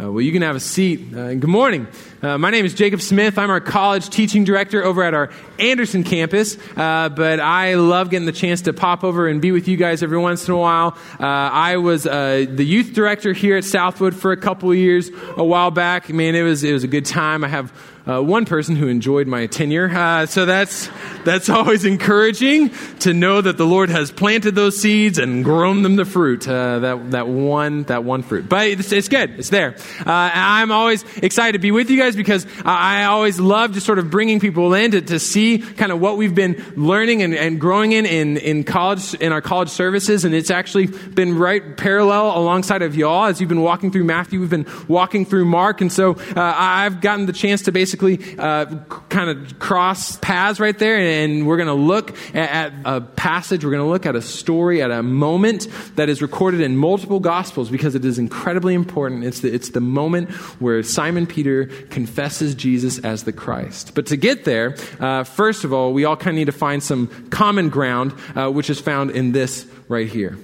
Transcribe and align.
Uh, 0.00 0.10
well, 0.10 0.22
you 0.22 0.32
can 0.32 0.40
have 0.40 0.56
a 0.56 0.60
seat. 0.60 1.14
Uh, 1.14 1.34
good 1.34 1.50
morning. 1.50 1.86
Uh, 2.22 2.38
my 2.38 2.50
name 2.50 2.64
is 2.64 2.72
Jacob 2.72 3.02
Smith. 3.02 3.36
I'm 3.36 3.50
our 3.50 3.60
college 3.60 4.08
teaching 4.08 4.42
director 4.42 4.82
over 4.82 5.02
at 5.02 5.12
our 5.12 5.28
Anderson 5.58 6.02
campus. 6.02 6.56
Uh, 6.74 7.10
but 7.10 7.40
I 7.40 7.74
love 7.74 8.08
getting 8.08 8.24
the 8.24 8.32
chance 8.32 8.62
to 8.62 8.72
pop 8.72 9.04
over 9.04 9.28
and 9.28 9.42
be 9.42 9.52
with 9.52 9.68
you 9.68 9.76
guys 9.76 10.02
every 10.02 10.16
once 10.16 10.48
in 10.48 10.54
a 10.54 10.56
while. 10.56 10.96
Uh, 11.20 11.26
I 11.26 11.76
was 11.76 12.06
uh, 12.06 12.46
the 12.48 12.64
youth 12.64 12.94
director 12.94 13.34
here 13.34 13.58
at 13.58 13.64
Southwood 13.64 14.16
for 14.16 14.32
a 14.32 14.36
couple 14.38 14.74
years 14.74 15.10
a 15.36 15.44
while 15.44 15.70
back. 15.70 16.08
Man, 16.08 16.34
it 16.34 16.42
was 16.42 16.64
it 16.64 16.72
was 16.72 16.84
a 16.84 16.88
good 16.88 17.04
time. 17.04 17.44
I 17.44 17.48
have 17.48 17.70
uh, 18.08 18.20
one 18.20 18.44
person 18.44 18.74
who 18.76 18.88
enjoyed 18.88 19.26
my 19.26 19.46
tenure. 19.46 19.88
Uh, 19.88 20.26
so 20.26 20.44
that's, 20.44 20.90
that's 21.24 21.48
always 21.48 21.84
encouraging 21.84 22.70
to 23.00 23.14
know 23.14 23.40
that 23.40 23.56
the 23.56 23.66
Lord 23.66 23.90
has 23.90 24.10
planted 24.10 24.54
those 24.54 24.80
seeds 24.80 25.18
and 25.18 25.44
grown 25.44 25.82
them 25.82 25.96
to 25.98 26.04
fruit. 26.04 26.48
Uh, 26.48 26.80
that, 26.80 27.10
that, 27.12 27.28
one, 27.28 27.84
that 27.84 28.02
one 28.02 28.22
fruit. 28.22 28.48
But 28.48 28.66
it's, 28.66 28.90
it's 28.90 29.08
good. 29.08 29.38
It's 29.38 29.50
there. 29.50 29.76
Uh, 30.00 30.30
I'm 30.34 30.72
always 30.72 31.04
excited 31.18 31.52
to 31.52 31.58
be 31.58 31.70
with 31.70 31.90
you 31.90 31.98
guys 31.98 32.16
because 32.16 32.46
I 32.64 33.04
always 33.04 33.38
love 33.38 33.72
just 33.72 33.86
sort 33.86 34.00
of 34.00 34.10
bringing 34.10 34.40
people 34.40 34.74
in 34.74 34.90
to, 34.90 35.00
to 35.00 35.18
see 35.20 35.58
kind 35.58 35.92
of 35.92 36.00
what 36.00 36.16
we've 36.16 36.34
been 36.34 36.62
learning 36.76 37.22
and, 37.22 37.34
and 37.34 37.60
growing 37.60 37.92
in, 37.92 38.04
in 38.06 38.36
in 38.36 38.64
college, 38.64 39.14
in 39.14 39.32
our 39.32 39.40
college 39.40 39.68
services. 39.68 40.24
And 40.24 40.34
it's 40.34 40.50
actually 40.50 40.86
been 40.86 41.38
right 41.38 41.76
parallel 41.76 42.36
alongside 42.36 42.82
of 42.82 42.96
y'all 42.96 43.26
as 43.26 43.40
you've 43.40 43.48
been 43.48 43.62
walking 43.62 43.92
through 43.92 44.04
Matthew. 44.04 44.40
We've 44.40 44.50
been 44.50 44.66
walking 44.88 45.24
through 45.24 45.44
Mark. 45.44 45.80
And 45.80 45.92
so 45.92 46.14
uh, 46.14 46.34
I've 46.36 47.00
gotten 47.00 47.26
the 47.26 47.32
chance 47.32 47.62
to 47.62 47.72
basically 47.72 47.91
basically 47.92 48.38
uh, 48.38 48.64
kind 49.10 49.28
of 49.28 49.58
cross 49.58 50.16
paths 50.18 50.58
right 50.58 50.78
there, 50.78 50.96
and 50.96 51.46
we're 51.46 51.58
going 51.58 51.66
to 51.66 51.74
look 51.74 52.16
at, 52.34 52.72
at 52.72 52.72
a 52.86 53.00
passage, 53.02 53.64
we're 53.64 53.70
going 53.70 53.84
to 53.84 53.88
look 53.88 54.06
at 54.06 54.16
a 54.16 54.22
story, 54.22 54.80
at 54.80 54.90
a 54.90 55.02
moment 55.02 55.68
that 55.96 56.08
is 56.08 56.22
recorded 56.22 56.60
in 56.60 56.76
multiple 56.76 57.20
Gospels 57.20 57.68
because 57.68 57.94
it 57.94 58.04
is 58.04 58.18
incredibly 58.18 58.74
important. 58.74 59.24
It's 59.24 59.40
the, 59.40 59.52
it's 59.52 59.70
the 59.70 59.80
moment 59.80 60.30
where 60.60 60.82
Simon 60.82 61.26
Peter 61.26 61.66
confesses 61.90 62.54
Jesus 62.54 62.98
as 62.98 63.24
the 63.24 63.32
Christ. 63.32 63.94
But 63.94 64.06
to 64.06 64.16
get 64.16 64.44
there, 64.44 64.76
uh, 64.98 65.24
first 65.24 65.64
of 65.64 65.72
all, 65.72 65.92
we 65.92 66.06
all 66.06 66.16
kind 66.16 66.30
of 66.30 66.36
need 66.36 66.46
to 66.46 66.52
find 66.52 66.82
some 66.82 67.08
common 67.28 67.68
ground, 67.68 68.14
uh, 68.34 68.50
which 68.50 68.70
is 68.70 68.80
found 68.80 69.10
in 69.10 69.32
this 69.32 69.66
right 69.88 70.08
here. 70.08 70.38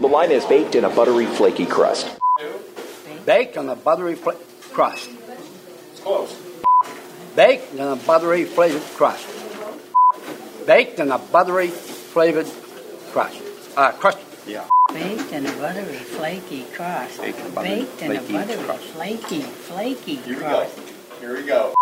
The 0.00 0.08
line 0.08 0.32
is 0.32 0.44
baked 0.44 0.74
in 0.74 0.84
a 0.84 0.90
buttery, 0.90 1.26
flaky 1.26 1.64
crust. 1.64 2.18
Baked 3.24 3.56
on 3.56 3.68
a 3.68 3.76
buttery 3.76 4.16
fl- 4.16 4.30
crust. 4.72 5.10
It's 5.92 6.00
close 6.00 6.45
baked 7.36 7.74
in 7.74 7.80
a 7.80 7.96
buttery 7.96 8.44
flavored 8.44 8.82
crust. 8.96 9.28
Baked 10.66 10.98
in 10.98 11.12
a 11.12 11.18
buttery 11.18 11.68
flavored 11.68 12.46
crust. 13.12 13.40
Uh, 13.76 13.92
crust. 13.92 14.18
Yeah. 14.46 14.66
Baked 14.92 15.32
in 15.32 15.46
a 15.46 15.52
buttery 15.52 15.96
flaky 16.16 16.64
crust. 16.74 17.20
Baked 17.20 17.38
in 17.38 17.46
a 17.46 17.50
buttery, 17.50 17.70
Baked 17.76 18.02
in 18.02 18.08
flaky, 18.08 18.34
a 18.34 18.38
buttery 18.38 18.64
crust. 18.64 18.84
flaky, 18.84 19.40
flaky 19.42 20.14
Here 20.16 20.34
we 20.34 20.40
crust. 20.40 20.76
Go. 20.76 20.82
Here 21.20 21.36
we 21.36 21.46
go. 21.46 21.74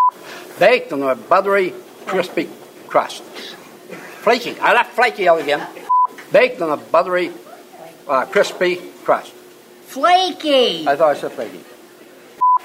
Baked 0.59 0.93
in 0.93 1.03
a 1.03 1.15
buttery 1.15 1.73
crispy 2.07 2.49
crust. 2.89 3.23
Flaky. 3.23 4.59
I 4.59 4.75
left 4.75 4.93
flaky 4.93 5.29
out 5.29 5.41
again. 5.41 5.67
Baked 6.33 6.61
in 6.61 6.69
a 6.69 6.77
buttery 6.77 7.31
uh, 8.09 8.27
crispy 8.27 8.77
crust. 9.05 9.33
Flaky. 9.87 10.89
I 10.89 10.97
thought 10.97 11.17
I 11.17 11.21
said 11.21 11.33
flaky. 11.33 11.61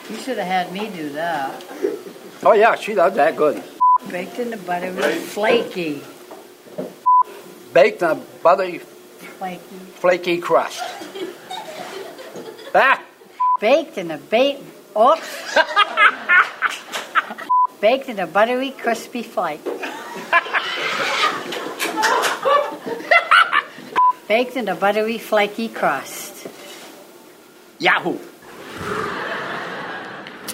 You 0.10 0.18
should 0.18 0.38
have 0.40 0.48
had 0.48 0.72
me 0.74 0.90
do 0.90 1.10
that. 1.10 1.64
Oh 2.44 2.54
yeah, 2.54 2.76
she 2.76 2.94
does 2.94 3.14
that 3.16 3.36
good. 3.36 3.62
Baked 4.10 4.40
in 4.40 4.52
the 4.52 4.58
butter 4.58 4.92
with 4.94 5.22
flaky. 5.24 6.02
Baked 7.74 8.02
in 8.02 8.10
a 8.10 8.16
buttery 8.42 8.78
flaky, 8.80 9.60
flaky 10.00 10.38
crust. 10.40 10.82
ah. 12.74 13.02
Baked 13.60 13.98
in 13.98 14.12
a 14.12 14.18
bake. 14.18 14.60
Oops. 14.98 15.56
Baked 17.82 18.08
in 18.10 18.20
a 18.20 18.28
buttery 18.28 18.72
crispy 18.72 19.24
flake. 19.24 19.62
Baked 24.28 24.56
in 24.56 24.68
a 24.70 24.76
buttery 24.76 25.18
flaky 25.18 25.68
crust. 25.70 26.48
Yahoo! 27.80 28.20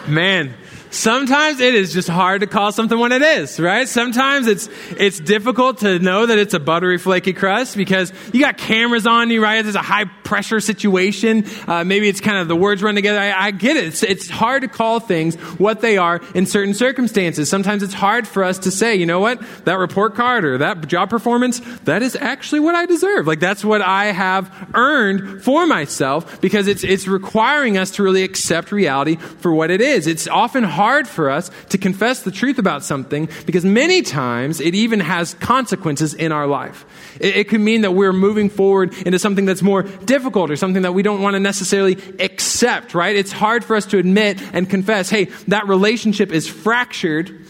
Man, 0.07 0.53
Sometimes 0.95 1.59
it 1.59 1.75
is 1.75 1.91
just 1.91 2.07
hard 2.07 2.39
to 2.39 2.47
call 2.47 2.71
something 2.71 2.97
what 2.97 3.11
it 3.11 3.21
is, 3.21 3.59
right? 3.59 3.85
Sometimes 3.85 4.47
it's, 4.47 4.69
it's 4.91 5.19
difficult 5.19 5.79
to 5.79 5.99
know 5.99 6.25
that 6.25 6.37
it's 6.37 6.53
a 6.53 6.59
buttery 6.59 6.97
flaky 6.97 7.33
crust 7.33 7.75
because 7.75 8.13
you 8.31 8.39
got 8.39 8.57
cameras 8.57 9.05
on 9.05 9.29
you, 9.29 9.43
right? 9.43 9.61
There's 9.61 9.75
a 9.75 9.81
high 9.81 10.05
pressure 10.05 10.61
situation. 10.61 11.45
Uh, 11.67 11.83
maybe 11.83 12.07
it's 12.07 12.21
kind 12.21 12.37
of 12.37 12.47
the 12.47 12.55
words 12.55 12.81
run 12.81 12.95
together. 12.95 13.19
I, 13.19 13.47
I 13.47 13.51
get 13.51 13.75
it. 13.75 13.83
It's, 13.83 14.03
it's 14.03 14.29
hard 14.29 14.61
to 14.61 14.69
call 14.69 15.01
things 15.01 15.35
what 15.59 15.81
they 15.81 15.97
are 15.97 16.21
in 16.33 16.45
certain 16.45 16.73
circumstances. 16.73 17.49
Sometimes 17.49 17.83
it's 17.83 17.93
hard 17.93 18.25
for 18.25 18.45
us 18.45 18.57
to 18.59 18.71
say, 18.71 18.95
you 18.95 19.05
know 19.05 19.19
what? 19.19 19.41
That 19.65 19.77
report 19.77 20.15
card 20.15 20.45
or 20.45 20.59
that 20.59 20.87
job 20.87 21.09
performance, 21.09 21.59
that 21.83 22.03
is 22.03 22.15
actually 22.15 22.61
what 22.61 22.73
I 22.73 22.85
deserve. 22.85 23.27
Like 23.27 23.41
that's 23.41 23.65
what 23.65 23.81
I 23.81 24.05
have 24.05 24.49
earned 24.73 25.43
for 25.43 25.67
myself 25.67 26.39
because 26.39 26.69
it's, 26.69 26.85
it's 26.85 27.05
requiring 27.05 27.77
us 27.77 27.91
to 27.91 28.03
really 28.03 28.23
accept 28.23 28.71
reality 28.71 29.17
for 29.17 29.53
what 29.53 29.69
it 29.71 29.81
is. 29.81 30.07
It's 30.07 30.29
often 30.29 30.63
hard 30.63 30.84
hard 30.85 31.07
for 31.07 31.31
us 31.31 31.49
to 31.69 31.79
confess 31.79 32.21
the 32.21 32.29
truth 32.29 32.59
about 32.59 32.83
something 32.83 33.27
because 33.47 33.65
many 33.65 34.03
times 34.03 34.61
it 34.61 34.75
even 34.75 34.99
has 34.99 35.33
consequences 35.33 36.13
in 36.13 36.31
our 36.31 36.45
life. 36.45 36.85
It, 37.19 37.37
it 37.37 37.49
could 37.49 37.59
mean 37.59 37.81
that 37.81 37.93
we're 37.93 38.13
moving 38.13 38.51
forward 38.51 38.93
into 39.03 39.17
something 39.17 39.45
that's 39.45 39.63
more 39.63 39.81
difficult 39.81 40.51
or 40.51 40.55
something 40.55 40.83
that 40.83 40.93
we 40.93 41.01
don't 41.01 41.23
want 41.23 41.33
to 41.33 41.39
necessarily 41.39 41.97
accept, 42.19 42.93
right? 42.93 43.15
It's 43.15 43.31
hard 43.31 43.63
for 43.63 43.75
us 43.75 43.87
to 43.87 43.97
admit 43.97 44.39
and 44.53 44.69
confess, 44.69 45.09
hey, 45.09 45.25
that 45.47 45.67
relationship 45.67 46.31
is 46.31 46.47
fractured 46.47 47.44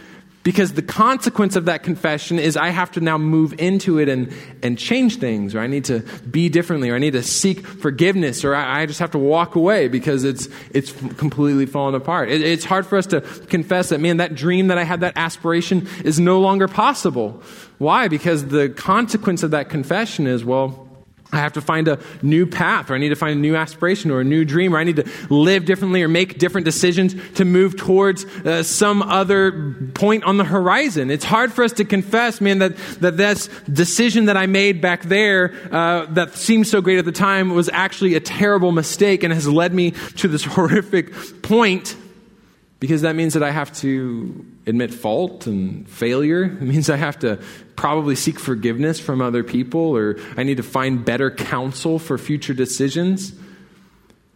because 0.46 0.74
the 0.74 0.84
consequence 0.84 1.56
of 1.56 1.66
that 1.66 1.82
confession 1.82 2.38
is 2.38 2.56
I 2.56 2.70
have 2.70 2.92
to 2.92 3.02
now 3.02 3.18
move 3.18 3.60
into 3.60 3.98
it 3.98 4.08
and, 4.08 4.32
and 4.62 4.78
change 4.78 5.18
things, 5.18 5.56
or 5.56 5.60
I 5.60 5.66
need 5.66 5.86
to 5.86 6.02
be 6.30 6.50
differently, 6.50 6.92
or 6.92 6.96
I 6.96 7.00
need 7.00 7.14
to 7.14 7.24
seek 7.24 7.66
forgiveness, 7.66 8.46
or 8.46 8.54
I, 8.54 8.82
I 8.82 8.86
just 8.86 9.00
have 9.00 9.10
to 9.12 9.18
walk 9.18 9.56
away 9.56 9.88
because 9.88 10.24
it's, 10.24 10.48
it's 10.70 10.92
completely 10.92 11.66
fallen 11.66 11.96
apart. 11.96 12.30
It, 12.30 12.44
it's 12.44 12.64
hard 12.64 12.86
for 12.86 12.96
us 12.96 13.08
to 13.08 13.22
confess 13.22 13.90
that, 13.90 14.00
man, 14.00 14.18
that 14.18 14.36
dream 14.36 14.68
that 14.68 14.78
I 14.78 14.84
had, 14.84 15.00
that 15.00 15.14
aspiration 15.16 15.88
is 16.04 16.20
no 16.20 16.40
longer 16.40 16.68
possible. 16.68 17.42
Why? 17.80 18.08
Because 18.08 18.46
the 18.46 18.70
consequence 18.70 19.42
of 19.42 19.50
that 19.50 19.70
confession 19.70 20.28
is, 20.28 20.46
well, 20.46 20.85
I 21.32 21.38
have 21.38 21.54
to 21.54 21.62
find 21.62 21.88
a 21.88 22.00
new 22.22 22.46
path, 22.46 22.90
or 22.90 22.96
I 22.96 22.98
need 22.98 23.10
to 23.10 23.16
find 23.16 23.38
a 23.38 23.42
new 23.42 23.56
aspiration, 23.56 24.12
or 24.12 24.22
a 24.22 24.24
new 24.24 24.46
dream, 24.46 24.74
or 24.74 24.78
I 24.78 24.84
need 24.84 24.98
to 24.98 25.10
live 25.30 25.66
differently, 25.66 26.02
or 26.02 26.08
make 26.08 26.38
different 26.38 26.66
decisions 26.66 27.16
to 27.34 27.46
move 27.46 27.76
towards 27.76 28.26
uh, 28.26 28.64
some 28.64 29.02
other 29.02 29.76
point 29.94 30.24
on 30.24 30.38
the 30.38 30.44
horizon. 30.44 31.10
It's 31.10 31.26
hard 31.26 31.52
for 31.52 31.64
us 31.64 31.74
to 31.74 31.86
confess, 31.86 32.40
man, 32.40 32.60
that, 32.60 32.78
that 33.02 33.18
this 33.18 33.50
decision 33.72 34.26
that 34.26 34.38
I 34.38 34.46
made 34.46 34.82
back 34.82 35.04
there 35.04 35.54
uh, 35.72 36.06
that 36.14 36.36
seemed 36.36 36.68
so 36.68 36.80
great 36.82 37.00
at 37.00 37.06
the 37.06 37.12
time 37.12 37.54
was 37.54 37.70
actually 37.70 38.16
a 38.16 38.20
terrible 38.20 38.72
mistake 38.72 39.24
and 39.24 39.34
has 39.34 39.48
led 39.48 39.74
me 39.74 39.92
to 40.18 40.28
this 40.28 40.44
horrific 40.46 41.14
point 41.42 41.96
because 42.80 43.02
that 43.02 43.16
means 43.16 43.34
that 43.34 43.44
I 43.44 43.52
have 43.52 43.72
to 43.78 44.46
admit 44.66 44.94
fault 44.94 45.48
and 45.48 45.90
failure. 45.90 46.44
It 46.44 46.62
means 46.62 46.90
I 46.90 46.98
have 46.98 47.18
to 47.20 47.40
probably 47.76 48.16
seek 48.16 48.40
forgiveness 48.40 49.00
from 49.00 49.22
other 49.22 49.44
people, 49.44 49.96
or 49.96 50.18
I 50.38 50.44
need 50.44 50.58
to 50.58 50.64
find 50.64 51.04
better 51.04 51.32
counsel 51.32 52.00
for 52.00 52.18
future 52.18 52.54
decisions. 52.54 53.34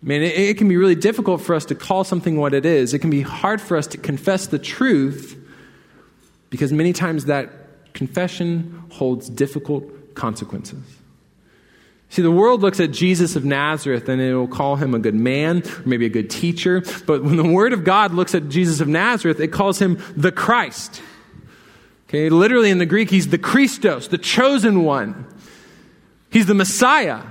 I 0.01 0.05
mean, 0.05 0.21
it, 0.21 0.37
it, 0.37 0.57
can 0.57 0.69
be 0.69 0.77
really 0.77 0.95
difficult 0.95 1.41
for 1.41 1.53
us 1.53 1.65
to 1.65 1.75
call 1.75 2.05
something 2.05 2.37
what 2.37 2.53
it 2.53 2.65
is. 2.65 2.93
It 2.93 2.99
can 2.99 3.09
be 3.09 3.21
hard 3.21 3.59
for 3.59 3.75
us 3.75 3.87
to 3.87 3.97
confess 3.97 4.47
the 4.47 4.59
truth 4.59 5.37
because 6.49 6.71
many 6.71 6.93
times 6.93 7.25
that 7.25 7.93
confession 7.93 8.83
holds 8.91 9.29
difficult 9.29 10.15
consequences. 10.15 10.98
See, 12.09 12.23
the 12.23 12.31
world 12.31 12.61
looks 12.61 12.79
at 12.79 12.89
Jesus 12.89 13.35
of 13.35 13.45
Nazareth 13.45 14.09
and 14.09 14.19
it 14.19 14.33
will 14.33 14.47
call 14.47 14.75
him 14.75 14.95
a 14.95 14.99
good 14.99 15.15
man, 15.15 15.61
or 15.61 15.83
maybe 15.85 16.07
a 16.07 16.09
good 16.09 16.29
teacher. 16.29 16.81
But 17.05 17.23
when 17.23 17.37
the 17.37 17.47
Word 17.47 17.71
of 17.71 17.83
God 17.83 18.13
looks 18.13 18.33
at 18.33 18.49
Jesus 18.49 18.81
of 18.81 18.87
Nazareth, 18.87 19.39
it 19.39 19.49
calls 19.49 19.79
him 19.79 20.01
the 20.15 20.31
Christ. 20.31 21.01
Okay, 22.07 22.29
literally 22.29 22.71
in 22.71 22.79
the 22.79 22.87
Greek, 22.87 23.11
he's 23.11 23.27
the 23.27 23.37
Christos, 23.37 24.07
the 24.07 24.17
chosen 24.17 24.83
one. 24.83 25.27
He's 26.31 26.47
the 26.47 26.55
Messiah. 26.55 27.21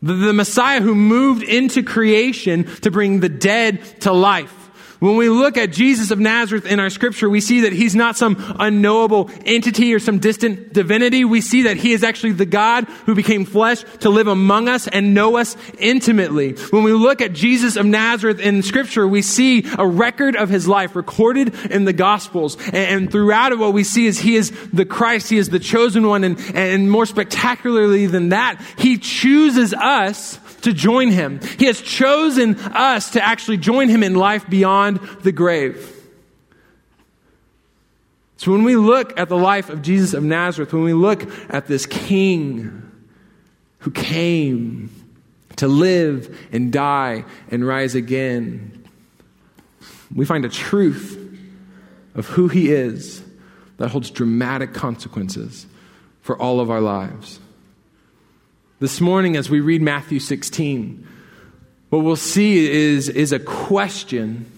The, 0.00 0.14
the 0.14 0.32
Messiah 0.32 0.80
who 0.80 0.94
moved 0.94 1.42
into 1.42 1.82
creation 1.82 2.64
to 2.80 2.90
bring 2.90 3.20
the 3.20 3.28
dead 3.28 3.84
to 4.00 4.12
life 4.12 4.65
When 4.98 5.16
we 5.16 5.28
look 5.28 5.56
at 5.56 5.72
Jesus 5.72 6.10
of 6.10 6.18
Nazareth 6.18 6.66
in 6.66 6.80
our 6.80 6.90
scripture, 6.90 7.28
we 7.28 7.40
see 7.40 7.62
that 7.62 7.72
he's 7.72 7.94
not 7.94 8.16
some 8.16 8.36
unknowable 8.58 9.30
entity 9.44 9.92
or 9.92 9.98
some 9.98 10.18
distant 10.18 10.72
divinity. 10.72 11.24
We 11.24 11.40
see 11.40 11.62
that 11.62 11.76
he 11.76 11.92
is 11.92 12.02
actually 12.02 12.32
the 12.32 12.46
God 12.46 12.84
who 13.04 13.14
became 13.14 13.44
flesh 13.44 13.84
to 14.00 14.10
live 14.10 14.26
among 14.26 14.68
us 14.68 14.88
and 14.88 15.12
know 15.12 15.36
us 15.36 15.56
intimately. 15.78 16.52
When 16.70 16.82
we 16.82 16.92
look 16.92 17.20
at 17.20 17.32
Jesus 17.32 17.76
of 17.76 17.84
Nazareth 17.84 18.40
in 18.40 18.62
scripture, 18.62 19.06
we 19.06 19.22
see 19.22 19.66
a 19.78 19.86
record 19.86 20.34
of 20.36 20.48
his 20.48 20.66
life 20.66 20.96
recorded 20.96 21.54
in 21.66 21.84
the 21.84 21.92
gospels. 21.92 22.56
And, 22.72 23.10
throughout 23.10 23.52
it, 23.52 23.58
what 23.58 23.72
we 23.72 23.84
see 23.84 24.06
is 24.06 24.18
he 24.18 24.36
is 24.36 24.50
the 24.72 24.84
Christ. 24.84 25.28
He 25.28 25.36
is 25.36 25.50
the 25.50 25.58
chosen 25.58 26.06
one. 26.06 26.24
And, 26.24 26.38
and 26.54 26.90
more 26.90 27.06
spectacularly 27.06 28.06
than 28.06 28.30
that, 28.30 28.60
he 28.78 28.98
chooses 28.98 29.74
us 29.74 30.40
to 30.62 30.72
join 30.72 31.10
him. 31.10 31.40
He 31.58 31.66
has 31.66 31.80
chosen 31.80 32.56
us 32.56 33.10
to 33.10 33.24
actually 33.24 33.58
join 33.58 33.88
him 33.88 34.02
in 34.02 34.14
life 34.14 34.48
beyond 34.48 34.85
the 34.94 35.32
grave. 35.32 35.92
So 38.38 38.52
when 38.52 38.64
we 38.64 38.76
look 38.76 39.18
at 39.18 39.28
the 39.28 39.36
life 39.36 39.70
of 39.70 39.82
Jesus 39.82 40.12
of 40.12 40.22
Nazareth, 40.22 40.72
when 40.72 40.82
we 40.82 40.92
look 40.92 41.28
at 41.52 41.66
this 41.66 41.86
king 41.86 42.82
who 43.80 43.90
came 43.90 44.90
to 45.56 45.68
live 45.68 46.36
and 46.52 46.72
die 46.72 47.24
and 47.50 47.66
rise 47.66 47.94
again, 47.94 48.84
we 50.14 50.24
find 50.24 50.44
a 50.44 50.48
truth 50.48 51.22
of 52.14 52.26
who 52.28 52.48
he 52.48 52.70
is 52.70 53.22
that 53.78 53.90
holds 53.90 54.10
dramatic 54.10 54.74
consequences 54.74 55.66
for 56.20 56.40
all 56.40 56.60
of 56.60 56.70
our 56.70 56.80
lives. 56.80 57.40
This 58.80 59.00
morning, 59.00 59.36
as 59.36 59.48
we 59.48 59.60
read 59.60 59.80
Matthew 59.80 60.20
16, 60.20 61.06
what 61.88 62.00
we'll 62.00 62.16
see 62.16 62.68
is, 62.68 63.08
is 63.08 63.32
a 63.32 63.38
question 63.38 64.50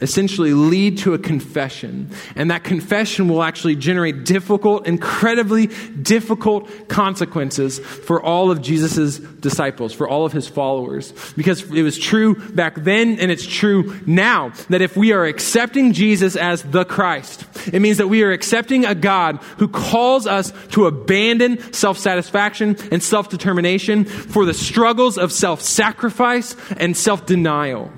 essentially 0.00 0.52
lead 0.52 0.98
to 0.98 1.14
a 1.14 1.18
confession. 1.18 2.10
And 2.34 2.50
that 2.50 2.64
confession 2.64 3.28
will 3.28 3.42
actually 3.42 3.76
generate 3.76 4.24
difficult, 4.24 4.86
incredibly 4.86 5.68
difficult 6.02 6.88
consequences 6.88 7.78
for 7.78 8.20
all 8.22 8.50
of 8.50 8.60
Jesus' 8.60 9.18
disciples, 9.18 9.92
for 9.92 10.08
all 10.08 10.26
of 10.26 10.32
his 10.32 10.48
followers. 10.48 11.12
Because 11.36 11.70
it 11.70 11.82
was 11.82 11.98
true 11.98 12.34
back 12.50 12.74
then 12.76 13.20
and 13.20 13.30
it's 13.30 13.46
true 13.46 14.00
now 14.04 14.50
that 14.68 14.82
if 14.82 14.96
we 14.96 15.12
are 15.12 15.24
accepting 15.24 15.92
Jesus 15.92 16.34
as 16.34 16.62
the 16.64 16.84
Christ, 16.84 17.44
it 17.72 17.80
means 17.80 17.98
that 17.98 18.08
we 18.08 18.22
are 18.24 18.32
accepting 18.32 18.84
a 18.84 18.94
God 18.94 19.36
who 19.58 19.68
calls 19.68 20.26
us 20.26 20.52
to 20.70 20.86
abandon 20.86 21.72
self 21.72 21.98
satisfaction 21.98 22.76
and 22.90 23.02
self 23.02 23.28
determination 23.28 24.04
for 24.04 24.44
the 24.44 24.54
struggles 24.54 25.18
of 25.18 25.30
self 25.30 25.60
sacrifice 25.60 26.56
and 26.78 26.96
self 26.96 27.26
denial. 27.26 27.92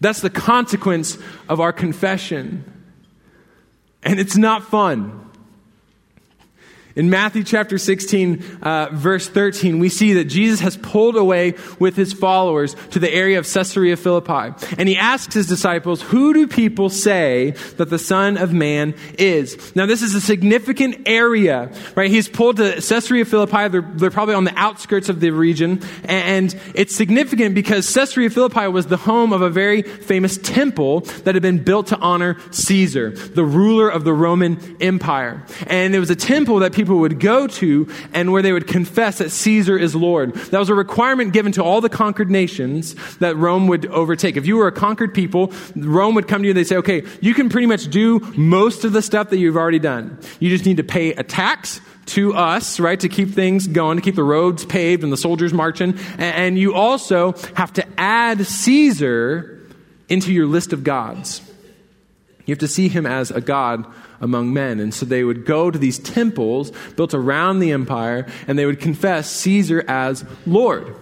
That's 0.00 0.20
the 0.20 0.30
consequence 0.30 1.18
of 1.48 1.60
our 1.60 1.72
confession. 1.72 2.64
And 4.02 4.20
it's 4.20 4.36
not 4.36 4.64
fun. 4.64 5.27
In 6.98 7.10
Matthew 7.10 7.44
chapter 7.44 7.78
16, 7.78 8.58
uh, 8.60 8.88
verse 8.90 9.28
13, 9.28 9.78
we 9.78 9.88
see 9.88 10.14
that 10.14 10.24
Jesus 10.24 10.58
has 10.58 10.76
pulled 10.76 11.14
away 11.14 11.54
with 11.78 11.94
his 11.94 12.12
followers 12.12 12.74
to 12.90 12.98
the 12.98 13.08
area 13.08 13.38
of 13.38 13.46
Caesarea 13.46 13.96
Philippi. 13.96 14.52
And 14.76 14.88
he 14.88 14.96
asks 14.96 15.32
his 15.32 15.46
disciples, 15.46 16.02
Who 16.02 16.34
do 16.34 16.48
people 16.48 16.90
say 16.90 17.50
that 17.76 17.88
the 17.88 18.00
Son 18.00 18.36
of 18.36 18.52
Man 18.52 18.96
is? 19.16 19.76
Now, 19.76 19.86
this 19.86 20.02
is 20.02 20.16
a 20.16 20.20
significant 20.20 21.06
area, 21.06 21.70
right? 21.94 22.10
He's 22.10 22.28
pulled 22.28 22.56
to 22.56 22.72
Caesarea 22.72 23.24
Philippi. 23.24 23.68
They're, 23.68 23.88
they're 23.94 24.10
probably 24.10 24.34
on 24.34 24.42
the 24.42 24.58
outskirts 24.58 25.08
of 25.08 25.20
the 25.20 25.30
region. 25.30 25.80
And 26.02 26.52
it's 26.74 26.96
significant 26.96 27.54
because 27.54 27.88
Caesarea 27.94 28.28
Philippi 28.28 28.66
was 28.66 28.88
the 28.88 28.96
home 28.96 29.32
of 29.32 29.40
a 29.40 29.50
very 29.50 29.82
famous 29.82 30.36
temple 30.36 31.02
that 31.22 31.36
had 31.36 31.42
been 31.42 31.62
built 31.62 31.86
to 31.88 31.96
honor 31.98 32.38
Caesar, 32.50 33.10
the 33.10 33.44
ruler 33.44 33.88
of 33.88 34.02
the 34.02 34.12
Roman 34.12 34.58
Empire. 34.80 35.44
And 35.68 35.94
it 35.94 36.00
was 36.00 36.10
a 36.10 36.16
temple 36.16 36.58
that 36.58 36.72
people 36.72 36.87
people 36.88 37.00
would 37.00 37.20
go 37.20 37.46
to 37.46 37.86
and 38.14 38.32
where 38.32 38.40
they 38.40 38.52
would 38.52 38.66
confess 38.66 39.18
that 39.18 39.30
Caesar 39.30 39.76
is 39.76 39.94
Lord. 39.94 40.34
That 40.34 40.58
was 40.58 40.70
a 40.70 40.74
requirement 40.74 41.34
given 41.34 41.52
to 41.52 41.62
all 41.62 41.82
the 41.82 41.90
conquered 41.90 42.30
nations 42.30 42.94
that 43.18 43.36
Rome 43.36 43.66
would 43.66 43.84
overtake. 43.86 44.38
If 44.38 44.46
you 44.46 44.56
were 44.56 44.68
a 44.68 44.72
conquered 44.72 45.12
people, 45.12 45.52
Rome 45.76 46.14
would 46.14 46.26
come 46.26 46.40
to 46.40 46.46
you 46.46 46.52
and 46.52 46.56
they'd 46.56 46.64
say, 46.64 46.76
okay, 46.76 47.02
you 47.20 47.34
can 47.34 47.50
pretty 47.50 47.66
much 47.66 47.90
do 47.90 48.20
most 48.38 48.84
of 48.84 48.94
the 48.94 49.02
stuff 49.02 49.28
that 49.28 49.36
you've 49.36 49.58
already 49.58 49.78
done. 49.78 50.18
You 50.40 50.48
just 50.48 50.64
need 50.64 50.78
to 50.78 50.82
pay 50.82 51.12
a 51.12 51.22
tax 51.22 51.82
to 52.06 52.32
us, 52.32 52.80
right, 52.80 52.98
to 53.00 53.08
keep 53.10 53.34
things 53.34 53.66
going, 53.66 53.98
to 53.98 54.02
keep 54.02 54.14
the 54.14 54.24
roads 54.24 54.64
paved 54.64 55.04
and 55.04 55.12
the 55.12 55.18
soldiers 55.18 55.52
marching. 55.52 55.98
And 56.16 56.58
you 56.58 56.72
also 56.72 57.32
have 57.54 57.70
to 57.74 57.86
add 58.00 58.46
Caesar 58.46 59.60
into 60.08 60.32
your 60.32 60.46
list 60.46 60.72
of 60.72 60.84
gods. 60.84 61.42
You 62.46 62.52
have 62.52 62.60
to 62.60 62.68
see 62.68 62.88
him 62.88 63.04
as 63.04 63.30
a 63.30 63.42
God 63.42 63.84
among 64.20 64.52
men. 64.52 64.80
And 64.80 64.92
so 64.92 65.06
they 65.06 65.24
would 65.24 65.44
go 65.44 65.70
to 65.70 65.78
these 65.78 65.98
temples 65.98 66.72
built 66.96 67.14
around 67.14 67.60
the 67.60 67.72
empire 67.72 68.26
and 68.46 68.58
they 68.58 68.66
would 68.66 68.80
confess 68.80 69.30
Caesar 69.30 69.84
as 69.88 70.24
Lord. 70.46 70.94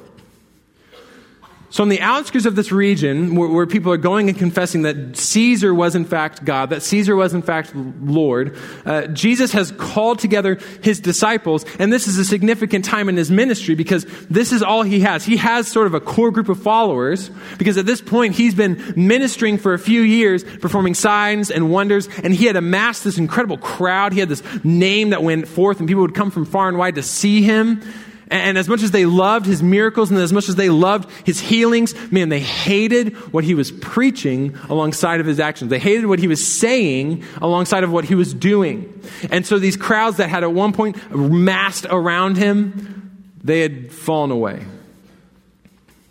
So, 1.68 1.82
on 1.82 1.88
the 1.88 2.00
outskirts 2.00 2.46
of 2.46 2.54
this 2.54 2.70
region, 2.70 3.34
where, 3.34 3.48
where, 3.48 3.66
people 3.66 3.92
are 3.92 3.96
going 3.96 4.28
and 4.28 4.38
confessing 4.38 4.82
that 4.82 5.16
Caesar 5.16 5.74
was 5.74 5.96
in 5.96 6.04
fact 6.04 6.44
God, 6.44 6.70
that 6.70 6.82
Caesar 6.82 7.16
was 7.16 7.34
in 7.34 7.42
fact 7.42 7.72
Lord, 7.74 8.56
uh, 8.84 9.08
Jesus 9.08 9.52
has 9.52 9.72
called 9.72 10.20
together 10.20 10.58
his 10.82 11.00
disciples, 11.00 11.64
and 11.80 11.92
this 11.92 12.06
is 12.06 12.18
a 12.18 12.24
significant 12.24 12.84
time 12.84 13.08
in 13.08 13.16
his 13.16 13.32
ministry 13.32 13.74
because 13.74 14.06
this 14.30 14.52
is 14.52 14.62
all 14.62 14.82
he 14.82 15.00
has. 15.00 15.24
He 15.24 15.38
has 15.38 15.66
sort 15.66 15.88
of 15.88 15.94
a 15.94 16.00
core 16.00 16.30
group 16.30 16.48
of 16.48 16.62
followers 16.62 17.30
because 17.58 17.76
at 17.76 17.86
this 17.86 18.00
point 18.00 18.36
he's 18.36 18.54
been 18.54 18.94
ministering 18.96 19.58
for 19.58 19.74
a 19.74 19.78
few 19.78 20.02
years, 20.02 20.44
performing 20.44 20.94
signs 20.94 21.50
and 21.50 21.70
wonders, 21.70 22.08
and 22.22 22.32
he 22.32 22.44
had 22.44 22.54
amassed 22.54 23.02
this 23.02 23.18
incredible 23.18 23.58
crowd. 23.58 24.12
He 24.12 24.20
had 24.20 24.28
this 24.28 24.42
name 24.64 25.10
that 25.10 25.22
went 25.22 25.48
forth, 25.48 25.80
and 25.80 25.88
people 25.88 26.02
would 26.02 26.14
come 26.14 26.30
from 26.30 26.44
far 26.44 26.68
and 26.68 26.78
wide 26.78 26.94
to 26.94 27.02
see 27.02 27.42
him. 27.42 27.82
And 28.28 28.58
as 28.58 28.68
much 28.68 28.82
as 28.82 28.90
they 28.90 29.06
loved 29.06 29.46
his 29.46 29.62
miracles 29.62 30.10
and 30.10 30.18
as 30.18 30.32
much 30.32 30.48
as 30.48 30.56
they 30.56 30.68
loved 30.68 31.08
his 31.24 31.38
healings, 31.38 31.94
man, 32.10 32.28
they 32.28 32.40
hated 32.40 33.14
what 33.32 33.44
he 33.44 33.54
was 33.54 33.70
preaching 33.70 34.56
alongside 34.68 35.20
of 35.20 35.26
his 35.26 35.38
actions. 35.38 35.70
They 35.70 35.78
hated 35.78 36.06
what 36.06 36.18
he 36.18 36.26
was 36.26 36.44
saying 36.44 37.22
alongside 37.40 37.84
of 37.84 37.92
what 37.92 38.04
he 38.04 38.16
was 38.16 38.34
doing. 38.34 39.00
And 39.30 39.46
so 39.46 39.60
these 39.60 39.76
crowds 39.76 40.16
that 40.16 40.28
had 40.28 40.42
at 40.42 40.52
one 40.52 40.72
point 40.72 40.96
massed 41.14 41.86
around 41.88 42.36
him, 42.36 43.28
they 43.44 43.60
had 43.60 43.92
fallen 43.92 44.32
away. 44.32 44.64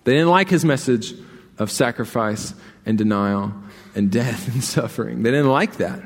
They 0.06 0.14
didn't 0.14 0.30
like 0.30 0.50
his 0.50 0.64
message 0.64 1.14
of 1.58 1.70
sacrifice 1.70 2.54
and 2.86 2.98
denial 2.98 3.54
and 3.94 4.10
death 4.10 4.48
and 4.54 4.64
suffering. 4.64 5.24
They 5.24 5.32
didn't 5.32 5.50
like 5.50 5.78
that. 5.78 6.02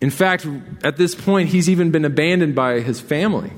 In 0.00 0.10
fact, 0.10 0.46
at 0.82 0.96
this 0.96 1.14
point, 1.14 1.50
he's 1.50 1.70
even 1.70 1.92
been 1.92 2.04
abandoned 2.04 2.56
by 2.56 2.80
his 2.80 3.00
family. 3.00 3.52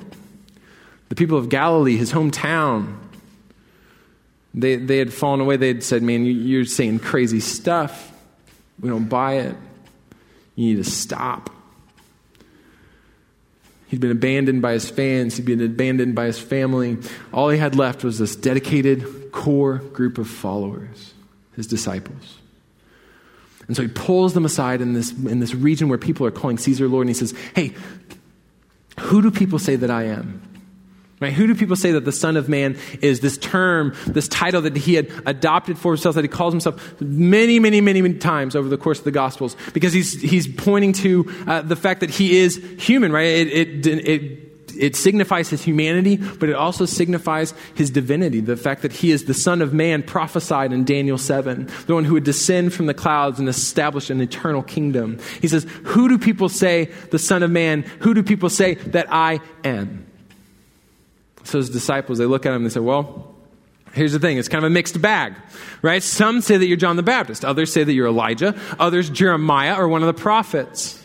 The 1.15 1.17
people 1.17 1.39
of 1.39 1.49
Galilee, 1.49 1.97
his 1.97 2.13
hometown, 2.13 2.99
they, 4.53 4.75
they 4.75 4.99
had 4.99 5.13
fallen 5.13 5.41
away. 5.41 5.57
They 5.57 5.69
had 5.69 5.85
said, 5.85 6.03
Man, 6.03 6.27
you're 6.27 6.65
saying 6.65 6.99
crazy 6.99 7.39
stuff. 7.39 8.13
We 8.81 8.89
don't 8.89 9.09
buy 9.09 9.35
it. 9.35 9.55
You 10.57 10.75
need 10.75 10.85
to 10.85 10.91
stop. 10.91 11.51
He'd 13.87 14.01
been 14.01 14.11
abandoned 14.11 14.61
by 14.61 14.73
his 14.73 14.91
fans, 14.91 15.37
he'd 15.37 15.47
been 15.47 15.63
abandoned 15.63 16.17
by 16.17 16.25
his 16.25 16.41
family. 16.41 16.99
All 17.33 17.49
he 17.49 17.59
had 17.59 17.77
left 17.77 18.03
was 18.03 18.19
this 18.19 18.35
dedicated 18.35 19.31
core 19.31 19.79
group 19.79 20.19
of 20.19 20.27
followers, 20.27 21.15
his 21.55 21.69
disciples. 21.69 22.39
And 23.69 23.77
so 23.77 23.83
he 23.83 23.89
pulls 23.89 24.35
them 24.35 24.45
aside 24.45 24.81
in 24.81 24.95
this, 24.95 25.13
in 25.13 25.39
this 25.39 25.55
region 25.55 25.89
where 25.89 25.97
people 25.97 26.27
are 26.27 26.33
calling 26.33 26.59
Caesar 26.59 26.89
Lord, 26.89 27.07
and 27.07 27.11
he 27.11 27.15
says, 27.15 27.35
Hey, 27.55 27.73
who 28.99 29.23
do 29.23 29.31
people 29.31 29.61
say 29.61 29.77
that 29.77 29.93
I 29.93 30.07
am? 30.07 30.51
Right? 31.21 31.33
Who 31.33 31.47
do 31.47 31.55
people 31.55 31.77
say 31.77 31.93
that 31.93 32.05
the 32.05 32.13
Son 32.13 32.37
of 32.37 32.49
Man 32.49 32.77
is? 33.01 33.21
This 33.21 33.39
term, 33.39 33.95
this 34.07 34.27
title 34.29 34.63
that 34.63 34.77
he 34.77 34.95
had 34.95 35.11
adopted 35.27 35.79
for 35.79 35.93
himself, 35.93 36.17
that 36.17 36.25
he 36.25 36.29
calls 36.29 36.53
himself 36.53 37.01
many, 37.01 37.59
many, 37.61 37.81
many, 37.81 38.03
many 38.03 38.15
times 38.15 38.57
over 38.57 38.69
the 38.69 38.77
course 38.77 38.99
of 38.99 39.05
the 39.05 39.13
Gospels, 39.13 39.57
because 39.73 39.93
he's, 39.93 40.21
he's 40.21 40.49
pointing 40.49 40.93
to 40.93 41.33
uh, 41.47 41.63
the 41.63 41.77
fact 41.77 42.01
that 42.01 42.11
he 42.11 42.37
is 42.39 42.57
human, 42.79 43.13
right? 43.13 43.27
It, 43.27 43.87
it, 43.87 44.09
it, 44.09 44.45
it 44.77 44.97
signifies 44.97 45.49
his 45.49 45.63
humanity, 45.63 46.17
but 46.17 46.49
it 46.49 46.57
also 46.57 46.85
signifies 46.85 47.55
his 47.75 47.91
divinity. 47.91 48.41
The 48.41 48.57
fact 48.57 48.83
that 48.83 48.93
he 48.93 49.13
is 49.13 49.25
the 49.25 49.35
Son 49.35 49.63
of 49.63 49.73
Man 49.73 50.03
prophesied 50.03 50.73
in 50.73 50.85
Daniel 50.85 51.19
7, 51.19 51.69
the 51.87 51.95
one 51.95 52.05
who 52.05 52.15
would 52.15 52.25
descend 52.25 52.75
from 52.75 52.87
the 52.87 52.95
clouds 52.95 53.39
and 53.39 53.49
establish 53.49 54.11
an 54.11 54.21
eternal 54.21 54.63
kingdom. 54.63 55.19
He 55.41 55.49
says, 55.49 55.65
Who 55.85 56.09
do 56.09 56.19
people 56.19 56.49
say 56.49 56.87
the 57.11 57.19
Son 57.19 57.43
of 57.43 57.51
Man? 57.51 57.83
Who 58.01 58.15
do 58.15 58.23
people 58.23 58.51
say 58.51 58.75
that 58.75 59.07
I 59.11 59.41
am? 59.63 60.07
So 61.45 61.59
his 61.59 61.71
disciples, 61.71 62.19
they 62.19 62.27
look 62.27 62.47
at 62.47 62.51
him 62.51 62.57
and 62.57 62.67
they 62.67 62.71
say, 62.71 62.81
Well, 62.81 63.35
here's 63.93 64.13
the 64.13 64.19
thing 64.19 64.39
it's 64.39 64.49
kind 64.49 64.65
of 64.65 64.71
a 64.71 64.75
mixed 64.75 65.01
bag, 65.01 65.35
right? 65.83 66.03
Some 66.03 66.41
say 66.41 66.57
that 66.57 66.67
you're 66.67 66.77
John 66.77 66.97
the 66.97 67.03
Baptist, 67.03 67.45
others 67.45 67.73
say 67.73 67.85
that 67.85 67.93
you're 67.93 68.09
Elijah, 68.09 68.59
others 68.79 69.09
Jeremiah 69.11 69.77
or 69.77 69.89
one 69.89 70.03
of 70.03 70.07
the 70.07 70.21
prophets. 70.21 71.04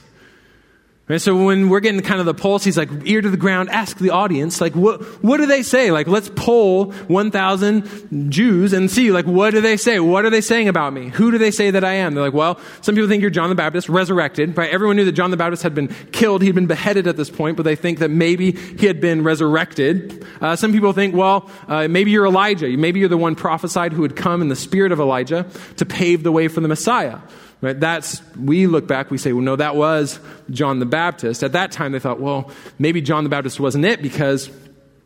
And 1.10 1.20
so 1.20 1.36
when 1.44 1.70
we're 1.70 1.80
getting 1.80 2.02
kind 2.02 2.20
of 2.20 2.28
the 2.28 2.36
pulse, 2.36 2.64
he's 2.64 2.78
like, 2.78 2.90
ear 3.06 3.20
to 3.20 3.30
the 3.32 3.38
ground, 3.38 3.72
ask 3.72 3.98
the 3.98 4.12
audience, 4.12 4.62
like, 4.62 4.76
what, 4.76 5.02
what 5.24 5.38
do 5.38 5.48
they 5.48 5.64
say? 5.64 5.90
Like, 5.90 6.08
let's 6.08 6.30
poll 6.36 6.92
1,000 6.92 8.32
Jews 8.32 8.74
and 8.74 8.92
see, 8.92 9.12
like, 9.12 9.26
what 9.26 9.52
do 9.52 9.60
they 9.60 9.76
say? 9.76 10.00
What 10.00 10.24
are 10.26 10.30
they 10.30 10.42
saying 10.42 10.68
about 10.68 10.94
me? 10.94 11.10
Who 11.10 11.32
do 11.32 11.40
they 11.40 11.50
say 11.50 11.72
that 11.72 11.84
I 11.84 11.94
am? 11.94 12.14
They're 12.14 12.24
like, 12.24 12.34
well, 12.34 12.60
some 12.82 12.94
people 12.94 13.10
think 13.10 13.22
you're 13.22 13.32
John 13.32 13.50
the 13.50 13.56
Baptist, 13.56 13.90
resurrected, 13.90 14.56
right? 14.56 14.70
Everyone 14.70 14.98
knew 14.98 15.06
that 15.06 15.14
John 15.14 15.32
the 15.32 15.38
Baptist 15.38 15.64
had 15.64 15.74
been 15.74 15.88
killed. 16.12 16.44
He'd 16.44 16.54
been 16.54 16.68
beheaded 16.68 17.08
at 17.08 17.18
this 17.18 17.32
point, 17.32 17.58
but 17.58 17.64
they 17.64 17.76
think 17.76 18.00
that 18.00 18.12
maybe 18.12 18.52
he 18.52 18.86
had 18.86 19.02
been 19.02 19.24
resurrected. 19.24 20.24
Uh, 20.40 20.56
some 20.56 20.72
people 20.72 20.94
think, 20.94 21.16
well, 21.16 21.50
uh, 21.68 21.88
maybe 21.88 22.12
you're 22.12 22.28
Elijah. 22.28 22.68
Maybe 22.68 23.00
you're 23.00 23.10
the 23.10 23.18
one 23.18 23.34
prophesied 23.34 23.94
who 23.94 24.04
would 24.04 24.16
come 24.16 24.44
in 24.44 24.50
the 24.50 24.56
spirit 24.56 24.92
of 24.92 25.00
Elijah 25.00 25.48
to 25.78 25.88
pave 25.88 26.22
the 26.22 26.32
way 26.32 26.48
for 26.48 26.62
the 26.62 26.68
Messiah. 26.68 27.18
Right? 27.62 27.78
That's, 27.78 28.22
we 28.36 28.68
look 28.68 28.88
back, 28.88 29.12
we 29.12 29.18
say, 29.18 29.34
well, 29.34 29.44
no, 29.44 29.56
that 29.58 29.76
was 29.76 30.20
John 30.50 30.80
the 30.80 30.86
Baptist. 30.86 31.44
At 31.44 31.52
that 31.52 31.72
time, 31.72 31.92
they 31.92 32.00
thought, 32.00 32.20
well, 32.20 32.52
maybe 32.78 33.02
John 33.02 33.26
the 33.26 33.30
Baptist 33.30 33.60
wasn't 33.60 33.84
it 33.86 34.02
because 34.02 34.50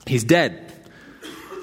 he's 0.05 0.24
dead. 0.24 0.60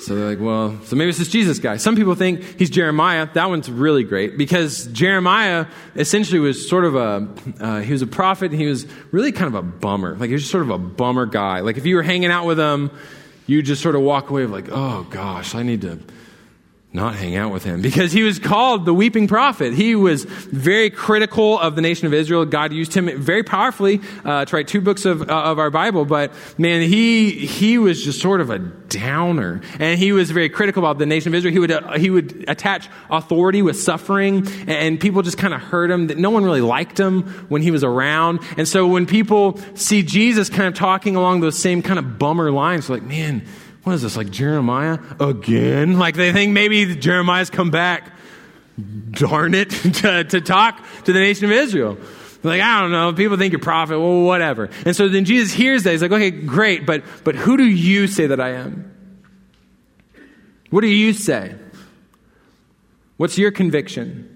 So 0.00 0.16
they're 0.16 0.30
like, 0.30 0.40
well, 0.40 0.80
so 0.84 0.96
maybe 0.96 1.10
it's 1.10 1.18
this 1.18 1.28
Jesus 1.28 1.58
guy. 1.58 1.76
Some 1.76 1.94
people 1.94 2.14
think 2.14 2.58
he's 2.58 2.70
Jeremiah. 2.70 3.28
That 3.34 3.50
one's 3.50 3.70
really 3.70 4.02
great 4.02 4.38
because 4.38 4.86
Jeremiah 4.86 5.66
essentially 5.94 6.40
was 6.40 6.68
sort 6.68 6.86
of 6.86 6.96
a, 6.96 7.28
uh, 7.60 7.80
he 7.80 7.92
was 7.92 8.00
a 8.00 8.06
prophet 8.06 8.50
and 8.50 8.60
he 8.60 8.66
was 8.66 8.86
really 9.12 9.30
kind 9.30 9.48
of 9.48 9.54
a 9.54 9.62
bummer. 9.62 10.16
Like 10.16 10.28
he 10.28 10.32
was 10.32 10.42
just 10.42 10.52
sort 10.52 10.64
of 10.64 10.70
a 10.70 10.78
bummer 10.78 11.26
guy. 11.26 11.60
Like 11.60 11.76
if 11.76 11.84
you 11.84 11.96
were 11.96 12.02
hanging 12.02 12.30
out 12.30 12.46
with 12.46 12.58
him, 12.58 12.90
you 13.46 13.62
just 13.62 13.82
sort 13.82 13.94
of 13.94 14.00
walk 14.00 14.30
away 14.30 14.46
like, 14.46 14.68
oh 14.70 15.06
gosh, 15.10 15.54
I 15.54 15.62
need 15.62 15.82
to 15.82 15.98
not 16.92 17.14
hang 17.14 17.36
out 17.36 17.52
with 17.52 17.62
him 17.62 17.80
because 17.80 18.10
he 18.10 18.24
was 18.24 18.40
called 18.40 18.84
the 18.84 18.92
weeping 18.92 19.28
prophet. 19.28 19.72
He 19.74 19.94
was 19.94 20.24
very 20.24 20.90
critical 20.90 21.56
of 21.56 21.76
the 21.76 21.82
nation 21.82 22.08
of 22.08 22.14
Israel. 22.14 22.44
God 22.44 22.72
used 22.72 22.92
him 22.94 23.08
very 23.22 23.44
powerfully 23.44 24.00
uh, 24.24 24.44
to 24.44 24.56
write 24.56 24.66
two 24.66 24.80
books 24.80 25.04
of, 25.04 25.22
uh, 25.22 25.32
of 25.32 25.60
our 25.60 25.70
Bible, 25.70 26.04
but 26.04 26.32
man, 26.58 26.82
he, 26.82 27.30
he 27.30 27.78
was 27.78 28.02
just 28.02 28.20
sort 28.20 28.40
of 28.40 28.50
a 28.50 28.58
downer. 28.58 29.60
And 29.78 30.00
he 30.00 30.10
was 30.10 30.32
very 30.32 30.48
critical 30.48 30.82
about 30.82 30.98
the 30.98 31.06
nation 31.06 31.28
of 31.28 31.36
Israel. 31.36 31.52
He 31.52 31.58
would, 31.60 31.70
uh, 31.70 31.96
he 31.96 32.10
would 32.10 32.44
attach 32.48 32.88
authority 33.08 33.62
with 33.62 33.80
suffering, 33.80 34.48
and 34.66 34.98
people 34.98 35.22
just 35.22 35.38
kind 35.38 35.54
of 35.54 35.60
heard 35.60 35.92
him. 35.92 36.08
That 36.08 36.18
No 36.18 36.30
one 36.30 36.44
really 36.44 36.60
liked 36.60 36.98
him 36.98 37.22
when 37.48 37.62
he 37.62 37.70
was 37.70 37.84
around. 37.84 38.40
And 38.56 38.66
so 38.66 38.88
when 38.88 39.06
people 39.06 39.60
see 39.74 40.02
Jesus 40.02 40.48
kind 40.48 40.66
of 40.66 40.74
talking 40.74 41.14
along 41.14 41.40
those 41.40 41.56
same 41.56 41.82
kind 41.82 42.00
of 42.00 42.18
bummer 42.18 42.50
lines, 42.50 42.90
like, 42.90 43.04
man, 43.04 43.46
what 43.84 43.94
is 43.94 44.02
this, 44.02 44.16
like 44.16 44.30
Jeremiah 44.30 44.98
again? 45.18 45.98
Like 45.98 46.14
they 46.14 46.32
think 46.32 46.52
maybe 46.52 46.96
Jeremiah's 46.96 47.50
come 47.50 47.70
back, 47.70 48.12
darn 49.10 49.54
it, 49.54 49.70
to, 49.94 50.24
to 50.24 50.40
talk 50.40 50.84
to 51.04 51.12
the 51.12 51.20
nation 51.20 51.46
of 51.46 51.52
Israel. 51.52 51.98
Like, 52.42 52.62
I 52.62 52.80
don't 52.80 52.90
know, 52.90 53.12
people 53.12 53.36
think 53.36 53.52
you're 53.52 53.60
prophet, 53.60 53.98
well, 53.98 54.22
whatever. 54.22 54.70
And 54.86 54.96
so 54.96 55.08
then 55.08 55.24
Jesus 55.24 55.52
hears 55.52 55.82
that. 55.82 55.92
He's 55.92 56.02
like, 56.02 56.12
okay, 56.12 56.30
great, 56.30 56.86
but, 56.86 57.04
but 57.22 57.34
who 57.34 57.56
do 57.56 57.64
you 57.64 58.06
say 58.06 58.28
that 58.28 58.40
I 58.40 58.50
am? 58.52 58.86
What 60.70 60.80
do 60.80 60.86
you 60.86 61.12
say? 61.12 61.54
What's 63.18 63.36
your 63.36 63.50
conviction? 63.50 64.26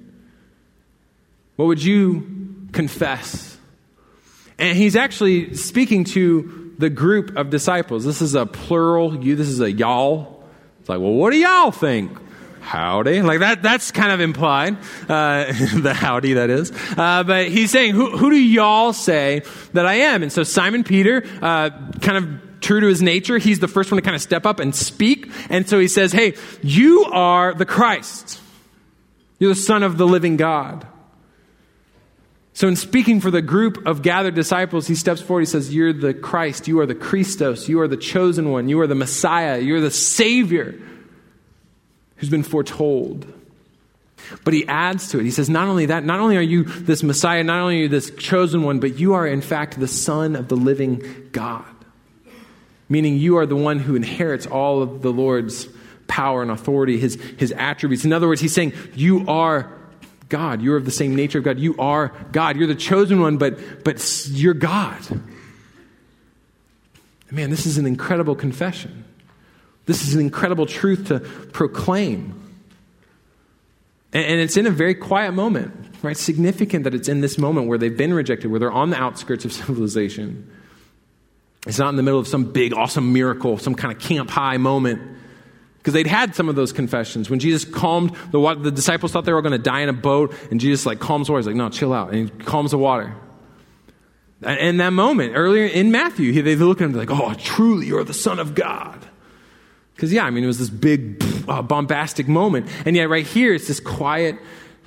What 1.56 1.66
would 1.66 1.82
you 1.82 2.68
confess? 2.72 3.56
And 4.58 4.76
he's 4.76 4.96
actually 4.96 5.54
speaking 5.54 6.04
to 6.04 6.63
the 6.78 6.90
group 6.90 7.36
of 7.36 7.50
disciples. 7.50 8.04
This 8.04 8.22
is 8.22 8.34
a 8.34 8.46
plural, 8.46 9.24
you, 9.24 9.36
this 9.36 9.48
is 9.48 9.60
a 9.60 9.70
y'all. 9.70 10.42
It's 10.80 10.88
like, 10.88 11.00
well, 11.00 11.12
what 11.12 11.30
do 11.30 11.38
y'all 11.38 11.70
think? 11.70 12.18
Howdy. 12.60 13.22
Like 13.22 13.40
that, 13.40 13.62
that's 13.62 13.90
kind 13.90 14.10
of 14.10 14.20
implied, 14.20 14.78
uh, 15.08 15.52
the 15.76 15.92
howdy 15.94 16.34
that 16.34 16.50
is. 16.50 16.72
Uh, 16.96 17.22
but 17.22 17.48
he's 17.48 17.70
saying, 17.70 17.94
who, 17.94 18.16
who 18.16 18.30
do 18.30 18.36
y'all 18.36 18.92
say 18.92 19.42
that 19.74 19.86
I 19.86 19.94
am? 19.94 20.22
And 20.22 20.32
so 20.32 20.42
Simon 20.42 20.82
Peter, 20.82 21.24
uh, 21.42 21.70
kind 22.00 22.18
of 22.18 22.60
true 22.60 22.80
to 22.80 22.86
his 22.86 23.02
nature, 23.02 23.36
he's 23.36 23.58
the 23.58 23.68
first 23.68 23.90
one 23.90 23.96
to 23.96 24.02
kind 24.02 24.16
of 24.16 24.22
step 24.22 24.46
up 24.46 24.60
and 24.60 24.74
speak. 24.74 25.30
And 25.50 25.68
so 25.68 25.78
he 25.78 25.88
says, 25.88 26.12
hey, 26.12 26.34
you 26.62 27.04
are 27.12 27.52
the 27.52 27.66
Christ. 27.66 28.40
You're 29.38 29.50
the 29.50 29.60
son 29.60 29.82
of 29.82 29.98
the 29.98 30.06
living 30.06 30.36
God. 30.36 30.86
So, 32.56 32.68
in 32.68 32.76
speaking 32.76 33.20
for 33.20 33.32
the 33.32 33.42
group 33.42 33.84
of 33.84 34.02
gathered 34.02 34.36
disciples, 34.36 34.86
he 34.86 34.94
steps 34.94 35.20
forward. 35.20 35.40
He 35.40 35.46
says, 35.46 35.74
You're 35.74 35.92
the 35.92 36.14
Christ. 36.14 36.68
You 36.68 36.78
are 36.78 36.86
the 36.86 36.94
Christos. 36.94 37.68
You 37.68 37.80
are 37.80 37.88
the 37.88 37.96
chosen 37.96 38.50
one. 38.52 38.68
You 38.68 38.80
are 38.80 38.86
the 38.86 38.94
Messiah. 38.94 39.58
You're 39.58 39.80
the 39.80 39.90
Savior 39.90 40.80
who's 42.16 42.30
been 42.30 42.44
foretold. 42.44 43.26
But 44.44 44.54
he 44.54 44.66
adds 44.68 45.08
to 45.10 45.18
it. 45.18 45.24
He 45.24 45.32
says, 45.32 45.50
Not 45.50 45.66
only 45.66 45.86
that, 45.86 46.04
not 46.04 46.20
only 46.20 46.36
are 46.36 46.42
you 46.42 46.62
this 46.62 47.02
Messiah, 47.02 47.42
not 47.42 47.58
only 47.60 47.80
are 47.80 47.82
you 47.82 47.88
this 47.88 48.12
chosen 48.12 48.62
one, 48.62 48.78
but 48.78 49.00
you 49.00 49.14
are, 49.14 49.26
in 49.26 49.40
fact, 49.40 49.78
the 49.80 49.88
Son 49.88 50.36
of 50.36 50.46
the 50.46 50.56
living 50.56 51.02
God. 51.32 51.64
Meaning, 52.88 53.16
you 53.16 53.36
are 53.38 53.46
the 53.46 53.56
one 53.56 53.80
who 53.80 53.96
inherits 53.96 54.46
all 54.46 54.80
of 54.80 55.02
the 55.02 55.12
Lord's 55.12 55.66
power 56.06 56.40
and 56.42 56.52
authority, 56.52 56.98
his, 56.98 57.16
his 57.36 57.50
attributes. 57.50 58.04
In 58.04 58.12
other 58.12 58.28
words, 58.28 58.40
he's 58.40 58.54
saying, 58.54 58.74
You 58.94 59.26
are 59.26 59.73
God. 60.34 60.62
You're 60.62 60.76
of 60.76 60.84
the 60.84 60.90
same 60.90 61.14
nature 61.14 61.38
of 61.38 61.44
God. 61.44 61.60
You 61.60 61.76
are 61.78 62.08
God. 62.32 62.56
You're 62.56 62.66
the 62.66 62.74
chosen 62.74 63.20
one, 63.20 63.36
but, 63.36 63.84
but 63.84 64.26
you're 64.32 64.52
God. 64.52 65.00
Man, 67.30 67.50
this 67.50 67.66
is 67.66 67.78
an 67.78 67.86
incredible 67.86 68.34
confession. 68.34 69.04
This 69.86 70.08
is 70.08 70.12
an 70.14 70.20
incredible 70.20 70.66
truth 70.66 71.06
to 71.06 71.20
proclaim. 71.20 72.34
And, 74.12 74.24
and 74.24 74.40
it's 74.40 74.56
in 74.56 74.66
a 74.66 74.72
very 74.72 74.96
quiet 74.96 75.34
moment, 75.34 75.72
right? 76.02 76.16
Significant 76.16 76.82
that 76.82 76.96
it's 76.96 77.08
in 77.08 77.20
this 77.20 77.38
moment 77.38 77.68
where 77.68 77.78
they've 77.78 77.96
been 77.96 78.12
rejected, 78.12 78.50
where 78.50 78.58
they're 78.58 78.72
on 78.72 78.90
the 78.90 79.00
outskirts 79.00 79.44
of 79.44 79.52
civilization. 79.62 80.50
It's 81.64 81.78
not 81.78 81.90
in 81.90 81.96
the 81.96 82.02
middle 82.02 82.18
of 82.18 82.26
some 82.26 82.50
big, 82.50 82.74
awesome 82.74 83.12
miracle, 83.12 83.56
some 83.56 83.76
kind 83.76 83.94
of 83.94 84.02
camp 84.02 84.30
high 84.30 84.56
moment 84.56 85.00
because 85.84 85.92
they'd 85.92 86.06
had 86.06 86.34
some 86.34 86.48
of 86.48 86.56
those 86.56 86.72
confessions. 86.72 87.28
When 87.28 87.40
Jesus 87.40 87.66
calmed 87.66 88.16
the 88.30 88.40
water, 88.40 88.58
the 88.58 88.70
disciples 88.70 89.12
thought 89.12 89.26
they 89.26 89.34
were 89.34 89.42
going 89.42 89.52
to 89.52 89.58
die 89.58 89.80
in 89.80 89.90
a 89.90 89.92
boat, 89.92 90.34
and 90.50 90.58
Jesus 90.58 90.86
like 90.86 90.98
calms 90.98 91.26
the 91.26 91.34
water. 91.34 91.40
He's 91.40 91.46
like, 91.46 91.56
no, 91.56 91.68
chill 91.68 91.92
out. 91.92 92.14
And 92.14 92.30
he 92.30 92.44
calms 92.44 92.70
the 92.70 92.78
water. 92.78 93.14
And 94.40 94.58
in 94.58 94.76
that 94.78 94.94
moment, 94.94 95.34
earlier 95.36 95.66
in 95.66 95.92
Matthew, 95.92 96.40
they 96.40 96.56
look 96.56 96.80
at 96.80 96.86
him 96.86 96.94
like, 96.94 97.10
oh, 97.10 97.34
truly, 97.34 97.86
you're 97.86 98.02
the 98.02 98.14
Son 98.14 98.38
of 98.38 98.54
God. 98.54 98.98
Because, 99.94 100.10
yeah, 100.10 100.24
I 100.24 100.30
mean, 100.30 100.42
it 100.42 100.46
was 100.46 100.58
this 100.58 100.70
big, 100.70 101.22
uh, 101.46 101.60
bombastic 101.60 102.28
moment. 102.28 102.66
And 102.86 102.96
yet, 102.96 103.10
right 103.10 103.26
here, 103.26 103.52
it's 103.52 103.68
this 103.68 103.78
quiet, 103.78 104.38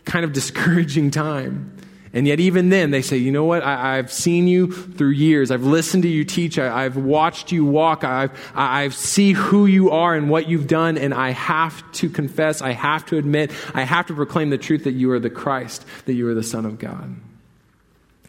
kind 0.04 0.26
of 0.26 0.34
discouraging 0.34 1.12
time. 1.12 1.78
And 2.14 2.26
yet, 2.26 2.40
even 2.40 2.70
then, 2.70 2.92
they 2.92 3.02
say, 3.02 3.18
you 3.18 3.32
know 3.32 3.44
what? 3.44 3.64
I, 3.64 3.98
have 3.98 4.12
seen 4.12 4.48
you 4.48 4.72
through 4.72 5.10
years. 5.10 5.52
I've 5.52 5.64
listened 5.64 6.04
to 6.04 6.10
you 6.10 6.24
teach. 6.24 6.58
I, 6.58 6.84
have 6.84 6.96
watched 6.96 7.52
you 7.52 7.66
walk. 7.66 8.04
I've, 8.04 8.32
I 8.56 8.88
see 8.90 9.34
who 9.34 9.66
you 9.66 9.92
are 9.92 10.16
and 10.16 10.30
what 10.30 10.48
you've 10.48 10.68
done. 10.68 10.98
And 10.98 11.14
I 11.14 11.32
have 11.32 11.90
to 11.94 12.10
confess, 12.10 12.62
I 12.62 12.72
have 12.72 13.06
to 13.08 13.18
admit, 13.18 13.52
I 13.74 13.84
have 13.84 14.08
to 14.08 14.14
proclaim 14.14 14.50
the 14.50 14.58
truth 14.58 14.86
that 14.86 14.94
you 14.94 15.12
are 15.12 15.20
the 15.20 15.30
Christ, 15.30 15.86
that 16.06 16.14
you 16.14 16.28
are 16.30 16.34
the 16.34 16.44
Son 16.44 16.66
of 16.66 16.80
God. 16.80 17.16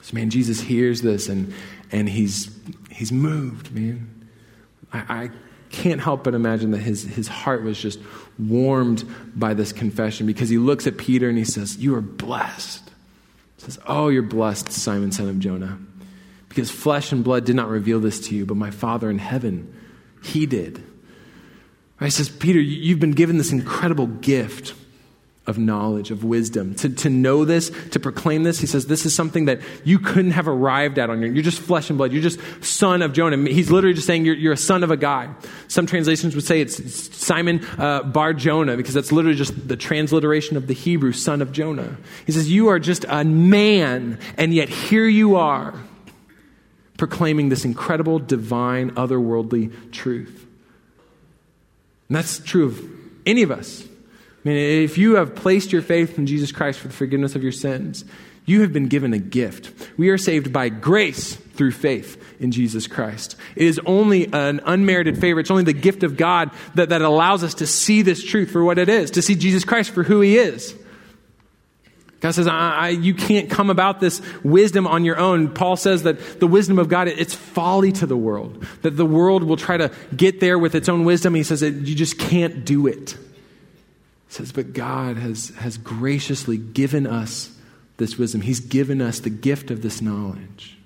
So, 0.03 0.15
man, 0.15 0.31
Jesus 0.31 0.61
hears 0.61 1.03
this 1.03 1.29
and, 1.29 1.53
and 1.93 2.09
he's, 2.09 2.51
he's 2.91 3.13
moved, 3.13 3.73
man. 3.73 4.29
I, 4.93 4.99
I 4.99 5.31
can't 5.71 6.01
help 6.01 6.25
but 6.25 6.35
imagine 6.35 6.73
that 6.73 6.79
his, 6.79 7.03
his 7.03 7.29
heart 7.29 7.63
was 7.63 7.79
just 7.81 8.01
warmed 8.39 9.05
by 9.37 9.55
this 9.55 9.73
confession 9.73 10.27
because 10.27 10.49
he 10.49 10.59
looks 10.59 10.87
at 10.87 10.97
Peter 10.97 11.29
and 11.29 11.39
he 11.39 11.45
says, 11.45 11.77
You 11.77 11.95
are 11.95 12.01
blessed 12.01 12.88
says, 13.59 13.79
Oh, 13.87 14.09
you're 14.09 14.23
blessed, 14.23 14.73
Simon, 14.73 15.13
son 15.13 15.29
of 15.29 15.39
Jonah, 15.39 15.79
because 16.49 16.71
flesh 16.71 17.13
and 17.13 17.23
blood 17.23 17.45
did 17.45 17.57
not 17.57 17.69
reveal 17.69 18.01
this 18.01 18.21
to 18.29 18.35
you, 18.35 18.47
but 18.47 18.57
my 18.57 18.71
Father 18.71 19.11
in 19.11 19.19
heaven, 19.19 19.75
he 20.23 20.47
did. 20.47 20.83
Right? 22.01 22.07
He 22.07 22.11
says, 22.11 22.29
Peter, 22.29 22.61
you've 22.61 23.01
been 23.01 23.13
given 23.13 23.39
this 23.39 23.53
incredible 23.53 24.07
gift 24.07 24.75
of 25.49 25.59
knowledge, 25.59 26.11
of 26.11 26.23
wisdom. 26.23 26.75
To, 26.77 26.91
to 26.91 27.11
know 27.11 27.45
this, 27.45 27.71
to 27.91 27.99
proclaim 27.99 28.43
this, 28.43 28.61
he 28.61 28.67
says, 28.67 28.87
this 28.87 29.07
is 29.07 29.15
something 29.15 29.47
that 29.47 29.61
you 29.83 29.99
couldn't 29.99 30.33
have 30.33 30.47
arrived 30.47 30.99
at 30.99 31.09
on 31.09 31.23
your 31.23 31.33
You're 31.33 31.43
just 31.43 31.59
flesh 31.59 31.89
and 31.89 31.97
blood. 31.97 32.13
You're 32.13 32.23
just 32.23 32.39
son 32.63 33.01
of 33.01 33.15
Jonah. 33.15 33.51
He's 33.51 33.71
literally 33.71 33.95
just 33.95 34.07
saying 34.07 34.27
you're, 34.27 34.37
you're 34.37 34.53
a 34.53 34.59
son 34.59 34.85
of 34.85 34.91
a 34.91 34.97
guy. 34.97 35.35
Some 35.67 35.87
translations 35.87 36.35
would 36.35 36.45
say 36.45 36.61
it's, 36.61 37.17
Simon 37.17 37.65
uh, 37.79 38.03
Bar 38.03 38.35
Jonah, 38.35 38.77
because 38.77 38.95
that's 38.95 39.11
literally 39.11 39.37
just 39.37 39.67
the 39.67 39.77
transliteration 39.77 40.59
of 40.59 40.67
the 40.67 40.75
Hebrew 40.75 41.13
son 41.13 41.41
of 41.41 41.51
Jonah. 41.51 41.97
He 42.27 42.33
says, 42.33 42.51
You 42.51 42.69
are 42.69 42.79
just 42.79 43.07
a 43.09 43.25
man, 43.25 44.19
and 44.37 44.53
yet 44.53 44.69
here 44.69 45.09
you 45.09 45.37
are 45.37 45.75
proclaiming 46.99 47.49
this 47.49 47.65
incredible, 47.65 48.19
divine, 48.19 48.91
otherworldly 48.93 49.93
truth. 49.93 50.47
And 52.09 52.17
that's 52.17 52.39
true 52.39 52.67
of 52.67 52.81
any 53.25 53.43
of 53.43 53.51
us. 53.51 53.89
I 54.45 54.49
mean, 54.49 54.85
if 54.85 54.97
you 54.97 55.17
have 55.17 55.35
placed 55.35 55.73
your 55.73 55.83
faith 55.83 56.17
in 56.17 56.27
Jesus 56.27 56.53
Christ 56.53 56.79
for 56.79 56.89
the 56.89 56.95
forgiveness 56.95 57.35
of 57.35 57.43
your 57.43 57.53
sins, 57.53 58.05
you 58.47 58.63
have 58.63 58.73
been 58.73 58.89
given 58.89 59.13
a 59.13 59.19
gift. 59.19 59.91
We 59.99 60.09
are 60.09 60.17
saved 60.17 60.53
by 60.53 60.71
grace 60.71 61.37
through 61.37 61.73
faith 61.73 62.23
in 62.41 62.51
Jesus 62.51 62.87
Christ. 62.87 63.37
It 63.57 63.67
is 63.67 63.81
only 63.85 64.33
an 64.33 64.61
unmerited 64.65 65.19
favor. 65.19 65.41
It's 65.41 65.51
only 65.51 65.65
the 65.65 65.75
gift 65.75 66.03
of 66.03 66.17
God 66.17 66.51
that, 66.75 66.89
that 66.89 67.03
allows 67.03 67.45
us 67.45 67.55
to 67.55 67.67
see 67.67 68.01
this 68.01 68.25
truth 68.25 68.51
for 68.51 68.65
what 68.65 68.79
it 68.79 68.89
is, 68.89 69.11
to 69.13 69.23
see 69.23 69.35
Jesus 69.35 69.65
Christ 69.65 69.91
for 69.91 70.03
who 70.03 70.21
he 70.21 70.39
is. 70.39 70.75
God 72.21 72.31
says, 72.33 72.47
I, 72.49 72.71
I, 72.71 72.89
you 72.89 73.15
can't 73.15 73.51
come 73.51 73.71
about 73.71 74.01
this 74.01 74.21
wisdom 74.43 74.87
on 74.87 75.05
your 75.05 75.19
own. 75.19 75.53
Paul 75.53 75.77
says 75.77 76.05
that 76.05 76.41
the 76.41 76.47
wisdom 76.47 76.79
of 76.79 76.89
God, 76.89 77.07
it's 77.07 77.35
folly 77.35 77.93
to 77.93 78.07
the 78.07 78.17
world, 78.17 78.67
that 78.83 78.97
the 78.97 79.07
world 79.07 79.45
will 79.45 79.57
try 79.57 79.77
to 79.77 79.93
get 80.17 80.41
there 80.41 80.59
with 80.59 80.75
its 80.75 80.89
own 80.89 81.05
wisdom. 81.05 81.35
He 81.35 81.43
says 81.43 81.61
that 81.61 81.75
you 81.75 81.95
just 81.95 82.19
can't 82.19 82.65
do 82.65 82.87
it. 82.87 83.17
Says, 84.29 84.53
but 84.53 84.75
God 84.75 85.17
has, 85.17 85.51
has 85.57 85.79
graciously 85.79 86.59
given 86.59 87.07
us 87.07 87.51
this 87.97 88.19
wisdom. 88.19 88.43
He's 88.43 88.61
given 88.61 89.01
us 89.01 89.21
the 89.21 89.31
gift 89.31 89.71
of 89.71 89.83
this 89.83 90.01
knowledge 90.03 90.77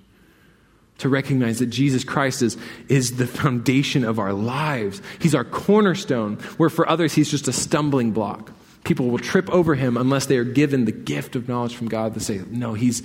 to 0.98 1.08
recognize 1.08 1.58
that 1.58 1.66
Jesus 1.66 2.04
Christ 2.04 2.42
is, 2.42 2.56
is 2.88 3.16
the 3.16 3.26
foundation 3.26 4.04
of 4.04 4.20
our 4.20 4.32
lives. 4.32 5.02
He's 5.20 5.34
our 5.34 5.44
cornerstone, 5.44 6.36
where 6.56 6.70
for 6.70 6.88
others, 6.88 7.12
he's 7.14 7.30
just 7.30 7.48
a 7.48 7.52
stumbling 7.52 8.12
block. 8.12 8.52
People 8.84 9.08
will 9.08 9.18
trip 9.18 9.50
over 9.50 9.74
him 9.74 9.96
unless 9.96 10.26
they 10.26 10.36
are 10.36 10.44
given 10.44 10.84
the 10.84 10.92
gift 10.92 11.34
of 11.34 11.48
knowledge 11.48 11.74
from 11.74 11.88
God 11.88 12.14
to 12.14 12.20
say, 12.20 12.40
no, 12.48 12.74
he's, 12.74 13.02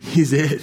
he's 0.00 0.32
it. 0.32 0.62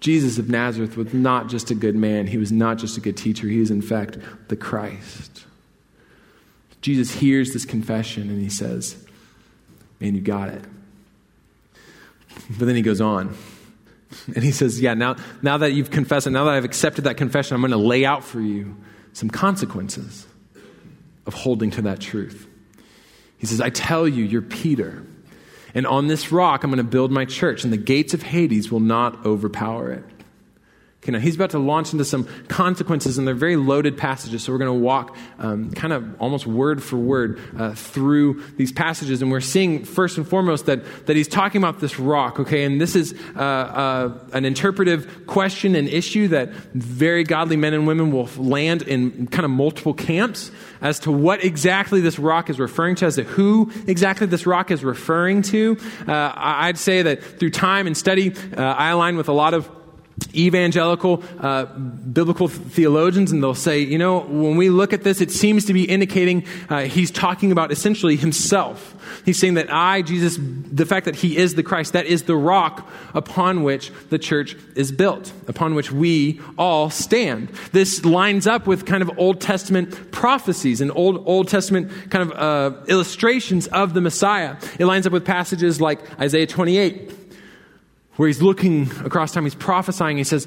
Jesus 0.00 0.38
of 0.38 0.50
Nazareth 0.50 0.96
was 0.96 1.12
not 1.14 1.48
just 1.48 1.70
a 1.70 1.74
good 1.74 1.96
man, 1.96 2.26
he 2.26 2.36
was 2.36 2.52
not 2.52 2.76
just 2.76 2.98
a 2.98 3.00
good 3.00 3.16
teacher, 3.16 3.46
he 3.46 3.60
is, 3.60 3.70
in 3.70 3.82
fact, 3.82 4.18
the 4.48 4.56
Christ. 4.56 5.46
Jesus 6.80 7.10
hears 7.10 7.52
this 7.52 7.64
confession 7.64 8.30
and 8.30 8.40
he 8.40 8.48
says, 8.48 9.04
Man, 10.00 10.14
you 10.14 10.20
got 10.20 10.48
it. 10.48 10.64
But 12.50 12.66
then 12.66 12.76
he 12.76 12.82
goes 12.82 13.00
on. 13.00 13.36
And 14.34 14.42
he 14.42 14.52
says, 14.52 14.80
Yeah, 14.80 14.94
now, 14.94 15.16
now 15.42 15.58
that 15.58 15.72
you've 15.72 15.90
confessed 15.90 16.26
and 16.26 16.32
now 16.32 16.44
that 16.44 16.54
I've 16.54 16.64
accepted 16.64 17.04
that 17.04 17.18
confession, 17.18 17.54
I'm 17.54 17.60
going 17.60 17.72
to 17.72 17.76
lay 17.76 18.06
out 18.06 18.24
for 18.24 18.40
you 18.40 18.74
some 19.12 19.28
consequences 19.28 20.26
of 21.26 21.34
holding 21.34 21.70
to 21.72 21.82
that 21.82 22.00
truth. 22.00 22.48
He 23.36 23.46
says, 23.46 23.60
I 23.60 23.68
tell 23.68 24.08
you, 24.08 24.24
you're 24.24 24.40
Peter. 24.40 25.04
And 25.74 25.86
on 25.86 26.06
this 26.06 26.32
rock, 26.32 26.64
I'm 26.64 26.70
going 26.70 26.78
to 26.78 26.84
build 26.84 27.12
my 27.12 27.26
church, 27.26 27.64
and 27.64 27.72
the 27.72 27.76
gates 27.76 28.14
of 28.14 28.22
Hades 28.22 28.70
will 28.70 28.80
not 28.80 29.26
overpower 29.26 29.92
it. 29.92 30.04
Okay, 31.00 31.12
now 31.12 31.20
he's 31.20 31.36
about 31.36 31.50
to 31.50 31.60
launch 31.60 31.92
into 31.92 32.04
some 32.04 32.26
consequences, 32.48 33.18
and 33.18 33.26
they're 33.26 33.34
very 33.34 33.54
loaded 33.54 33.96
passages. 33.96 34.42
So 34.42 34.52
we're 34.52 34.58
going 34.58 34.76
to 34.76 34.84
walk 34.84 35.16
um, 35.38 35.70
kind 35.70 35.92
of 35.92 36.20
almost 36.20 36.44
word 36.44 36.82
for 36.82 36.96
word 36.96 37.40
uh, 37.56 37.72
through 37.74 38.42
these 38.56 38.72
passages, 38.72 39.22
and 39.22 39.30
we're 39.30 39.40
seeing 39.40 39.84
first 39.84 40.18
and 40.18 40.28
foremost 40.28 40.66
that 40.66 41.06
that 41.06 41.14
he's 41.14 41.28
talking 41.28 41.62
about 41.62 41.78
this 41.78 42.00
rock. 42.00 42.40
Okay, 42.40 42.64
and 42.64 42.80
this 42.80 42.96
is 42.96 43.14
uh, 43.36 43.40
uh, 43.40 44.18
an 44.32 44.44
interpretive 44.44 45.26
question 45.28 45.76
and 45.76 45.88
issue 45.88 46.28
that 46.28 46.50
very 46.74 47.22
godly 47.22 47.56
men 47.56 47.74
and 47.74 47.86
women 47.86 48.10
will 48.10 48.28
land 48.36 48.82
in 48.82 49.28
kind 49.28 49.44
of 49.44 49.52
multiple 49.52 49.94
camps 49.94 50.50
as 50.80 50.98
to 51.00 51.12
what 51.12 51.44
exactly 51.44 52.00
this 52.00 52.18
rock 52.18 52.50
is 52.50 52.58
referring 52.58 52.96
to, 52.96 53.06
as 53.06 53.14
to 53.14 53.22
who 53.22 53.70
exactly 53.86 54.26
this 54.26 54.46
rock 54.46 54.72
is 54.72 54.82
referring 54.82 55.42
to. 55.42 55.78
Uh, 56.08 56.32
I'd 56.34 56.76
say 56.76 57.02
that 57.02 57.22
through 57.22 57.50
time 57.50 57.86
and 57.86 57.96
study, 57.96 58.34
uh, 58.56 58.62
I 58.62 58.90
align 58.90 59.16
with 59.16 59.28
a 59.28 59.32
lot 59.32 59.54
of 59.54 59.77
evangelical 60.34 61.22
uh, 61.40 61.64
biblical 61.64 62.48
theologians, 62.48 63.32
and 63.32 63.42
they'll 63.42 63.54
say, 63.54 63.80
you 63.80 63.98
know, 63.98 64.20
when 64.20 64.56
we 64.56 64.70
look 64.70 64.92
at 64.92 65.02
this, 65.02 65.20
it 65.20 65.30
seems 65.30 65.64
to 65.66 65.72
be 65.72 65.84
indicating 65.84 66.44
uh, 66.68 66.82
he's 66.82 67.10
talking 67.10 67.52
about 67.52 67.70
essentially 67.70 68.16
himself. 68.16 68.94
He's 69.24 69.38
saying 69.38 69.54
that 69.54 69.72
I, 69.72 70.02
Jesus, 70.02 70.38
the 70.38 70.86
fact 70.86 71.06
that 71.06 71.16
he 71.16 71.36
is 71.36 71.54
the 71.54 71.62
Christ, 71.62 71.92
that 71.92 72.06
is 72.06 72.24
the 72.24 72.36
rock 72.36 72.90
upon 73.14 73.62
which 73.62 73.90
the 74.10 74.18
church 74.18 74.56
is 74.74 74.92
built, 74.92 75.32
upon 75.46 75.74
which 75.74 75.90
we 75.90 76.40
all 76.56 76.90
stand. 76.90 77.48
This 77.72 78.04
lines 78.04 78.46
up 78.46 78.66
with 78.66 78.86
kind 78.86 79.02
of 79.02 79.10
Old 79.18 79.40
Testament 79.40 80.10
prophecies 80.12 80.80
and 80.80 80.90
Old, 80.90 81.26
Old 81.26 81.48
Testament 81.48 81.90
kind 82.10 82.30
of 82.30 82.38
uh, 82.38 82.84
illustrations 82.86 83.66
of 83.68 83.94
the 83.94 84.00
Messiah. 84.00 84.56
It 84.78 84.86
lines 84.86 85.06
up 85.06 85.12
with 85.12 85.24
passages 85.24 85.80
like 85.80 86.00
Isaiah 86.20 86.46
28 86.46 87.18
where 88.18 88.26
he's 88.26 88.42
looking 88.42 88.90
across 89.04 89.32
time, 89.32 89.44
he's 89.44 89.54
prophesying. 89.54 90.18
He 90.18 90.24
says, 90.24 90.46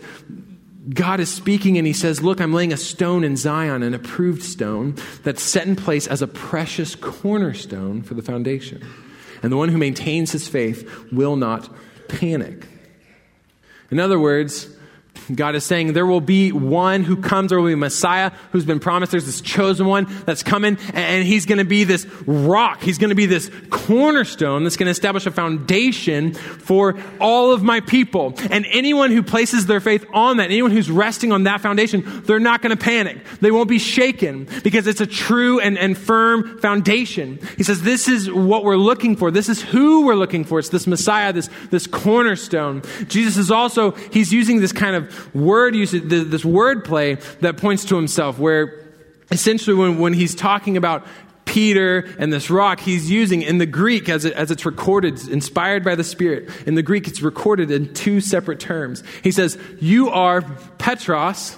God 0.89 1.19
is 1.19 1.33
speaking 1.33 1.77
and 1.77 1.87
he 1.87 1.93
says, 1.93 2.21
Look, 2.21 2.41
I'm 2.41 2.53
laying 2.53 2.73
a 2.73 2.77
stone 2.77 3.23
in 3.23 3.37
Zion, 3.37 3.81
an 3.81 3.93
approved 3.93 4.43
stone 4.43 4.95
that's 5.23 5.41
set 5.41 5.65
in 5.65 5.75
place 5.75 6.05
as 6.05 6.21
a 6.21 6.27
precious 6.27 6.95
cornerstone 6.95 8.03
for 8.03 8.13
the 8.13 8.21
foundation. 8.21 8.85
And 9.41 9.51
the 9.51 9.57
one 9.57 9.69
who 9.69 9.77
maintains 9.77 10.31
his 10.31 10.47
faith 10.47 11.11
will 11.11 11.37
not 11.37 11.73
panic. 12.09 12.67
In 13.89 13.99
other 13.99 14.19
words, 14.19 14.67
God 15.35 15.55
is 15.55 15.63
saying 15.63 15.93
there 15.93 16.05
will 16.05 16.21
be 16.21 16.51
one 16.51 17.03
who 17.03 17.17
comes, 17.17 17.50
there 17.50 17.59
will 17.59 17.67
be 17.67 17.73
a 17.73 17.77
Messiah 17.77 18.31
who's 18.51 18.65
been 18.65 18.79
promised. 18.79 19.11
There's 19.11 19.25
this 19.25 19.41
chosen 19.41 19.88
one 19.88 20.07
that's 20.25 20.43
coming, 20.43 20.77
and 20.93 21.25
he's 21.25 21.45
going 21.45 21.57
to 21.57 21.65
be 21.65 21.83
this 21.83 22.05
rock. 22.25 22.81
He's 22.81 22.97
going 22.97 23.09
to 23.09 23.15
be 23.15 23.25
this 23.25 23.51
cornerstone 23.69 24.63
that's 24.63 24.77
going 24.77 24.88
to 24.88 24.91
establish 24.91 25.25
a 25.25 25.31
foundation 25.31 26.33
for 26.33 27.00
all 27.19 27.51
of 27.51 27.63
my 27.63 27.79
people. 27.81 28.33
And 28.50 28.65
anyone 28.69 29.11
who 29.11 29.23
places 29.23 29.65
their 29.65 29.79
faith 29.79 30.05
on 30.13 30.38
that, 30.38 30.45
anyone 30.45 30.71
who's 30.71 30.89
resting 30.89 31.31
on 31.31 31.43
that 31.43 31.61
foundation, 31.61 32.23
they're 32.25 32.39
not 32.39 32.61
going 32.61 32.75
to 32.75 32.83
panic. 32.83 33.17
They 33.39 33.51
won't 33.51 33.69
be 33.69 33.79
shaken 33.79 34.47
because 34.63 34.88
it's 34.88 35.01
a 35.01 35.05
true 35.05 35.59
and, 35.59 35.77
and 35.77 35.97
firm 35.97 36.59
foundation. 36.59 37.39
He 37.57 37.63
says, 37.63 37.81
This 37.81 38.07
is 38.07 38.31
what 38.31 38.63
we're 38.63 38.75
looking 38.75 39.15
for. 39.15 39.31
This 39.31 39.50
is 39.50 39.61
who 39.61 40.05
we're 40.05 40.15
looking 40.15 40.44
for. 40.44 40.59
It's 40.59 40.70
this 40.70 40.87
Messiah, 40.87 41.33
this, 41.33 41.50
this 41.70 41.87
cornerstone. 41.87 42.81
Jesus 43.07 43.37
is 43.37 43.51
also, 43.51 43.91
he's 43.91 44.31
using 44.31 44.61
this 44.61 44.72
kind 44.72 44.96
of 44.96 45.21
word 45.34 45.75
usage, 45.75 46.03
this 46.05 46.46
word 46.46 46.86
play 46.86 47.16
that 47.42 47.57
points 47.57 47.86
to 47.86 47.96
himself, 47.96 48.40
where 48.40 48.86
essentially 49.31 49.75
when, 49.75 50.00
when 50.00 50.14
he's 50.14 50.36
talking 50.36 50.77
about 50.77 51.05
Peter 51.46 52.07
and 52.18 52.31
this 52.31 52.50
rock, 52.50 52.79
he's 52.79 53.10
using 53.10 53.42
in 53.42 53.57
the 53.57 53.66
Greek, 53.66 54.07
as, 54.07 54.25
it, 54.25 54.34
as 54.34 54.51
it's 54.51 54.66
recorded, 54.66 55.27
inspired 55.27 55.84
by 55.84 55.96
the 55.96 56.03
Spirit, 56.03 56.50
in 56.66 56.75
the 56.75 56.84
Greek, 56.84 57.07
it's 57.07 57.22
recorded 57.22 57.72
in 57.72 57.94
two 57.94 58.22
separate 58.22 58.60
terms. 58.60 59.03
He 59.24 59.31
says, 59.31 59.57
You 59.79 60.10
are 60.10 60.42
Petros, 60.77 61.57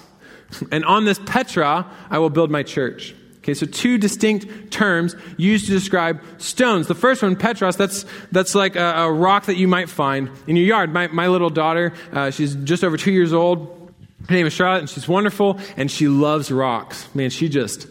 and 0.72 0.84
on 0.84 1.04
this 1.04 1.20
Petra 1.24 1.86
I 2.10 2.18
will 2.18 2.30
build 2.30 2.50
my 2.50 2.62
church. 2.62 3.14
Okay, 3.44 3.52
so 3.52 3.66
two 3.66 3.98
distinct 3.98 4.70
terms 4.70 5.14
used 5.36 5.66
to 5.66 5.72
describe 5.72 6.22
stones. 6.38 6.86
The 6.86 6.94
first 6.94 7.22
one, 7.22 7.36
Petros, 7.36 7.76
that's, 7.76 8.06
that's 8.32 8.54
like 8.54 8.74
a, 8.74 9.02
a 9.02 9.12
rock 9.12 9.44
that 9.46 9.58
you 9.58 9.68
might 9.68 9.90
find 9.90 10.30
in 10.46 10.56
your 10.56 10.64
yard. 10.64 10.94
My, 10.94 11.08
my 11.08 11.28
little 11.28 11.50
daughter, 11.50 11.92
uh, 12.10 12.30
she's 12.30 12.54
just 12.54 12.82
over 12.82 12.96
two 12.96 13.12
years 13.12 13.34
old. 13.34 13.92
Her 14.30 14.34
name 14.34 14.46
is 14.46 14.54
Charlotte, 14.54 14.78
and 14.78 14.88
she's 14.88 15.06
wonderful, 15.06 15.60
and 15.76 15.90
she 15.90 16.08
loves 16.08 16.50
rocks. 16.50 17.06
Man, 17.14 17.28
she 17.28 17.50
just 17.50 17.86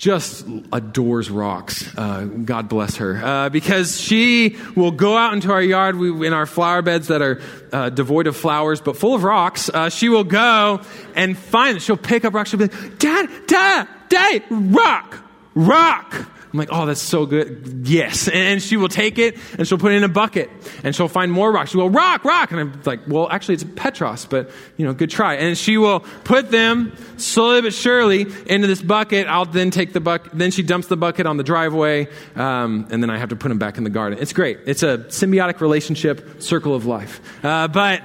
just 0.00 0.46
adores 0.72 1.28
rocks. 1.30 1.86
Uh, 1.94 2.24
God 2.24 2.70
bless 2.70 2.96
her. 2.96 3.22
Uh, 3.22 3.48
because 3.50 4.00
she 4.00 4.56
will 4.74 4.92
go 4.92 5.14
out 5.14 5.34
into 5.34 5.52
our 5.52 5.60
yard 5.60 5.96
we, 5.96 6.26
in 6.26 6.32
our 6.32 6.46
flower 6.46 6.80
beds 6.80 7.08
that 7.08 7.20
are 7.20 7.42
uh, 7.70 7.90
devoid 7.90 8.26
of 8.26 8.34
flowers 8.34 8.80
but 8.80 8.96
full 8.96 9.14
of 9.14 9.22
rocks. 9.22 9.68
Uh, 9.68 9.90
she 9.90 10.08
will 10.08 10.24
go 10.24 10.80
and 11.14 11.36
find, 11.36 11.82
she'll 11.82 11.98
pick 11.98 12.24
up 12.24 12.32
rocks. 12.32 12.48
She'll 12.48 12.58
be 12.58 12.68
like, 12.68 12.98
Dad, 12.98 13.28
Dad, 13.46 13.88
day, 14.08 14.42
rock, 14.50 15.22
rock. 15.54 16.30
I'm 16.52 16.58
like, 16.58 16.70
oh, 16.72 16.84
that's 16.86 17.00
so 17.00 17.26
good. 17.26 17.82
Yes. 17.84 18.28
And 18.28 18.60
she 18.60 18.76
will 18.76 18.88
take 18.88 19.18
it 19.18 19.38
and 19.56 19.68
she'll 19.68 19.78
put 19.78 19.92
it 19.92 19.96
in 19.96 20.04
a 20.04 20.08
bucket 20.08 20.50
and 20.82 20.94
she'll 20.96 21.08
find 21.08 21.30
more 21.30 21.52
rocks. 21.52 21.70
She 21.70 21.76
will 21.76 21.90
rock, 21.90 22.24
rock. 22.24 22.50
And 22.50 22.60
I'm 22.60 22.82
like, 22.84 23.00
well, 23.06 23.28
actually, 23.30 23.54
it's 23.54 23.64
Petros, 23.76 24.26
but, 24.26 24.50
you 24.76 24.84
know, 24.84 24.92
good 24.92 25.10
try. 25.10 25.34
And 25.34 25.56
she 25.56 25.76
will 25.76 26.00
put 26.24 26.50
them 26.50 26.92
slowly 27.18 27.62
but 27.62 27.72
surely 27.72 28.26
into 28.46 28.66
this 28.66 28.82
bucket. 28.82 29.28
I'll 29.28 29.44
then 29.44 29.70
take 29.70 29.92
the 29.92 30.00
bucket. 30.00 30.32
Then 30.34 30.50
she 30.50 30.64
dumps 30.64 30.88
the 30.88 30.96
bucket 30.96 31.26
on 31.26 31.36
the 31.36 31.44
driveway. 31.44 32.08
Um, 32.34 32.88
and 32.90 33.00
then 33.00 33.10
I 33.10 33.18
have 33.18 33.28
to 33.28 33.36
put 33.36 33.48
them 33.48 33.58
back 33.58 33.78
in 33.78 33.84
the 33.84 33.90
garden. 33.90 34.18
It's 34.20 34.32
great. 34.32 34.58
It's 34.66 34.82
a 34.82 34.98
symbiotic 35.08 35.60
relationship, 35.60 36.42
circle 36.42 36.74
of 36.74 36.84
life. 36.84 37.20
Uh, 37.44 37.68
but 37.68 38.02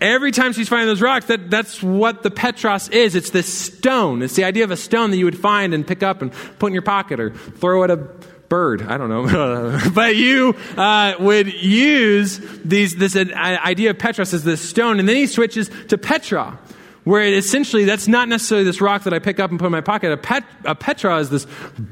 Every 0.00 0.30
time 0.30 0.52
she's 0.52 0.68
finding 0.68 0.88
those 0.88 1.00
rocks, 1.00 1.26
that, 1.26 1.50
that's 1.50 1.82
what 1.82 2.22
the 2.22 2.30
Petros 2.30 2.88
is. 2.90 3.14
It's 3.14 3.30
this 3.30 3.52
stone. 3.52 4.20
It's 4.20 4.36
the 4.36 4.44
idea 4.44 4.64
of 4.64 4.70
a 4.70 4.76
stone 4.76 5.10
that 5.10 5.16
you 5.16 5.24
would 5.24 5.38
find 5.38 5.72
and 5.72 5.86
pick 5.86 6.02
up 6.02 6.20
and 6.20 6.32
put 6.58 6.66
in 6.66 6.72
your 6.74 6.82
pocket 6.82 7.18
or 7.18 7.30
throw 7.30 7.82
at 7.82 7.90
a 7.90 7.96
bird. 7.96 8.82
I 8.82 8.98
don't 8.98 9.08
know. 9.08 9.80
but 9.94 10.16
you 10.16 10.54
uh, 10.76 11.14
would 11.18 11.52
use 11.52 12.40
these, 12.64 12.96
this 12.96 13.16
idea 13.16 13.90
of 13.90 13.98
Petros 13.98 14.34
as 14.34 14.44
this 14.44 14.60
stone. 14.60 15.00
And 15.00 15.08
then 15.08 15.16
he 15.16 15.26
switches 15.26 15.70
to 15.88 15.96
Petra, 15.96 16.58
where 17.04 17.24
essentially 17.24 17.84
that's 17.84 18.06
not 18.06 18.28
necessarily 18.28 18.64
this 18.64 18.82
rock 18.82 19.04
that 19.04 19.14
I 19.14 19.18
pick 19.18 19.40
up 19.40 19.50
and 19.50 19.58
put 19.58 19.66
in 19.66 19.72
my 19.72 19.80
pocket. 19.80 20.12
A, 20.12 20.18
pet, 20.18 20.44
a 20.66 20.74
Petra 20.74 21.18
is 21.20 21.30
this 21.30 21.46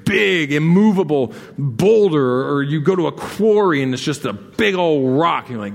big, 0.04 0.52
immovable 0.52 1.32
boulder, 1.56 2.50
or 2.50 2.62
you 2.62 2.82
go 2.82 2.94
to 2.96 3.06
a 3.06 3.12
quarry 3.12 3.82
and 3.82 3.94
it's 3.94 4.02
just 4.02 4.26
a 4.26 4.34
big 4.34 4.74
old 4.74 5.18
rock. 5.18 5.48
You're 5.48 5.58
like, 5.58 5.74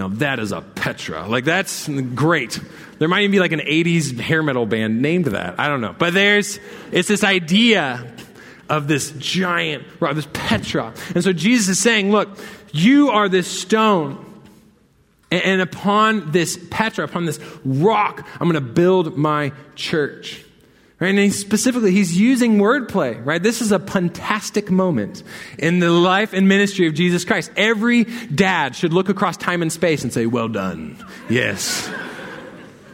now 0.00 0.08
that 0.08 0.38
is 0.38 0.50
a 0.50 0.62
Petra. 0.62 1.28
Like 1.28 1.44
that's 1.44 1.86
great. 2.14 2.58
There 2.98 3.06
might 3.06 3.20
even 3.20 3.32
be 3.32 3.38
like 3.38 3.52
an 3.52 3.60
80s 3.60 4.18
hair 4.18 4.42
metal 4.42 4.64
band 4.64 5.02
named 5.02 5.26
that. 5.26 5.60
I 5.60 5.68
don't 5.68 5.82
know. 5.82 5.94
But 5.98 6.14
there's, 6.14 6.58
it's 6.90 7.06
this 7.06 7.22
idea 7.22 8.10
of 8.70 8.88
this 8.88 9.10
giant 9.18 9.84
rock, 10.00 10.14
this 10.14 10.28
Petra. 10.32 10.94
And 11.14 11.22
so 11.22 11.34
Jesus 11.34 11.68
is 11.68 11.82
saying, 11.82 12.10
look, 12.10 12.30
you 12.72 13.10
are 13.10 13.28
this 13.28 13.46
stone. 13.46 14.24
And 15.30 15.60
upon 15.60 16.32
this 16.32 16.58
Petra, 16.70 17.04
upon 17.04 17.26
this 17.26 17.38
rock, 17.62 18.26
I'm 18.40 18.50
going 18.50 18.54
to 18.54 18.72
build 18.72 19.18
my 19.18 19.52
church. 19.76 20.44
Right? 21.00 21.08
And 21.08 21.18
he 21.18 21.30
specifically, 21.30 21.92
he's 21.92 22.20
using 22.20 22.58
wordplay, 22.58 23.24
right? 23.24 23.42
This 23.42 23.62
is 23.62 23.72
a 23.72 23.78
fantastic 23.78 24.70
moment 24.70 25.22
in 25.58 25.78
the 25.78 25.90
life 25.90 26.34
and 26.34 26.46
ministry 26.46 26.86
of 26.86 26.94
Jesus 26.94 27.24
Christ. 27.24 27.50
Every 27.56 28.04
dad 28.04 28.76
should 28.76 28.92
look 28.92 29.08
across 29.08 29.38
time 29.38 29.62
and 29.62 29.72
space 29.72 30.02
and 30.02 30.12
say, 30.12 30.26
Well 30.26 30.48
done. 30.48 31.02
Yes. 31.30 31.90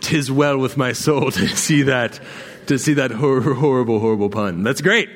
Tis 0.00 0.30
well 0.30 0.56
with 0.58 0.76
my 0.76 0.92
soul 0.92 1.30
to 1.32 1.48
see 1.48 1.82
that, 1.82 2.20
to 2.66 2.78
see 2.78 2.94
that 2.94 3.10
hor- 3.10 3.40
horrible, 3.40 3.98
horrible 3.98 4.30
pun. 4.30 4.62
That's 4.62 4.80
great. 4.80 5.10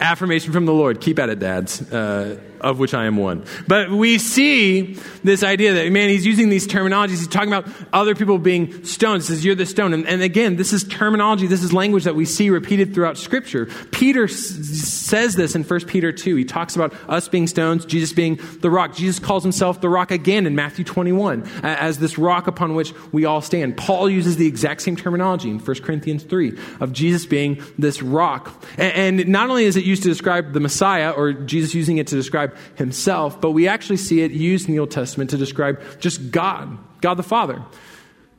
Affirmation 0.00 0.54
from 0.54 0.64
the 0.64 0.72
Lord. 0.72 1.02
Keep 1.02 1.18
at 1.18 1.28
it, 1.28 1.40
dads. 1.40 1.92
Uh, 1.92 2.40
of 2.60 2.78
which 2.78 2.94
I 2.94 3.06
am 3.06 3.16
one. 3.16 3.44
But 3.66 3.90
we 3.90 4.18
see 4.18 4.94
this 5.24 5.42
idea 5.42 5.74
that, 5.74 5.90
man, 5.92 6.08
he's 6.08 6.26
using 6.26 6.48
these 6.48 6.66
terminologies. 6.66 7.18
He's 7.18 7.28
talking 7.28 7.52
about 7.52 7.68
other 7.92 8.14
people 8.14 8.38
being 8.38 8.84
stones. 8.84 9.28
He 9.28 9.34
says, 9.34 9.44
You're 9.44 9.54
the 9.54 9.66
stone. 9.66 9.92
And, 9.92 10.06
and 10.06 10.22
again, 10.22 10.56
this 10.56 10.72
is 10.72 10.84
terminology, 10.84 11.46
this 11.46 11.62
is 11.62 11.72
language 11.72 12.04
that 12.04 12.14
we 12.14 12.24
see 12.24 12.50
repeated 12.50 12.94
throughout 12.94 13.18
Scripture. 13.18 13.66
Peter 13.90 14.24
s- 14.24 14.34
says 14.34 15.34
this 15.34 15.54
in 15.54 15.64
1 15.64 15.80
Peter 15.86 16.12
2. 16.12 16.36
He 16.36 16.44
talks 16.44 16.76
about 16.76 16.94
us 17.08 17.28
being 17.28 17.46
stones, 17.46 17.84
Jesus 17.84 18.12
being 18.12 18.38
the 18.60 18.70
rock. 18.70 18.94
Jesus 18.94 19.18
calls 19.18 19.42
himself 19.42 19.80
the 19.80 19.88
rock 19.88 20.10
again 20.10 20.46
in 20.46 20.54
Matthew 20.54 20.84
21 20.84 21.48
as 21.62 21.98
this 21.98 22.18
rock 22.18 22.46
upon 22.46 22.74
which 22.74 22.92
we 23.12 23.24
all 23.24 23.40
stand. 23.40 23.76
Paul 23.76 24.08
uses 24.08 24.36
the 24.36 24.46
exact 24.46 24.82
same 24.82 24.96
terminology 24.96 25.50
in 25.50 25.58
1 25.58 25.76
Corinthians 25.82 26.22
3 26.22 26.58
of 26.80 26.92
Jesus 26.92 27.26
being 27.26 27.62
this 27.78 28.02
rock. 28.02 28.64
And, 28.76 29.20
and 29.20 29.28
not 29.28 29.50
only 29.50 29.64
is 29.64 29.76
it 29.76 29.84
used 29.84 30.02
to 30.02 30.08
describe 30.08 30.52
the 30.52 30.60
Messiah 30.60 31.10
or 31.10 31.32
Jesus 31.32 31.74
using 31.74 31.98
it 31.98 32.06
to 32.08 32.16
describe 32.16 32.49
describe 32.50 32.78
himself, 32.78 33.40
but 33.40 33.52
we 33.52 33.68
actually 33.68 33.96
see 33.96 34.22
it 34.22 34.30
used 34.30 34.68
in 34.68 34.74
the 34.74 34.80
Old 34.80 34.90
Testament 34.90 35.30
to 35.30 35.36
describe 35.36 35.80
just 36.00 36.30
God, 36.30 36.78
God 37.00 37.14
the 37.14 37.22
Father. 37.22 37.62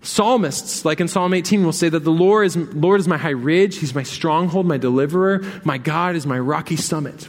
Psalmists, 0.03 0.83
like 0.83 0.99
in 0.99 1.07
Psalm 1.07 1.33
18, 1.33 1.63
will 1.63 1.71
say 1.71 1.89
that 1.89 2.03
the 2.03 2.11
Lord 2.11 2.47
is, 2.47 2.57
Lord 2.57 2.99
is 2.99 3.07
my 3.07 3.17
high 3.17 3.29
ridge, 3.29 3.77
He's 3.77 3.93
my 3.93 4.03
stronghold, 4.03 4.65
my 4.65 4.77
deliverer, 4.77 5.43
my 5.63 5.77
God 5.77 6.15
is 6.15 6.25
my 6.25 6.39
rocky 6.39 6.75
summit. 6.75 7.27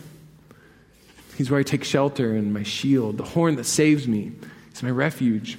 He's 1.37 1.51
where 1.51 1.61
I 1.61 1.63
take 1.65 1.85
shelter 1.85 2.35
and 2.35 2.55
my 2.55 2.63
shield, 2.63 3.19
the 3.19 3.25
horn 3.25 3.57
that 3.57 3.65
saves 3.65 4.07
me. 4.07 4.33
He's 4.71 4.83
my 4.83 4.91
refuge. 4.91 5.59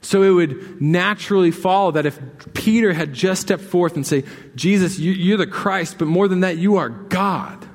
So 0.00 0.22
it 0.22 0.30
would 0.30 0.82
naturally 0.82 1.52
follow 1.52 1.92
that 1.92 2.06
if 2.06 2.18
Peter 2.54 2.92
had 2.92 3.12
just 3.12 3.42
stepped 3.42 3.62
forth 3.62 3.94
and 3.94 4.04
say, 4.04 4.24
Jesus, 4.56 4.98
you're 4.98 5.36
the 5.36 5.46
Christ, 5.46 5.96
but 5.96 6.08
more 6.08 6.26
than 6.26 6.40
that, 6.40 6.58
you 6.58 6.76
are 6.76 6.88
God 6.88 7.68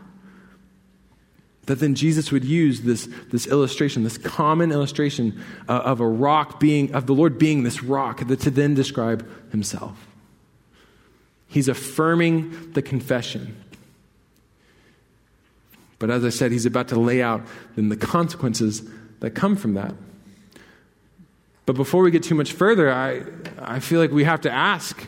that 1.67 1.79
then 1.79 1.95
Jesus 1.95 2.31
would 2.31 2.43
use 2.43 2.81
this, 2.81 3.07
this 3.29 3.45
illustration, 3.45 4.03
this 4.03 4.17
common 4.17 4.71
illustration 4.71 5.39
uh, 5.69 5.73
of 5.73 5.99
a 5.99 6.07
rock 6.07 6.59
being, 6.59 6.93
of 6.95 7.05
the 7.05 7.13
Lord 7.13 7.37
being 7.37 7.63
this 7.63 7.83
rock, 7.83 8.25
that 8.27 8.39
to 8.41 8.49
then 8.49 8.73
describe 8.73 9.27
himself. 9.51 10.07
He's 11.47 11.67
affirming 11.67 12.73
the 12.73 12.81
confession. 12.81 13.55
But 15.99 16.09
as 16.09 16.23
I 16.23 16.29
said, 16.29 16.51
he's 16.51 16.65
about 16.65 16.87
to 16.89 16.99
lay 16.99 17.21
out 17.21 17.45
then 17.75 17.89
the 17.89 17.97
consequences 17.97 18.87
that 19.19 19.31
come 19.31 19.55
from 19.55 19.73
that. 19.73 19.93
But 21.65 21.75
before 21.75 22.01
we 22.01 22.11
get 22.11 22.23
too 22.23 22.35
much 22.35 22.53
further, 22.53 22.91
I, 22.91 23.23
I 23.59 23.79
feel 23.79 23.99
like 23.99 24.11
we 24.11 24.23
have 24.23 24.41
to 24.41 24.51
ask. 24.51 25.05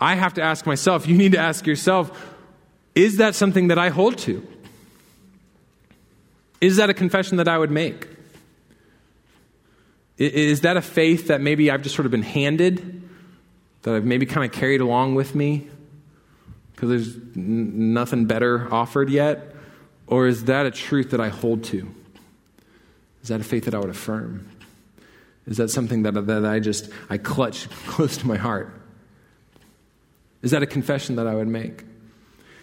I 0.00 0.14
have 0.14 0.32
to 0.34 0.42
ask 0.42 0.64
myself, 0.64 1.06
you 1.06 1.16
need 1.16 1.32
to 1.32 1.38
ask 1.38 1.66
yourself, 1.66 2.34
is 2.94 3.18
that 3.18 3.34
something 3.34 3.68
that 3.68 3.78
I 3.78 3.90
hold 3.90 4.16
to? 4.18 4.46
Is 6.60 6.76
that 6.76 6.90
a 6.90 6.94
confession 6.94 7.38
that 7.38 7.48
I 7.48 7.56
would 7.56 7.70
make? 7.70 8.06
Is 10.18 10.60
that 10.60 10.76
a 10.76 10.82
faith 10.82 11.28
that 11.28 11.40
maybe 11.40 11.70
I've 11.70 11.82
just 11.82 11.94
sort 11.94 12.04
of 12.04 12.12
been 12.12 12.22
handed, 12.22 13.08
that 13.82 13.94
I've 13.94 14.04
maybe 14.04 14.26
kind 14.26 14.44
of 14.44 14.52
carried 14.52 14.82
along 14.82 15.14
with 15.14 15.34
me 15.34 15.68
because 16.72 16.88
there's 16.90 17.16
n- 17.36 17.94
nothing 17.94 18.26
better 18.26 18.72
offered 18.72 19.08
yet? 19.08 19.54
Or 20.06 20.26
is 20.26 20.44
that 20.44 20.66
a 20.66 20.70
truth 20.70 21.10
that 21.12 21.20
I 21.20 21.28
hold 21.28 21.64
to? 21.64 21.88
Is 23.22 23.28
that 23.28 23.40
a 23.40 23.44
faith 23.44 23.64
that 23.64 23.74
I 23.74 23.78
would 23.78 23.90
affirm? 23.90 24.48
Is 25.46 25.56
that 25.56 25.68
something 25.68 26.02
that, 26.02 26.12
that 26.26 26.44
I 26.44 26.60
just 26.60 26.90
I 27.08 27.16
clutch 27.16 27.70
close 27.86 28.18
to 28.18 28.26
my 28.26 28.36
heart? 28.36 28.74
Is 30.42 30.50
that 30.50 30.62
a 30.62 30.66
confession 30.66 31.16
that 31.16 31.26
I 31.26 31.34
would 31.34 31.48
make? 31.48 31.84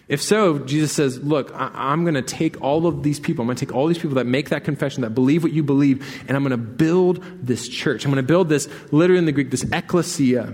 If 0.08 0.22
so, 0.22 0.58
Jesus 0.60 0.92
says, 0.92 1.18
Look, 1.22 1.52
I- 1.54 1.92
am 1.92 2.02
going 2.04 2.14
to 2.14 2.22
take 2.22 2.60
all 2.62 2.86
of 2.86 3.02
these 3.02 3.20
people, 3.20 3.42
I'm 3.42 3.46
going 3.46 3.56
to 3.56 3.66
take 3.66 3.74
all 3.74 3.86
these 3.86 3.98
people 3.98 4.14
that 4.16 4.26
make 4.26 4.48
that 4.48 4.64
confession, 4.64 5.02
that 5.02 5.10
believe 5.10 5.42
what 5.42 5.52
you 5.52 5.62
believe, 5.62 6.22
and 6.26 6.36
I'm 6.36 6.42
going 6.42 6.50
to 6.50 6.56
build 6.56 7.22
this 7.42 7.68
church. 7.68 8.04
I'm 8.04 8.10
going 8.10 8.24
to 8.24 8.26
build 8.26 8.48
this, 8.48 8.68
literally 8.90 9.18
in 9.18 9.26
the 9.26 9.32
Greek, 9.32 9.50
this 9.50 9.64
ecclesia 9.70 10.52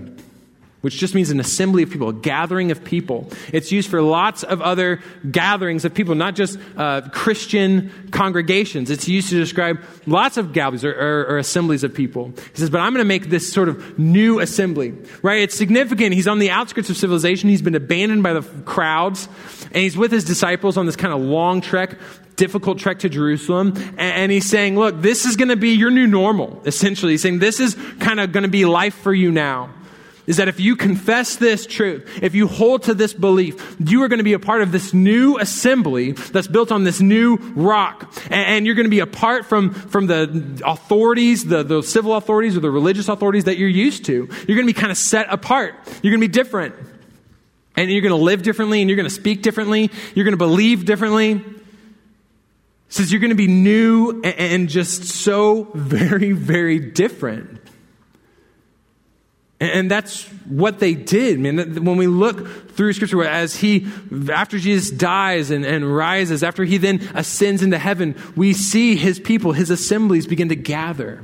which 0.85 0.97
just 0.97 1.15
means 1.15 1.31
an 1.31 1.39
assembly 1.39 1.81
of 1.81 1.89
people, 1.89 2.09
a 2.09 2.13
gathering 2.13 2.69
of 2.69 2.83
people. 2.83 3.27
It's 3.51 3.71
used 3.71 3.89
for 3.89 4.03
lots 4.03 4.43
of 4.43 4.61
other 4.61 4.99
gatherings 5.31 5.83
of 5.83 5.95
people, 5.95 6.13
not 6.13 6.35
just 6.35 6.59
uh, 6.77 7.01
Christian 7.09 8.09
congregations. 8.11 8.91
It's 8.91 9.07
used 9.07 9.29
to 9.29 9.35
describe 9.35 9.81
lots 10.05 10.37
of 10.37 10.53
gatherings 10.53 10.85
or, 10.85 10.91
or, 10.91 11.25
or 11.25 11.37
assemblies 11.39 11.83
of 11.83 11.91
people. 11.91 12.27
He 12.27 12.59
says, 12.59 12.69
but 12.69 12.81
I'm 12.81 12.93
going 12.93 13.03
to 13.03 13.07
make 13.07 13.31
this 13.31 13.51
sort 13.51 13.67
of 13.67 13.97
new 13.97 14.39
assembly, 14.39 14.93
right? 15.23 15.41
It's 15.41 15.55
significant. 15.55 16.13
He's 16.13 16.27
on 16.27 16.37
the 16.37 16.51
outskirts 16.51 16.91
of 16.91 16.97
civilization. 16.97 17.49
He's 17.49 17.63
been 17.63 17.73
abandoned 17.73 18.21
by 18.21 18.33
the 18.33 18.43
crowds, 18.43 19.27
and 19.63 19.77
he's 19.77 19.97
with 19.97 20.11
his 20.11 20.23
disciples 20.23 20.77
on 20.77 20.85
this 20.85 20.95
kind 20.95 21.15
of 21.15 21.19
long 21.19 21.61
trek 21.61 21.97
difficult 22.35 22.77
trek 22.77 22.99
to 22.99 23.09
Jerusalem. 23.09 23.73
And 23.97 24.31
he's 24.31 24.47
saying, 24.47 24.75
look, 24.77 25.01
this 25.01 25.25
is 25.25 25.35
going 25.35 25.47
to 25.47 25.55
be 25.55 25.69
your 25.69 25.89
new 25.89 26.05
normal, 26.05 26.61
essentially. 26.65 27.13
He's 27.13 27.23
saying, 27.23 27.39
this 27.39 27.59
is 27.59 27.75
kind 27.99 28.19
of 28.19 28.31
going 28.31 28.43
to 28.43 28.49
be 28.49 28.65
life 28.65 28.93
for 28.93 29.13
you 29.13 29.31
now 29.31 29.71
is 30.27 30.37
that 30.37 30.47
if 30.47 30.59
you 30.59 30.75
confess 30.75 31.35
this 31.35 31.65
truth, 31.65 32.19
if 32.21 32.35
you 32.35 32.47
hold 32.47 32.83
to 32.83 32.93
this 32.93 33.13
belief, 33.13 33.75
you 33.79 34.03
are 34.03 34.07
going 34.07 34.19
to 34.19 34.23
be 34.23 34.33
a 34.33 34.39
part 34.39 34.61
of 34.61 34.71
this 34.71 34.93
new 34.93 35.37
assembly 35.37 36.13
that's 36.13 36.47
built 36.47 36.71
on 36.71 36.83
this 36.83 36.99
new 36.99 37.35
rock. 37.55 38.13
And, 38.29 38.65
you're 38.65 38.75
going 38.75 38.85
to 38.85 38.89
be 38.89 38.99
apart 38.99 39.45
from, 39.45 39.73
from 39.73 40.07
the 40.07 40.61
authorities, 40.65 41.45
the, 41.45 41.61
the 41.61 41.83
civil 41.83 42.15
authorities 42.15 42.57
or 42.57 42.61
the 42.61 42.71
religious 42.71 43.09
authorities 43.09 43.43
that 43.43 43.57
you're 43.57 43.69
used 43.69 44.05
to. 44.05 44.13
You're 44.13 44.55
going 44.55 44.67
to 44.67 44.73
be 44.73 44.79
kind 44.79 44.91
of 44.91 44.97
set 44.97 45.31
apart. 45.31 45.75
You're 46.01 46.11
going 46.11 46.21
to 46.21 46.27
be 46.27 46.31
different. 46.33 46.73
And 47.75 47.91
you're 47.91 48.01
going 48.01 48.17
to 48.17 48.23
live 48.23 48.41
differently 48.41 48.81
and 48.81 48.89
you're 48.89 48.95
going 48.95 49.09
to 49.09 49.13
speak 49.13 49.43
differently. 49.43 49.91
You're 50.15 50.23
going 50.23 50.33
to 50.33 50.37
believe 50.37 50.85
differently. 50.85 51.43
Says 52.89 53.11
you're 53.11 53.21
going 53.21 53.29
to 53.31 53.35
be 53.35 53.47
new 53.47 54.21
and 54.23 54.69
just 54.69 55.03
so 55.03 55.63
very, 55.73 56.31
very 56.31 56.79
different. 56.79 57.61
And 59.59 59.89
that's 59.89 60.23
what 60.45 60.79
they 60.79 60.95
did. 60.95 61.39
Man, 61.39 61.85
when 61.85 61.95
we 61.95 62.07
look 62.07 62.71
through 62.71 62.91
scripture, 62.93 63.23
as 63.23 63.55
he, 63.55 63.87
after 64.29 64.59
Jesus 64.59 64.91
dies 64.91 65.49
and, 65.49 65.63
and 65.63 65.95
rises, 65.95 66.43
after 66.43 66.65
he 66.65 66.77
then 66.77 66.99
ascends 67.13 67.63
into 67.63 67.77
heaven, 67.77 68.15
we 68.35 68.51
see 68.51 68.97
his 68.97 69.17
people, 69.17 69.53
his 69.53 69.69
assemblies 69.69 70.27
begin 70.27 70.49
to 70.49 70.55
gather 70.55 71.23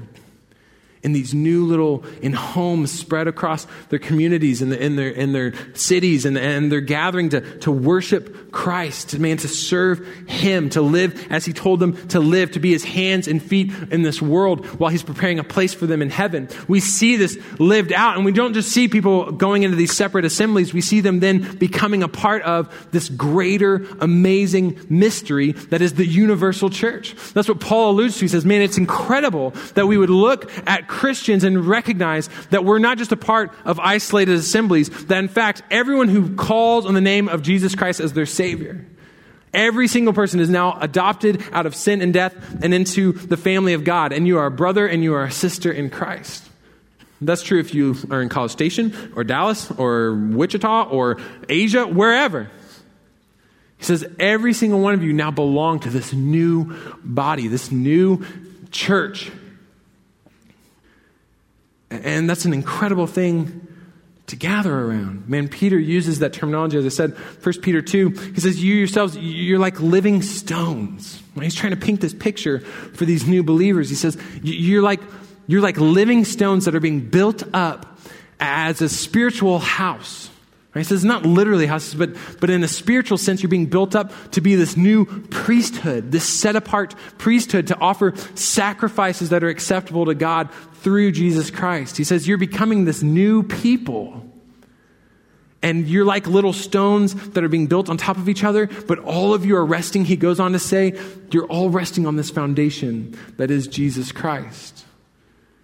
in 1.03 1.13
these 1.13 1.33
new 1.33 1.65
little 1.65 2.03
in 2.21 2.33
homes 2.33 2.91
spread 2.91 3.27
across 3.27 3.65
their 3.89 3.99
communities 3.99 4.61
and 4.61 4.71
the, 4.71 4.83
in, 4.83 4.95
their, 4.95 5.09
in 5.09 5.33
their 5.33 5.53
cities 5.75 6.25
and, 6.25 6.37
and 6.37 6.71
they're 6.71 6.81
gathering 6.81 7.29
to, 7.29 7.41
to 7.59 7.71
worship 7.71 8.51
christ 8.51 9.17
man 9.17 9.37
to 9.37 9.47
serve 9.47 10.05
him 10.27 10.69
to 10.69 10.81
live 10.81 11.27
as 11.31 11.45
he 11.45 11.53
told 11.53 11.79
them 11.79 11.95
to 12.07 12.19
live 12.19 12.51
to 12.51 12.59
be 12.59 12.71
his 12.71 12.83
hands 12.83 13.27
and 13.27 13.41
feet 13.41 13.71
in 13.91 14.01
this 14.01 14.21
world 14.21 14.65
while 14.79 14.91
he's 14.91 15.03
preparing 15.03 15.39
a 15.39 15.43
place 15.43 15.73
for 15.73 15.85
them 15.85 16.01
in 16.01 16.09
heaven. 16.09 16.49
We 16.67 16.79
see 16.79 17.15
this 17.15 17.37
lived 17.59 17.91
out 17.91 18.15
and 18.15 18.25
we 18.25 18.31
don't 18.31 18.53
just 18.53 18.71
see 18.71 18.87
people 18.87 19.31
going 19.31 19.63
into 19.63 19.75
these 19.75 19.95
separate 19.95 20.25
assemblies. 20.25 20.73
We 20.73 20.81
see 20.81 21.01
them 21.01 21.19
then 21.19 21.57
becoming 21.57 22.03
a 22.03 22.07
part 22.07 22.43
of 22.43 22.89
this 22.91 23.09
greater 23.09 23.85
amazing 23.99 24.79
mystery 24.89 25.53
that 25.69 25.81
is 25.81 25.93
the 25.93 26.05
universal 26.05 26.69
church. 26.69 27.15
That's 27.33 27.47
what 27.47 27.59
paul 27.59 27.91
alludes 27.91 28.15
to. 28.15 28.21
He 28.21 28.27
says 28.27 28.45
man 28.45 28.61
it's 28.61 28.77
incredible 28.77 29.51
that 29.75 29.87
we 29.87 29.97
would 29.97 30.09
look 30.09 30.51
at 30.67 30.87
Christians 30.91 31.45
and 31.45 31.65
recognize 31.65 32.29
that 32.49 32.65
we're 32.65 32.79
not 32.79 32.97
just 32.97 33.13
a 33.13 33.17
part 33.17 33.53
of 33.63 33.79
isolated 33.79 34.35
assemblies, 34.35 34.89
that 35.05 35.17
in 35.17 35.29
fact, 35.29 35.63
everyone 35.71 36.09
who 36.09 36.35
calls 36.35 36.85
on 36.85 36.93
the 36.93 37.01
name 37.01 37.29
of 37.29 37.41
Jesus 37.41 37.73
Christ 37.75 38.01
as 38.01 38.11
their 38.11 38.25
Savior, 38.25 38.85
every 39.53 39.87
single 39.87 40.13
person 40.13 40.41
is 40.41 40.49
now 40.49 40.77
adopted 40.79 41.41
out 41.53 41.65
of 41.65 41.75
sin 41.75 42.01
and 42.01 42.13
death 42.13 42.35
and 42.61 42.73
into 42.73 43.13
the 43.13 43.37
family 43.37 43.73
of 43.73 43.85
God. 43.85 44.11
And 44.11 44.27
you 44.27 44.37
are 44.37 44.47
a 44.47 44.51
brother 44.51 44.85
and 44.85 45.01
you 45.01 45.13
are 45.13 45.23
a 45.23 45.31
sister 45.31 45.71
in 45.71 45.89
Christ. 45.89 46.43
That's 47.21 47.41
true 47.41 47.59
if 47.59 47.73
you 47.73 47.95
are 48.09 48.21
in 48.21 48.27
College 48.27 48.51
Station 48.51 49.13
or 49.15 49.23
Dallas 49.23 49.71
or 49.71 50.13
Wichita 50.13 50.89
or 50.89 51.21
Asia, 51.47 51.87
wherever. 51.87 52.51
He 53.77 53.85
says, 53.85 54.05
every 54.19 54.53
single 54.53 54.81
one 54.81 54.93
of 54.93 55.03
you 55.03 55.13
now 55.13 55.31
belong 55.31 55.79
to 55.81 55.89
this 55.89 56.13
new 56.13 56.75
body, 57.03 57.47
this 57.47 57.71
new 57.71 58.25
church. 58.71 59.31
And 62.03 62.29
that's 62.29 62.45
an 62.45 62.53
incredible 62.53 63.07
thing 63.07 63.67
to 64.27 64.35
gather 64.35 64.73
around. 64.73 65.27
Man, 65.27 65.47
Peter 65.49 65.77
uses 65.77 66.19
that 66.19 66.33
terminology, 66.33 66.77
as 66.77 66.85
I 66.85 66.89
said, 66.89 67.13
1 67.43 67.61
Peter 67.61 67.81
2. 67.81 68.09
He 68.33 68.41
says, 68.41 68.63
You 68.63 68.75
yourselves, 68.75 69.17
you're 69.17 69.59
like 69.59 69.79
living 69.79 70.21
stones. 70.21 71.21
He's 71.39 71.55
trying 71.55 71.71
to 71.71 71.77
paint 71.77 72.01
this 72.01 72.13
picture 72.13 72.59
for 72.59 73.05
these 73.05 73.27
new 73.27 73.43
believers, 73.43 73.89
he 73.89 73.95
says, 73.95 74.17
You're 74.41 74.81
like, 74.81 75.01
you're 75.47 75.61
like 75.61 75.77
living 75.77 76.23
stones 76.23 76.65
that 76.65 76.75
are 76.75 76.79
being 76.79 77.01
built 77.01 77.43
up 77.53 77.99
as 78.39 78.81
a 78.81 78.89
spiritual 78.89 79.59
house 79.59 80.30
Right? 80.73 80.81
He 80.81 80.85
says 80.85 81.03
not 81.03 81.25
literally 81.25 81.67
houses, 81.67 81.95
but, 81.95 82.15
but 82.39 82.49
in 82.49 82.63
a 82.63 82.67
spiritual 82.67 83.17
sense, 83.17 83.43
you're 83.43 83.49
being 83.49 83.65
built 83.65 83.93
up 83.93 84.13
to 84.31 84.41
be 84.41 84.55
this 84.55 84.77
new 84.77 85.05
priesthood, 85.05 86.11
this 86.11 86.23
set 86.23 86.55
apart 86.55 86.95
priesthood 87.17 87.67
to 87.67 87.77
offer 87.79 88.13
sacrifices 88.35 89.29
that 89.29 89.43
are 89.43 89.49
acceptable 89.49 90.05
to 90.05 90.15
God 90.15 90.49
through 90.75 91.11
Jesus 91.11 91.51
Christ. 91.51 91.97
He 91.97 92.05
says 92.05 92.25
you're 92.27 92.37
becoming 92.37 92.85
this 92.85 93.03
new 93.03 93.43
people. 93.43 94.25
And 95.63 95.87
you're 95.87 96.05
like 96.05 96.25
little 96.25 96.53
stones 96.53 97.13
that 97.31 97.43
are 97.43 97.49
being 97.49 97.67
built 97.67 97.87
on 97.87 97.97
top 97.97 98.17
of 98.17 98.27
each 98.27 98.43
other, 98.43 98.67
but 98.87 98.97
all 98.97 99.35
of 99.35 99.45
you 99.45 99.55
are 99.57 99.65
resting, 99.65 100.05
he 100.05 100.15
goes 100.15 100.39
on 100.39 100.53
to 100.53 100.59
say, 100.59 100.99
you're 101.29 101.45
all 101.45 101.69
resting 101.69 102.07
on 102.07 102.15
this 102.15 102.31
foundation 102.31 103.15
that 103.37 103.51
is 103.51 103.67
Jesus 103.67 104.11
Christ. 104.11 104.85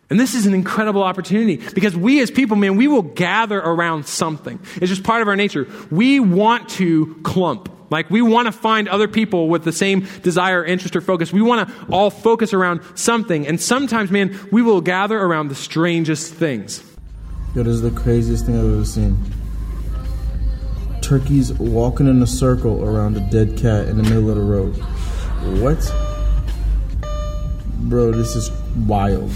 And 0.10 0.20
this 0.20 0.36
is 0.36 0.46
an 0.46 0.54
incredible 0.54 1.04
opportunity 1.04 1.58
because 1.74 1.96
we 1.96 2.22
as 2.22 2.32
people, 2.32 2.56
man, 2.56 2.78
we 2.78 2.88
will 2.88 3.02
gather 3.02 3.60
around 3.60 4.06
something. 4.06 4.60
It's 4.78 4.88
just 4.88 5.04
part 5.04 5.22
of 5.22 5.28
our 5.28 5.36
nature. 5.36 5.68
We 5.92 6.20
want 6.20 6.70
to 6.70 7.16
clump. 7.24 7.70
Like 7.90 8.10
we 8.10 8.22
want 8.22 8.48
to 8.48 8.52
find 8.52 8.88
other 8.88 9.08
people 9.08 9.48
with 9.50 9.64
the 9.64 9.72
same 9.72 10.08
desire, 10.22 10.64
interest, 10.64 10.96
or 10.96 11.02
focus. 11.02 11.32
We 11.32 11.42
want 11.42 11.68
to 11.68 11.76
all 11.90 12.10
focus 12.10 12.54
around 12.54 12.82
something. 12.96 13.48
And 13.48 13.62
sometimes, 13.62 14.12
man, 14.12 14.38
we 14.52 14.62
will 14.62 14.82
gather 14.82 15.18
around 15.18 15.50
the 15.50 15.56
strangest 15.56 16.34
things. 16.34 16.84
Yo, 17.56 17.64
this 17.64 17.76
is 17.76 17.82
the 17.82 17.92
craziest 17.92 18.46
thing 18.46 18.58
I've 18.58 18.66
ever 18.66 18.86
seen. 18.86 19.18
Turkeys 21.02 21.54
walking 21.54 22.08
in 22.08 22.22
a 22.22 22.28
circle 22.28 22.84
around 22.84 23.16
a 23.16 23.22
dead 23.32 23.58
cat 23.58 23.88
in 23.88 23.98
the 23.98 24.04
middle 24.04 24.30
of 24.30 24.36
the 24.36 24.42
road. 24.42 24.76
What? 25.62 25.80
Bro, 27.88 28.12
this 28.12 28.36
is 28.36 28.52
wild. 28.86 29.32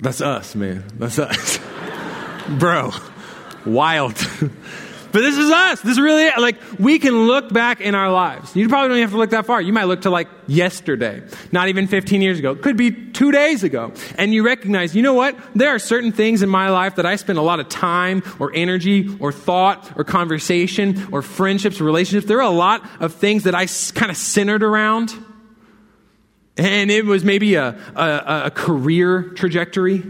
That's 0.00 0.20
us, 0.20 0.54
man. 0.54 0.84
That's 0.98 1.18
us. 1.18 1.58
Bro, 2.58 2.92
wild. 3.64 4.14
but 4.40 5.20
this 5.22 5.38
is 5.38 5.50
us. 5.50 5.80
This 5.80 5.92
is 5.92 6.00
really, 6.00 6.30
like, 6.38 6.56
we 6.78 6.98
can 6.98 7.26
look 7.26 7.50
back 7.50 7.80
in 7.80 7.94
our 7.94 8.12
lives. 8.12 8.54
You 8.54 8.68
probably 8.68 8.90
don't 8.90 8.98
have 9.00 9.10
to 9.12 9.16
look 9.16 9.30
that 9.30 9.46
far. 9.46 9.60
You 9.60 9.72
might 9.72 9.84
look 9.84 10.02
to, 10.02 10.10
like, 10.10 10.28
yesterday, 10.46 11.22
not 11.50 11.68
even 11.68 11.86
15 11.86 12.20
years 12.20 12.38
ago. 12.38 12.54
Could 12.54 12.76
be 12.76 12.90
two 12.90 13.32
days 13.32 13.64
ago. 13.64 13.94
And 14.18 14.34
you 14.34 14.44
recognize, 14.44 14.94
you 14.94 15.02
know 15.02 15.14
what? 15.14 15.36
There 15.54 15.70
are 15.70 15.78
certain 15.78 16.12
things 16.12 16.42
in 16.42 16.50
my 16.50 16.68
life 16.68 16.96
that 16.96 17.06
I 17.06 17.16
spend 17.16 17.38
a 17.38 17.42
lot 17.42 17.58
of 17.58 17.68
time 17.70 18.22
or 18.38 18.52
energy 18.54 19.16
or 19.18 19.32
thought 19.32 19.96
or 19.96 20.04
conversation 20.04 21.08
or 21.10 21.22
friendships 21.22 21.80
or 21.80 21.84
relationships. 21.84 22.26
There 22.26 22.38
are 22.38 22.42
a 22.42 22.50
lot 22.50 22.86
of 23.00 23.14
things 23.14 23.44
that 23.44 23.54
I 23.54 23.66
kind 23.94 24.10
of 24.10 24.18
centered 24.18 24.62
around 24.62 25.14
and 26.56 26.90
it 26.90 27.04
was 27.04 27.24
maybe 27.24 27.54
a, 27.54 27.78
a, 27.94 28.42
a 28.46 28.50
career 28.50 29.22
trajectory. 29.22 30.02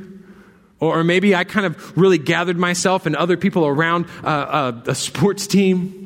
Or 0.78 1.02
maybe 1.04 1.34
I 1.34 1.44
kind 1.44 1.66
of 1.66 1.96
really 1.96 2.18
gathered 2.18 2.58
myself 2.58 3.06
and 3.06 3.16
other 3.16 3.36
people 3.36 3.66
around 3.66 4.06
a, 4.22 4.28
a, 4.28 4.82
a 4.88 4.94
sports 4.94 5.46
team. 5.46 6.02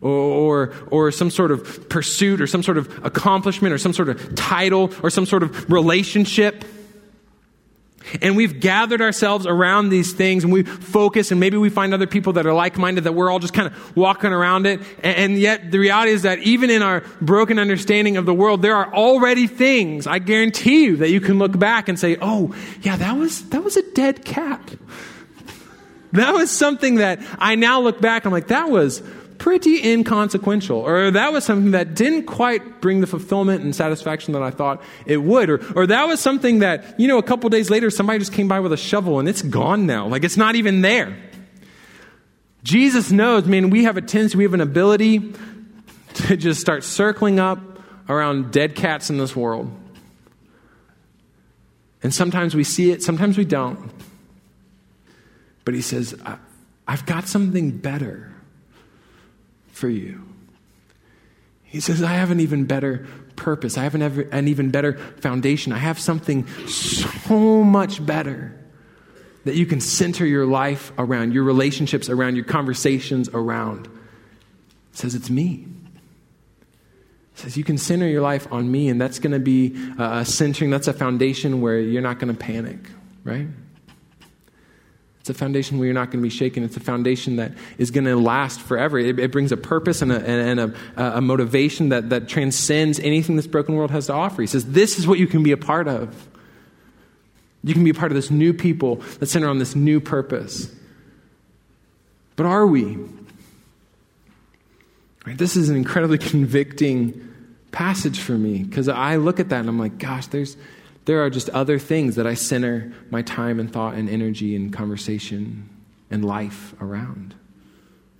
Or, 0.00 0.74
or 0.90 1.12
some 1.12 1.30
sort 1.30 1.52
of 1.52 1.88
pursuit, 1.88 2.40
or 2.40 2.48
some 2.48 2.64
sort 2.64 2.76
of 2.76 3.04
accomplishment, 3.04 3.72
or 3.72 3.78
some 3.78 3.92
sort 3.92 4.08
of 4.08 4.34
title, 4.34 4.92
or 5.00 5.10
some 5.10 5.26
sort 5.26 5.44
of 5.44 5.70
relationship. 5.70 6.64
And 8.20 8.36
we've 8.36 8.60
gathered 8.60 9.00
ourselves 9.00 9.46
around 9.46 9.88
these 9.88 10.12
things 10.12 10.44
and 10.44 10.52
we 10.52 10.62
focus, 10.62 11.30
and 11.30 11.40
maybe 11.40 11.56
we 11.56 11.70
find 11.70 11.94
other 11.94 12.06
people 12.06 12.34
that 12.34 12.46
are 12.46 12.52
like 12.52 12.76
minded 12.78 13.04
that 13.04 13.14
we're 13.14 13.30
all 13.30 13.38
just 13.38 13.54
kind 13.54 13.68
of 13.68 13.96
walking 13.96 14.32
around 14.32 14.66
it. 14.66 14.80
And, 15.02 15.38
yet, 15.38 15.70
the 15.70 15.78
reality 15.78 16.12
is 16.12 16.22
that 16.22 16.38
even 16.40 16.70
in 16.70 16.82
our 16.82 17.00
broken 17.20 17.58
understanding 17.58 18.16
of 18.16 18.26
the 18.26 18.34
world, 18.34 18.62
there 18.62 18.76
are 18.76 18.92
already 18.92 19.46
things, 19.46 20.06
I 20.06 20.18
guarantee 20.18 20.84
you, 20.84 20.96
that 20.98 21.10
you 21.10 21.20
can 21.20 21.38
look 21.38 21.58
back 21.58 21.88
and 21.88 21.98
say, 21.98 22.16
oh, 22.20 22.54
yeah, 22.82 22.96
that 22.96 23.16
was, 23.16 23.48
that 23.50 23.62
was 23.64 23.76
a 23.76 23.92
dead 23.92 24.24
cat. 24.24 24.60
That 26.14 26.34
was 26.34 26.50
something 26.50 26.96
that 26.96 27.20
I 27.38 27.54
now 27.54 27.80
look 27.80 27.98
back, 27.98 28.26
I'm 28.26 28.32
like, 28.32 28.48
that 28.48 28.68
was 28.68 29.02
pretty 29.42 29.90
inconsequential, 29.90 30.78
or 30.78 31.10
that 31.10 31.32
was 31.32 31.42
something 31.42 31.72
that 31.72 31.94
didn't 31.94 32.26
quite 32.26 32.80
bring 32.80 33.00
the 33.00 33.08
fulfillment 33.08 33.60
and 33.64 33.74
satisfaction 33.74 34.34
that 34.34 34.42
I 34.42 34.52
thought 34.52 34.80
it 35.04 35.16
would, 35.16 35.50
or, 35.50 35.60
or 35.74 35.84
that 35.88 36.06
was 36.06 36.20
something 36.20 36.60
that, 36.60 36.94
you 37.00 37.08
know, 37.08 37.18
a 37.18 37.24
couple 37.24 37.50
days 37.50 37.68
later 37.68 37.90
somebody 37.90 38.20
just 38.20 38.32
came 38.32 38.46
by 38.46 38.60
with 38.60 38.72
a 38.72 38.76
shovel 38.76 39.18
and 39.18 39.28
it's 39.28 39.42
gone 39.42 39.84
now. 39.84 40.06
Like 40.06 40.22
it's 40.22 40.36
not 40.36 40.54
even 40.54 40.80
there. 40.82 41.18
Jesus 42.62 43.10
knows, 43.10 43.44
man, 43.44 43.70
we 43.70 43.82
have 43.82 43.96
a 43.96 44.00
tendency, 44.00 44.38
we 44.38 44.44
have 44.44 44.54
an 44.54 44.60
ability 44.60 45.32
to 46.14 46.36
just 46.36 46.60
start 46.60 46.84
circling 46.84 47.40
up 47.40 47.58
around 48.08 48.52
dead 48.52 48.76
cats 48.76 49.10
in 49.10 49.18
this 49.18 49.34
world. 49.34 49.68
And 52.00 52.14
sometimes 52.14 52.54
we 52.54 52.62
see 52.62 52.92
it, 52.92 53.02
sometimes 53.02 53.36
we 53.36 53.44
don't. 53.44 53.90
But 55.64 55.74
he 55.74 55.82
says, 55.82 56.14
I've 56.86 57.06
got 57.06 57.26
something 57.26 57.72
better 57.78 58.32
for 59.82 59.88
you. 59.88 60.24
He 61.64 61.80
says, 61.80 62.04
I 62.04 62.12
have 62.12 62.30
an 62.30 62.38
even 62.38 62.66
better 62.66 63.04
purpose. 63.34 63.76
I 63.76 63.82
have 63.82 63.96
an, 63.96 64.02
ever, 64.02 64.20
an 64.30 64.46
even 64.46 64.70
better 64.70 64.96
foundation. 64.96 65.72
I 65.72 65.78
have 65.78 65.98
something 65.98 66.46
so 66.68 67.64
much 67.64 68.06
better 68.06 68.56
that 69.44 69.56
you 69.56 69.66
can 69.66 69.80
center 69.80 70.24
your 70.24 70.46
life 70.46 70.92
around, 70.98 71.34
your 71.34 71.42
relationships 71.42 72.08
around, 72.08 72.36
your 72.36 72.44
conversations 72.44 73.28
around. 73.30 73.86
He 74.92 74.98
says, 74.98 75.16
It's 75.16 75.30
me. 75.30 75.66
He 77.34 77.42
says, 77.42 77.56
You 77.56 77.64
can 77.64 77.76
center 77.76 78.06
your 78.06 78.22
life 78.22 78.46
on 78.52 78.70
me, 78.70 78.88
and 78.88 79.00
that's 79.00 79.18
going 79.18 79.32
to 79.32 79.40
be 79.40 79.74
a 79.98 80.24
centering, 80.24 80.70
that's 80.70 80.86
a 80.86 80.92
foundation 80.92 81.60
where 81.60 81.80
you're 81.80 82.02
not 82.02 82.20
going 82.20 82.32
to 82.32 82.38
panic, 82.38 82.78
right? 83.24 83.48
It's 85.22 85.30
a 85.30 85.34
foundation 85.34 85.78
where 85.78 85.86
you're 85.86 85.94
not 85.94 86.10
going 86.10 86.18
to 86.18 86.28
be 86.28 86.34
shaken. 86.34 86.64
It's 86.64 86.76
a 86.76 86.80
foundation 86.80 87.36
that 87.36 87.52
is 87.78 87.92
going 87.92 88.06
to 88.06 88.16
last 88.16 88.60
forever. 88.60 88.98
It, 88.98 89.20
it 89.20 89.30
brings 89.30 89.52
a 89.52 89.56
purpose 89.56 90.02
and, 90.02 90.10
a, 90.10 90.20
and 90.20 90.58
a, 90.58 90.74
a, 90.96 91.20
motivation 91.20 91.90
that, 91.90 92.10
that 92.10 92.26
transcends 92.26 92.98
anything 92.98 93.36
this 93.36 93.46
broken 93.46 93.76
world 93.76 93.92
has 93.92 94.06
to 94.06 94.14
offer. 94.14 94.42
He 94.42 94.48
says, 94.48 94.72
This 94.72 94.98
is 94.98 95.06
what 95.06 95.20
you 95.20 95.28
can 95.28 95.44
be 95.44 95.52
a 95.52 95.56
part 95.56 95.86
of. 95.86 96.28
You 97.62 97.72
can 97.72 97.84
be 97.84 97.90
a 97.90 97.94
part 97.94 98.10
of 98.10 98.16
this 98.16 98.32
new 98.32 98.52
people 98.52 98.96
that 99.20 99.26
center 99.26 99.48
on 99.48 99.60
this 99.60 99.76
new 99.76 100.00
purpose. 100.00 100.74
But 102.34 102.46
are 102.46 102.66
we? 102.66 102.98
Right, 105.24 105.38
this 105.38 105.54
is 105.54 105.68
an 105.68 105.76
incredibly 105.76 106.18
convicting 106.32 107.28
passage 107.70 108.18
for 108.18 108.32
me 108.32 108.64
because 108.64 108.88
I 108.88 109.16
look 109.16 109.38
at 109.38 109.50
that 109.50 109.60
and 109.60 109.68
I'm 109.68 109.78
like, 109.78 109.98
gosh, 109.98 110.26
there's 110.26 110.56
there 111.04 111.24
are 111.24 111.30
just 111.30 111.48
other 111.50 111.78
things 111.78 112.16
that 112.16 112.26
I 112.26 112.34
center 112.34 112.92
my 113.10 113.22
time 113.22 113.58
and 113.58 113.72
thought 113.72 113.94
and 113.94 114.08
energy 114.08 114.54
and 114.54 114.72
conversation 114.72 115.68
and 116.10 116.24
life 116.24 116.74
around. 116.80 117.34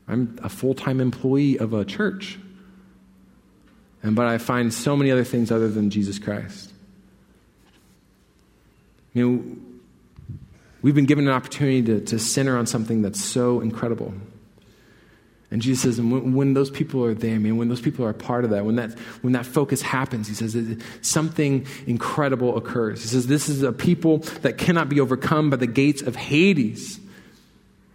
I'm 0.08 0.38
a 0.42 0.48
full 0.48 0.74
time 0.74 1.00
employee 1.00 1.58
of 1.58 1.72
a 1.72 1.84
church. 1.84 2.38
And, 4.02 4.16
but 4.16 4.26
I 4.26 4.38
find 4.38 4.74
so 4.74 4.96
many 4.96 5.10
other 5.12 5.24
things 5.24 5.52
other 5.52 5.68
than 5.68 5.90
Jesus 5.90 6.18
Christ. 6.18 6.72
You 9.14 9.30
know, 9.30 10.36
we've 10.80 10.94
been 10.94 11.06
given 11.06 11.28
an 11.28 11.34
opportunity 11.34 11.82
to, 11.82 12.00
to 12.00 12.18
center 12.18 12.56
on 12.56 12.66
something 12.66 13.02
that's 13.02 13.22
so 13.22 13.60
incredible. 13.60 14.12
And 15.52 15.60
Jesus 15.60 15.82
says, 15.82 15.98
and 15.98 16.10
when, 16.10 16.32
when, 16.32 16.54
those 16.54 16.70
people 16.70 17.04
are 17.04 17.12
there, 17.12 17.38
man, 17.38 17.58
when 17.58 17.68
those 17.68 17.82
people 17.82 18.06
are 18.06 18.14
part 18.14 18.44
of 18.44 18.50
that, 18.50 18.64
when 18.64 18.76
that, 18.76 18.98
when 19.20 19.34
that 19.34 19.44
focus 19.44 19.82
happens, 19.82 20.26
he 20.26 20.34
says, 20.34 20.56
something 21.02 21.66
incredible 21.86 22.56
occurs. 22.56 23.02
He 23.02 23.08
says, 23.08 23.26
this 23.26 23.50
is 23.50 23.62
a 23.62 23.70
people 23.70 24.18
that 24.40 24.56
cannot 24.56 24.88
be 24.88 24.98
overcome 24.98 25.50
by 25.50 25.56
the 25.56 25.66
gates 25.66 26.00
of 26.00 26.16
Hades. 26.16 26.98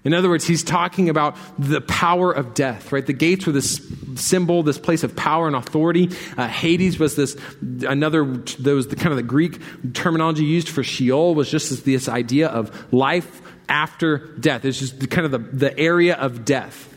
In 0.03 0.13
other 0.13 0.29
words, 0.29 0.45
he's 0.45 0.63
talking 0.63 1.09
about 1.09 1.35
the 1.57 1.81
power 1.81 2.31
of 2.31 2.53
death, 2.53 2.91
right? 2.91 3.03
The 3.03 3.11
gates 3.11 3.47
were 3.47 3.53
this 3.53 3.81
symbol, 4.15 4.61
this 4.61 4.77
place 4.77 5.03
of 5.03 5.15
power 5.15 5.47
and 5.47 5.55
authority. 5.55 6.11
Uh, 6.37 6.47
Hades 6.47 6.99
was 6.99 7.15
this 7.15 7.35
another, 7.81 8.23
there 8.59 8.75
was 8.75 8.87
the 8.87 8.95
kind 8.95 9.09
of 9.09 9.17
the 9.17 9.23
Greek 9.23 9.59
terminology 9.93 10.45
used 10.45 10.69
for 10.69 10.83
Sheol 10.83 11.33
was 11.33 11.49
just 11.49 11.71
this, 11.71 11.81
this 11.81 12.07
idea 12.07 12.49
of 12.49 12.93
life 12.93 13.41
after 13.67 14.19
death. 14.39 14.63
It's 14.63 14.77
just 14.77 14.99
the, 14.99 15.07
kind 15.07 15.25
of 15.25 15.31
the, 15.31 15.39
the 15.39 15.77
area 15.77 16.15
of 16.15 16.45
death. 16.45 16.93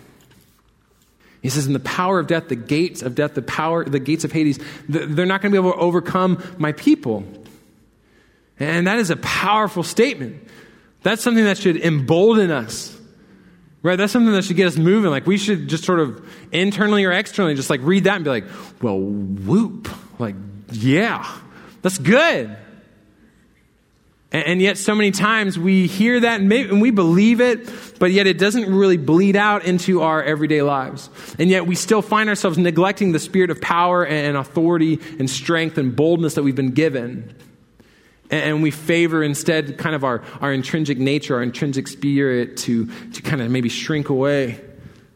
He 1.43 1.49
says, 1.49 1.67
in 1.67 1.73
the 1.73 1.81
power 1.81 2.19
of 2.19 2.27
death, 2.27 2.49
the 2.49 2.57
gates 2.57 3.03
of 3.03 3.15
death, 3.15 3.35
the 3.35 3.43
power, 3.43 3.85
the 3.85 3.99
gates 3.99 4.25
of 4.25 4.33
Hades, 4.33 4.59
they're 4.89 5.27
not 5.27 5.41
going 5.41 5.53
to 5.53 5.61
be 5.61 5.67
able 5.67 5.73
to 5.73 5.79
overcome 5.79 6.43
my 6.59 6.73
people. 6.73 7.25
And 8.59 8.87
that 8.87 8.99
is 8.99 9.11
a 9.11 9.17
powerful 9.17 9.83
statement. 9.83 10.47
That's 11.03 11.23
something 11.23 11.45
that 11.45 11.57
should 11.57 11.79
embolden 11.79 12.51
us. 12.51 12.97
Right? 13.83 13.97
That's 13.97 14.13
something 14.13 14.35
that 14.35 14.45
should 14.45 14.57
get 14.57 14.67
us 14.67 14.77
moving. 14.77 15.11
Like 15.11 15.27
we 15.27 15.39
should 15.39 15.69
just 15.69 15.85
sort 15.85 16.01
of 16.01 16.29
internally 16.53 17.07
or 17.07 17.13
externally 17.13 17.55
just 17.55 17.71
like 17.71 17.81
read 17.83 18.05
that 18.05 18.17
and 18.17 18.25
be 18.25 18.31
like, 18.31 18.45
well, 18.83 18.99
whoop. 18.99 19.89
Like, 20.21 20.35
yeah, 20.71 21.27
that's 21.81 21.97
good. 21.97 22.55
And, 24.33 24.63
yet, 24.63 24.79
so 24.79 24.95
many 24.95 25.11
times 25.11 25.59
we 25.59 25.89
hear 25.89 26.21
that 26.21 26.39
and, 26.39 26.49
maybe, 26.49 26.69
and 26.69 26.81
we 26.81 26.93
believe 26.93 27.41
it, 27.41 27.69
but 27.99 28.13
yet 28.13 28.29
it 28.29 28.39
doesn't 28.39 28.73
really 28.73 28.97
bleed 28.97 29.35
out 29.35 29.65
into 29.65 30.03
our 30.03 30.23
everyday 30.23 30.63
lives. 30.63 31.11
And 31.37 31.51
yet, 31.51 31.67
we 31.67 31.75
still 31.75 32.01
find 32.01 32.29
ourselves 32.29 32.57
neglecting 32.57 33.11
the 33.11 33.19
spirit 33.19 33.51
of 33.51 33.61
power 33.61 34.07
and 34.07 34.37
authority 34.37 35.01
and 35.19 35.29
strength 35.29 35.79
and 35.79 35.97
boldness 35.97 36.35
that 36.35 36.45
we've 36.45 36.55
been 36.55 36.71
given. 36.71 37.35
And 38.31 38.63
we 38.63 38.71
favor 38.71 39.25
instead 39.25 39.77
kind 39.79 39.97
of 39.97 40.05
our, 40.05 40.23
our 40.41 40.53
intrinsic 40.53 40.99
nature, 40.99 41.35
our 41.35 41.43
intrinsic 41.43 41.89
spirit 41.89 42.57
to, 42.59 42.87
to 42.87 43.23
kind 43.23 43.43
of 43.43 43.51
maybe 43.51 43.69
shrink 43.69 44.11
away 44.11 44.61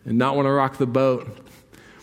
and 0.05 0.19
not 0.19 0.35
want 0.35 0.47
to 0.47 0.51
rock 0.51 0.79
the 0.79 0.87
boat. 0.87 1.39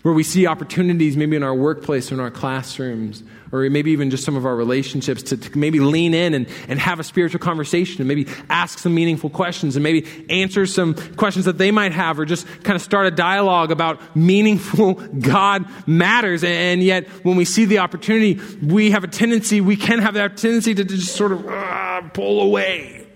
Where 0.04 0.14
we 0.14 0.24
see 0.24 0.48
opportunities 0.48 1.18
maybe 1.18 1.36
in 1.36 1.44
our 1.44 1.54
workplace 1.54 2.10
or 2.10 2.16
in 2.16 2.22
our 2.22 2.32
classrooms, 2.32 3.22
or 3.52 3.70
maybe 3.70 3.92
even 3.92 4.10
just 4.10 4.24
some 4.24 4.36
of 4.36 4.46
our 4.46 4.56
relationships 4.56 5.24
to, 5.24 5.38
to 5.38 5.58
maybe 5.58 5.80
lean 5.80 6.14
in 6.14 6.34
and, 6.34 6.48
and 6.68 6.80
have 6.80 7.00
a 7.00 7.04
spiritual 7.04 7.40
conversation 7.40 8.02
and 8.02 8.08
maybe 8.08 8.28
ask 8.50 8.80
some 8.80 8.94
meaningful 8.94 9.30
questions 9.30 9.76
and 9.76 9.84
maybe 9.84 10.08
answer 10.30 10.66
some 10.66 10.94
questions 11.16 11.46
that 11.46 11.58
they 11.58 11.72
might 11.72 11.92
have 11.92 12.20
or 12.20 12.26
just 12.26 12.48
kind 12.64 12.76
of 12.76 12.82
start 12.82 13.08
a 13.08 13.12
dialogue 13.12 13.72
about 13.72 14.16
meaningful 14.16 14.94
God 15.20 15.66
matters. 15.88 16.44
And 16.44 16.82
yet, 16.82 17.08
when 17.24 17.36
we 17.36 17.46
see 17.46 17.66
the 17.66 17.80
opportunity, 17.80 18.40
we 18.62 18.92
have 18.92 19.04
a 19.04 19.08
tendency, 19.08 19.62
we 19.62 19.76
can 19.76 20.00
have 20.00 20.14
that 20.16 20.38
tendency 20.38 20.74
to 20.76 20.84
just 20.84 21.16
sort 21.16 21.32
of 21.32 21.48
uh, 21.48 22.02
pull 22.14 22.42
away 22.42 23.08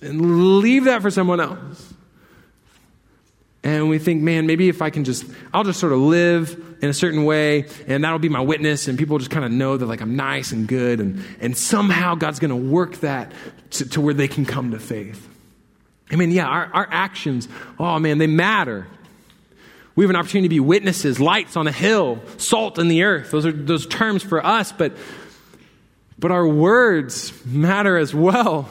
and 0.00 0.60
leave 0.60 0.84
that 0.84 1.02
for 1.02 1.10
someone 1.10 1.40
else. 1.40 1.91
And 3.64 3.88
we 3.88 3.98
think, 3.98 4.22
man, 4.22 4.46
maybe 4.46 4.68
if 4.68 4.82
I 4.82 4.90
can 4.90 5.04
just, 5.04 5.24
I'll 5.54 5.62
just 5.62 5.78
sort 5.78 5.92
of 5.92 6.00
live 6.00 6.76
in 6.82 6.88
a 6.88 6.92
certain 6.92 7.24
way, 7.24 7.66
and 7.86 8.02
that'll 8.02 8.18
be 8.18 8.28
my 8.28 8.40
witness, 8.40 8.88
and 8.88 8.98
people 8.98 9.18
just 9.18 9.30
kind 9.30 9.44
of 9.44 9.52
know 9.52 9.76
that 9.76 9.86
like 9.86 10.00
I'm 10.00 10.16
nice 10.16 10.50
and 10.50 10.66
good, 10.66 11.00
and, 11.00 11.24
and 11.40 11.56
somehow 11.56 12.16
God's 12.16 12.40
going 12.40 12.50
to 12.50 12.56
work 12.56 12.96
that 12.98 13.32
to, 13.70 13.88
to, 13.90 14.00
where 14.00 14.14
they 14.14 14.26
can 14.26 14.44
come 14.44 14.72
to 14.72 14.80
faith. 14.80 15.28
I 16.10 16.16
mean, 16.16 16.32
yeah, 16.32 16.46
our, 16.46 16.70
our 16.74 16.88
actions, 16.90 17.48
oh 17.78 18.00
man, 18.00 18.18
they 18.18 18.26
matter. 18.26 18.88
We 19.94 20.04
have 20.04 20.10
an 20.10 20.16
opportunity 20.16 20.48
to 20.48 20.54
be 20.54 20.60
witnesses, 20.60 21.20
lights 21.20 21.56
on 21.56 21.68
a 21.68 21.72
hill, 21.72 22.20
salt 22.38 22.78
in 22.78 22.88
the 22.88 23.04
earth. 23.04 23.30
Those 23.30 23.46
are 23.46 23.52
those 23.52 23.86
terms 23.86 24.22
for 24.22 24.44
us, 24.44 24.72
but 24.72 24.96
but 26.18 26.30
our 26.30 26.46
words 26.46 27.32
matter 27.44 27.96
as 27.96 28.14
well. 28.14 28.68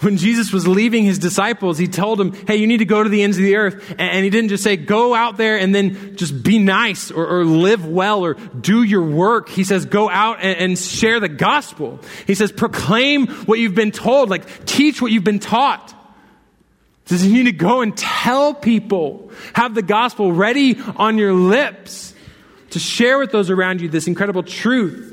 When 0.00 0.16
Jesus 0.16 0.50
was 0.50 0.66
leaving 0.66 1.04
his 1.04 1.18
disciples, 1.18 1.76
he 1.76 1.86
told 1.86 2.18
them, 2.18 2.32
Hey, 2.46 2.56
you 2.56 2.66
need 2.66 2.78
to 2.78 2.86
go 2.86 3.02
to 3.02 3.10
the 3.10 3.22
ends 3.22 3.36
of 3.36 3.42
the 3.42 3.56
earth. 3.56 3.94
And 3.98 4.24
he 4.24 4.30
didn't 4.30 4.48
just 4.48 4.64
say, 4.64 4.76
Go 4.76 5.14
out 5.14 5.36
there 5.36 5.58
and 5.58 5.74
then 5.74 6.16
just 6.16 6.42
be 6.42 6.58
nice 6.58 7.10
or, 7.10 7.26
or 7.26 7.44
live 7.44 7.84
well 7.86 8.24
or 8.24 8.34
do 8.34 8.82
your 8.82 9.02
work. 9.02 9.50
He 9.50 9.62
says, 9.62 9.84
Go 9.84 10.08
out 10.08 10.38
and, 10.40 10.58
and 10.58 10.78
share 10.78 11.20
the 11.20 11.28
gospel. 11.28 12.00
He 12.26 12.34
says, 12.34 12.50
Proclaim 12.50 13.26
what 13.44 13.58
you've 13.58 13.74
been 13.74 13.90
told, 13.90 14.30
like 14.30 14.64
teach 14.64 15.02
what 15.02 15.12
you've 15.12 15.24
been 15.24 15.38
taught. 15.38 15.90
He 17.04 17.16
says, 17.16 17.26
You 17.26 17.34
need 17.34 17.50
to 17.50 17.52
go 17.52 17.82
and 17.82 17.94
tell 17.94 18.54
people, 18.54 19.30
have 19.54 19.74
the 19.74 19.82
gospel 19.82 20.32
ready 20.32 20.80
on 20.96 21.18
your 21.18 21.34
lips 21.34 22.14
to 22.70 22.78
share 22.78 23.18
with 23.18 23.32
those 23.32 23.50
around 23.50 23.82
you 23.82 23.90
this 23.90 24.06
incredible 24.06 24.44
truth 24.44 25.09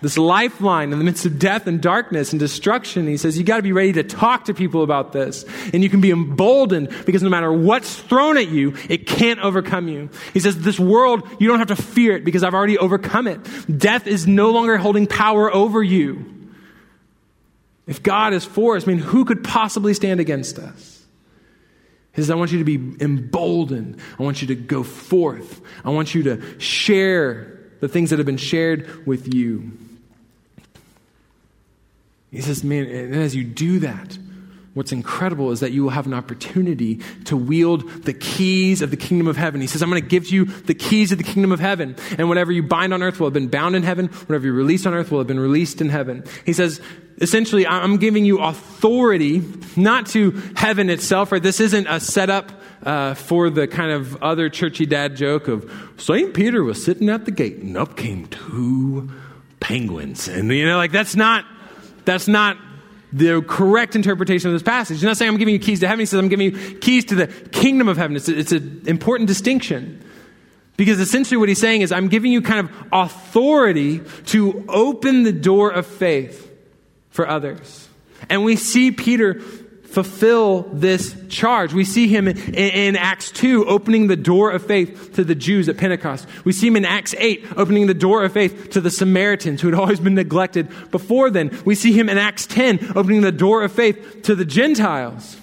this 0.00 0.16
lifeline 0.16 0.92
in 0.92 0.98
the 0.98 1.04
midst 1.04 1.26
of 1.26 1.38
death 1.38 1.66
and 1.66 1.80
darkness 1.80 2.32
and 2.32 2.40
destruction. 2.40 3.06
He 3.06 3.16
says, 3.16 3.36
you 3.36 3.44
got 3.44 3.56
to 3.56 3.62
be 3.62 3.72
ready 3.72 3.92
to 3.94 4.02
talk 4.02 4.44
to 4.46 4.54
people 4.54 4.82
about 4.82 5.12
this. 5.12 5.44
And 5.72 5.82
you 5.82 5.90
can 5.90 6.00
be 6.00 6.10
emboldened 6.10 6.94
because 7.04 7.22
no 7.22 7.30
matter 7.30 7.52
what's 7.52 7.96
thrown 7.96 8.36
at 8.38 8.48
you, 8.48 8.74
it 8.88 9.06
can't 9.06 9.40
overcome 9.40 9.88
you. 9.88 10.10
He 10.32 10.40
says, 10.40 10.60
this 10.60 10.78
world, 10.78 11.28
you 11.38 11.48
don't 11.48 11.58
have 11.58 11.68
to 11.68 11.76
fear 11.76 12.16
it 12.16 12.24
because 12.24 12.44
I've 12.44 12.54
already 12.54 12.78
overcome 12.78 13.26
it. 13.26 13.40
Death 13.78 14.06
is 14.06 14.26
no 14.26 14.50
longer 14.50 14.76
holding 14.76 15.06
power 15.06 15.52
over 15.52 15.82
you. 15.82 16.34
If 17.86 18.02
God 18.02 18.34
is 18.34 18.44
for 18.44 18.76
us, 18.76 18.84
I 18.84 18.88
mean, 18.88 18.98
who 18.98 19.24
could 19.24 19.42
possibly 19.42 19.94
stand 19.94 20.20
against 20.20 20.58
us? 20.58 21.04
He 22.12 22.22
says, 22.22 22.30
I 22.30 22.34
want 22.34 22.52
you 22.52 22.58
to 22.58 22.64
be 22.64 22.74
emboldened. 23.02 24.00
I 24.18 24.22
want 24.24 24.42
you 24.42 24.48
to 24.48 24.54
go 24.54 24.82
forth. 24.82 25.60
I 25.84 25.90
want 25.90 26.14
you 26.14 26.24
to 26.24 26.60
share 26.60 27.58
the 27.80 27.88
things 27.88 28.10
that 28.10 28.18
have 28.18 28.26
been 28.26 28.36
shared 28.36 29.06
with 29.06 29.32
you. 29.32 29.72
He 32.30 32.40
says, 32.40 32.62
man, 32.62 32.86
and 32.86 33.14
as 33.14 33.34
you 33.34 33.44
do 33.44 33.78
that, 33.80 34.18
what's 34.74 34.92
incredible 34.92 35.50
is 35.50 35.60
that 35.60 35.72
you 35.72 35.82
will 35.82 35.90
have 35.90 36.06
an 36.06 36.14
opportunity 36.14 37.00
to 37.24 37.36
wield 37.36 38.04
the 38.04 38.12
keys 38.12 38.82
of 38.82 38.90
the 38.90 38.96
kingdom 38.96 39.26
of 39.26 39.36
heaven. 39.36 39.60
He 39.60 39.66
says, 39.66 39.82
I'm 39.82 39.90
going 39.90 40.02
to 40.02 40.08
give 40.08 40.28
you 40.28 40.44
the 40.44 40.74
keys 40.74 41.10
of 41.10 41.18
the 41.18 41.24
kingdom 41.24 41.52
of 41.52 41.58
heaven. 41.58 41.96
And 42.16 42.28
whatever 42.28 42.52
you 42.52 42.62
bind 42.62 42.94
on 42.94 43.02
earth 43.02 43.18
will 43.18 43.26
have 43.26 43.34
been 43.34 43.48
bound 43.48 43.76
in 43.76 43.82
heaven. 43.82 44.06
Whatever 44.06 44.46
you 44.46 44.52
release 44.52 44.86
on 44.86 44.94
earth 44.94 45.10
will 45.10 45.18
have 45.18 45.26
been 45.26 45.40
released 45.40 45.80
in 45.80 45.88
heaven. 45.88 46.22
He 46.46 46.52
says, 46.52 46.80
essentially, 47.20 47.66
I'm 47.66 47.96
giving 47.96 48.24
you 48.24 48.38
authority, 48.38 49.42
not 49.76 50.06
to 50.08 50.30
heaven 50.54 50.90
itself, 50.90 51.32
right? 51.32 51.42
This 51.42 51.60
isn't 51.60 51.86
a 51.88 51.98
setup 51.98 52.52
uh, 52.84 53.14
for 53.14 53.50
the 53.50 53.66
kind 53.66 53.90
of 53.90 54.22
other 54.22 54.48
churchy 54.48 54.86
dad 54.86 55.16
joke 55.16 55.48
of 55.48 55.70
St. 55.96 56.32
Peter 56.32 56.62
was 56.62 56.82
sitting 56.84 57.08
at 57.08 57.24
the 57.24 57.32
gate 57.32 57.56
and 57.56 57.76
up 57.76 57.96
came 57.96 58.26
two 58.26 59.10
penguins. 59.58 60.28
And, 60.28 60.52
you 60.52 60.66
know, 60.66 60.76
like 60.76 60.92
that's 60.92 61.16
not 61.16 61.44
that's 62.08 62.26
not 62.26 62.56
the 63.12 63.42
correct 63.42 63.94
interpretation 63.94 64.48
of 64.48 64.54
this 64.54 64.62
passage. 64.62 64.96
He's 64.96 65.04
not 65.04 65.18
saying 65.18 65.30
I'm 65.30 65.36
giving 65.36 65.52
you 65.52 65.60
keys 65.60 65.80
to 65.80 65.86
heaven. 65.86 66.00
He 66.00 66.06
says 66.06 66.18
I'm 66.18 66.28
giving 66.28 66.54
you 66.54 66.78
keys 66.78 67.04
to 67.06 67.14
the 67.14 67.26
kingdom 67.26 67.86
of 67.86 67.98
heaven. 67.98 68.16
It's, 68.16 68.30
a, 68.30 68.38
it's 68.38 68.52
an 68.52 68.82
important 68.86 69.28
distinction. 69.28 70.02
Because 70.78 71.00
essentially 71.00 71.36
what 71.36 71.50
he's 71.50 71.60
saying 71.60 71.82
is 71.82 71.92
I'm 71.92 72.08
giving 72.08 72.32
you 72.32 72.40
kind 72.40 72.60
of 72.60 72.74
authority 72.92 74.00
to 74.26 74.64
open 74.68 75.24
the 75.24 75.32
door 75.32 75.70
of 75.70 75.86
faith 75.86 76.50
for 77.10 77.28
others. 77.28 77.88
And 78.30 78.42
we 78.42 78.56
see 78.56 78.90
Peter 78.90 79.42
fulfill 79.90 80.62
this 80.72 81.16
charge. 81.28 81.72
We 81.72 81.84
see 81.84 82.08
him 82.08 82.28
in, 82.28 82.36
in, 82.36 82.96
Acts 82.96 83.30
2 83.32 83.66
opening 83.66 84.06
the 84.06 84.16
door 84.16 84.50
of 84.50 84.64
faith 84.64 85.14
to 85.14 85.24
the 85.24 85.34
Jews 85.34 85.68
at 85.68 85.78
Pentecost. 85.78 86.26
We 86.44 86.52
see 86.52 86.66
him 86.66 86.76
in 86.76 86.84
Acts 86.84 87.14
8 87.16 87.56
opening 87.56 87.86
the 87.86 87.94
door 87.94 88.22
of 88.22 88.32
faith 88.32 88.70
to 88.70 88.80
the 88.80 88.90
Samaritans 88.90 89.60
who 89.60 89.68
had 89.68 89.74
always 89.80 89.98
been 89.98 90.14
neglected 90.14 90.68
before 90.90 91.30
then. 91.30 91.58
We 91.64 91.74
see 91.74 91.92
him 91.92 92.08
in 92.08 92.18
Acts 92.18 92.46
10 92.46 92.92
opening 92.96 93.22
the 93.22 93.32
door 93.32 93.62
of 93.62 93.72
faith 93.72 94.22
to 94.24 94.34
the 94.34 94.44
Gentiles. 94.44 95.38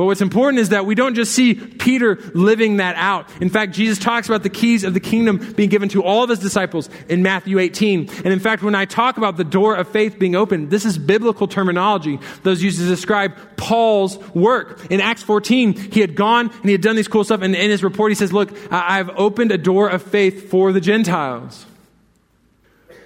But 0.00 0.06
what's 0.06 0.22
important 0.22 0.60
is 0.60 0.70
that 0.70 0.86
we 0.86 0.94
don't 0.94 1.14
just 1.14 1.32
see 1.32 1.52
Peter 1.52 2.16
living 2.32 2.78
that 2.78 2.96
out. 2.96 3.28
In 3.42 3.50
fact, 3.50 3.74
Jesus 3.74 3.98
talks 3.98 4.26
about 4.30 4.42
the 4.42 4.48
keys 4.48 4.82
of 4.82 4.94
the 4.94 4.98
kingdom 4.98 5.52
being 5.52 5.68
given 5.68 5.90
to 5.90 6.02
all 6.02 6.22
of 6.22 6.30
his 6.30 6.38
disciples 6.38 6.88
in 7.10 7.22
Matthew 7.22 7.58
18. 7.58 8.08
And 8.24 8.28
in 8.28 8.40
fact, 8.40 8.62
when 8.62 8.74
I 8.74 8.86
talk 8.86 9.18
about 9.18 9.36
the 9.36 9.44
door 9.44 9.76
of 9.76 9.88
faith 9.88 10.18
being 10.18 10.34
opened, 10.34 10.70
this 10.70 10.86
is 10.86 10.96
biblical 10.96 11.46
terminology 11.46 12.18
those 12.44 12.62
used 12.62 12.78
to 12.78 12.86
describe 12.86 13.36
Paul's 13.58 14.16
work. 14.28 14.86
In 14.88 15.02
Acts 15.02 15.22
14, 15.22 15.74
he 15.74 16.00
had 16.00 16.14
gone 16.14 16.48
and 16.50 16.64
he 16.64 16.72
had 16.72 16.80
done 16.80 16.96
these 16.96 17.06
cool 17.06 17.22
stuff. 17.22 17.42
And 17.42 17.54
in 17.54 17.68
his 17.68 17.84
report, 17.84 18.10
he 18.10 18.14
says, 18.14 18.32
Look, 18.32 18.56
I've 18.72 19.10
opened 19.10 19.52
a 19.52 19.58
door 19.58 19.90
of 19.90 20.02
faith 20.02 20.48
for 20.48 20.72
the 20.72 20.80
Gentiles. 20.80 21.66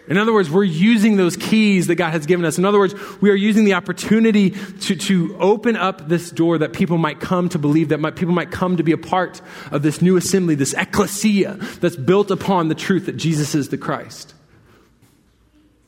In 0.07 0.19
other 0.19 0.35
words, 0.35 0.51
we're 0.51 0.65
using 0.65 1.17
those 1.17 1.35
keys 1.35 1.87
that 1.87 1.95
God 1.95 2.11
has 2.11 2.27
given 2.27 2.45
us. 2.45 2.59
In 2.59 2.67
other 2.67 2.79
words, 2.79 2.95
we 3.23 3.31
are 3.31 3.35
using 3.35 3.65
the 3.65 3.73
opportunity 3.73 4.51
to, 4.51 4.97
to 4.97 5.37
open 5.39 5.77
up 5.77 6.09
this 6.09 6.31
door 6.31 6.59
that 6.59 6.75
people 6.75 6.99
might 6.99 7.21
come 7.21 7.49
to 7.49 7.59
believe, 7.59 7.89
that 7.89 8.01
might, 8.01 8.15
people 8.15 8.35
might 8.35 8.51
come 8.51 8.77
to 8.77 8.83
be 8.83 8.93
a 8.93 8.99
part 8.99 9.41
of 9.71 9.83
this 9.83 10.03
new 10.03 10.17
assembly, 10.19 10.57
this 10.57 10.75
ecclesia 10.75 11.55
that's 11.81 11.97
built 11.97 12.31
upon 12.31 12.69
the 12.69 12.75
truth 12.75 13.07
that 13.07 13.17
Jesus 13.17 13.55
is 13.55 13.71
the 13.71 13.79
Christ. 13.79 14.35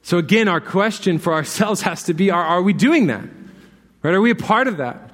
So 0.02 0.16
again, 0.16 0.48
our 0.48 0.62
question 0.62 1.18
for 1.18 1.34
ourselves 1.34 1.82
has 1.82 2.04
to 2.04 2.14
be, 2.14 2.30
are, 2.30 2.42
are 2.42 2.62
we 2.62 2.72
doing 2.72 3.08
that? 3.08 3.28
Right? 4.02 4.14
Are 4.14 4.20
we 4.20 4.30
a 4.30 4.36
part 4.36 4.66
of 4.66 4.78
that? 4.78 5.10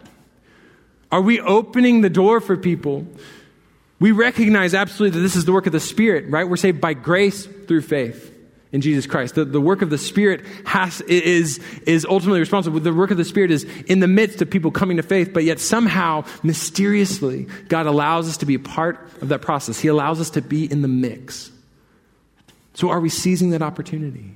Are 1.10 1.22
we 1.22 1.40
opening 1.40 2.02
the 2.02 2.10
door 2.10 2.40
for 2.40 2.56
people? 2.56 3.06
We 3.98 4.12
recognize 4.12 4.74
absolutely 4.74 5.18
that 5.18 5.22
this 5.22 5.34
is 5.34 5.44
the 5.44 5.52
work 5.52 5.66
of 5.66 5.72
the 5.72 5.80
Spirit, 5.80 6.26
right? 6.28 6.48
We're 6.48 6.56
saved 6.56 6.80
by 6.80 6.94
grace 6.94 7.46
through 7.46 7.82
faith 7.82 8.31
in 8.72 8.80
Jesus 8.80 9.06
Christ. 9.06 9.34
The, 9.34 9.44
the 9.44 9.60
work 9.60 9.82
of 9.82 9.90
the 9.90 9.98
Spirit 9.98 10.44
has, 10.64 11.02
is, 11.02 11.60
is 11.86 12.06
ultimately 12.06 12.40
responsible. 12.40 12.80
The 12.80 12.92
work 12.92 13.10
of 13.10 13.18
the 13.18 13.24
Spirit 13.24 13.50
is 13.50 13.64
in 13.86 14.00
the 14.00 14.08
midst 14.08 14.40
of 14.40 14.50
people 14.50 14.70
coming 14.70 14.96
to 14.96 15.02
faith, 15.02 15.32
but 15.32 15.44
yet 15.44 15.60
somehow, 15.60 16.24
mysteriously, 16.42 17.46
God 17.68 17.86
allows 17.86 18.28
us 18.28 18.38
to 18.38 18.46
be 18.46 18.54
a 18.54 18.58
part 18.58 18.98
of 19.20 19.28
that 19.28 19.42
process. 19.42 19.78
He 19.78 19.88
allows 19.88 20.20
us 20.20 20.30
to 20.30 20.42
be 20.42 20.70
in 20.70 20.80
the 20.82 20.88
mix. 20.88 21.52
So, 22.74 22.88
are 22.88 23.00
we 23.00 23.10
seizing 23.10 23.50
that 23.50 23.60
opportunity? 23.60 24.32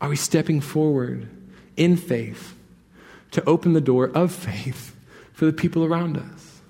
Are 0.00 0.08
we 0.08 0.16
stepping 0.16 0.60
forward 0.60 1.28
in 1.76 1.96
faith 1.96 2.56
to 3.32 3.44
open 3.44 3.72
the 3.72 3.80
door 3.80 4.10
of 4.14 4.32
faith 4.32 4.94
for 5.32 5.44
the 5.44 5.52
people 5.52 5.84
around 5.84 6.16
us? 6.16 6.60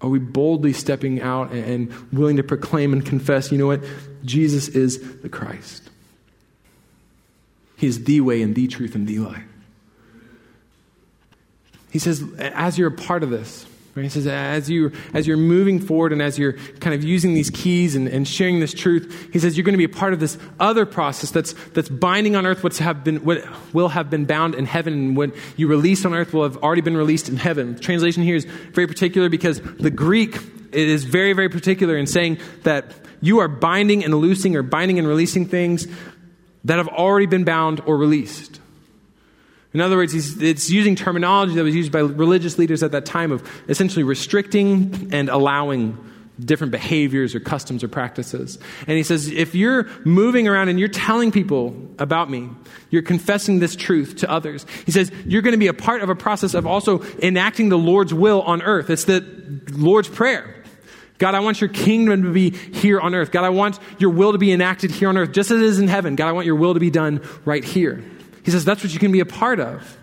Are 0.00 0.08
we 0.08 0.18
boldly 0.18 0.72
stepping 0.72 1.20
out 1.20 1.52
and 1.52 1.92
willing 2.12 2.36
to 2.38 2.42
proclaim 2.42 2.92
and 2.92 3.04
confess, 3.04 3.52
you 3.52 3.58
know 3.58 3.68
what? 3.68 3.82
Jesus 4.24 4.68
is 4.68 5.20
the 5.20 5.28
Christ. 5.28 5.90
He 7.76 7.86
is 7.86 8.04
the 8.04 8.20
way 8.20 8.42
and 8.42 8.54
the 8.54 8.66
truth 8.68 8.94
and 8.94 9.06
the 9.06 9.18
life. 9.18 9.42
He 11.90 11.98
says, 11.98 12.24
as 12.38 12.78
you're 12.78 12.88
a 12.88 12.92
part 12.92 13.22
of 13.22 13.30
this, 13.30 13.66
Right? 13.94 14.04
He 14.04 14.08
says, 14.08 14.26
as, 14.26 14.70
you, 14.70 14.90
as 15.12 15.26
you're 15.26 15.36
moving 15.36 15.78
forward 15.78 16.14
and 16.14 16.22
as 16.22 16.38
you're 16.38 16.54
kind 16.80 16.94
of 16.94 17.04
using 17.04 17.34
these 17.34 17.50
keys 17.50 17.94
and, 17.94 18.08
and 18.08 18.26
sharing 18.26 18.58
this 18.58 18.72
truth, 18.72 19.28
he 19.30 19.38
says 19.38 19.56
you're 19.56 19.64
going 19.64 19.74
to 19.74 19.78
be 19.78 19.84
a 19.84 19.88
part 19.88 20.14
of 20.14 20.20
this 20.20 20.38
other 20.58 20.86
process 20.86 21.30
that's, 21.30 21.52
that's 21.74 21.90
binding 21.90 22.34
on 22.34 22.46
earth 22.46 22.64
what's 22.64 22.78
have 22.78 23.04
been, 23.04 23.22
what 23.22 23.44
will 23.74 23.88
have 23.88 24.08
been 24.08 24.24
bound 24.24 24.54
in 24.54 24.64
heaven, 24.64 24.94
and 24.94 25.16
what 25.16 25.34
you 25.58 25.68
release 25.68 26.06
on 26.06 26.14
earth 26.14 26.32
will 26.32 26.42
have 26.42 26.56
already 26.58 26.80
been 26.80 26.96
released 26.96 27.28
in 27.28 27.36
heaven. 27.36 27.74
The 27.74 27.80
translation 27.80 28.22
here 28.22 28.36
is 28.36 28.46
very 28.46 28.86
particular 28.86 29.28
because 29.28 29.60
the 29.60 29.90
Greek 29.90 30.36
it 30.36 30.88
is 30.88 31.04
very, 31.04 31.34
very 31.34 31.50
particular 31.50 31.98
in 31.98 32.06
saying 32.06 32.38
that 32.62 32.94
you 33.22 33.38
are 33.38 33.48
binding 33.48 34.04
and 34.04 34.14
loosing 34.14 34.54
or 34.56 34.62
binding 34.62 34.98
and 34.98 35.08
releasing 35.08 35.46
things 35.46 35.86
that 36.64 36.76
have 36.76 36.88
already 36.88 37.26
been 37.26 37.44
bound 37.44 37.80
or 37.86 37.96
released. 37.96 38.60
In 39.72 39.80
other 39.80 39.96
words, 39.96 40.14
it's 40.14 40.68
using 40.68 40.94
terminology 40.94 41.54
that 41.54 41.64
was 41.64 41.74
used 41.74 41.90
by 41.90 42.00
religious 42.00 42.58
leaders 42.58 42.82
at 42.82 42.92
that 42.92 43.06
time 43.06 43.32
of 43.32 43.48
essentially 43.68 44.02
restricting 44.02 45.08
and 45.12 45.30
allowing 45.30 45.96
different 46.38 46.72
behaviors 46.72 47.34
or 47.34 47.40
customs 47.40 47.82
or 47.82 47.88
practices. 47.88 48.58
And 48.86 48.96
he 48.96 49.02
says, 49.02 49.28
if 49.28 49.54
you're 49.54 49.84
moving 50.04 50.46
around 50.46 50.68
and 50.68 50.78
you're 50.78 50.88
telling 50.88 51.30
people 51.30 51.74
about 51.98 52.28
me, 52.28 52.50
you're 52.90 53.02
confessing 53.02 53.60
this 53.60 53.74
truth 53.74 54.16
to 54.16 54.30
others. 54.30 54.66
He 54.84 54.92
says, 54.92 55.10
you're 55.24 55.42
going 55.42 55.52
to 55.52 55.58
be 55.58 55.68
a 55.68 55.74
part 55.74 56.02
of 56.02 56.10
a 56.10 56.14
process 56.14 56.54
of 56.54 56.66
also 56.66 57.02
enacting 57.22 57.68
the 57.68 57.78
Lord's 57.78 58.12
will 58.12 58.42
on 58.42 58.60
earth. 58.60 58.90
It's 58.90 59.04
the 59.04 59.24
Lord's 59.70 60.08
Prayer. 60.08 60.61
God, 61.22 61.36
I 61.36 61.38
want 61.38 61.60
your 61.60 61.70
kingdom 61.70 62.24
to 62.24 62.32
be 62.32 62.50
here 62.50 63.00
on 63.00 63.14
earth. 63.14 63.30
God, 63.30 63.44
I 63.44 63.50
want 63.50 63.78
your 63.96 64.10
will 64.10 64.32
to 64.32 64.38
be 64.38 64.50
enacted 64.50 64.90
here 64.90 65.08
on 65.08 65.16
earth, 65.16 65.30
just 65.30 65.52
as 65.52 65.60
it 65.60 65.64
is 65.64 65.78
in 65.78 65.86
heaven. 65.86 66.16
God, 66.16 66.26
I 66.26 66.32
want 66.32 66.46
your 66.46 66.56
will 66.56 66.74
to 66.74 66.80
be 66.80 66.90
done 66.90 67.22
right 67.44 67.62
here. 67.62 68.02
He 68.44 68.50
says 68.50 68.64
that's 68.64 68.82
what 68.82 68.92
you 68.92 68.98
can 68.98 69.12
be 69.12 69.20
a 69.20 69.24
part 69.24 69.60
of. 69.60 69.98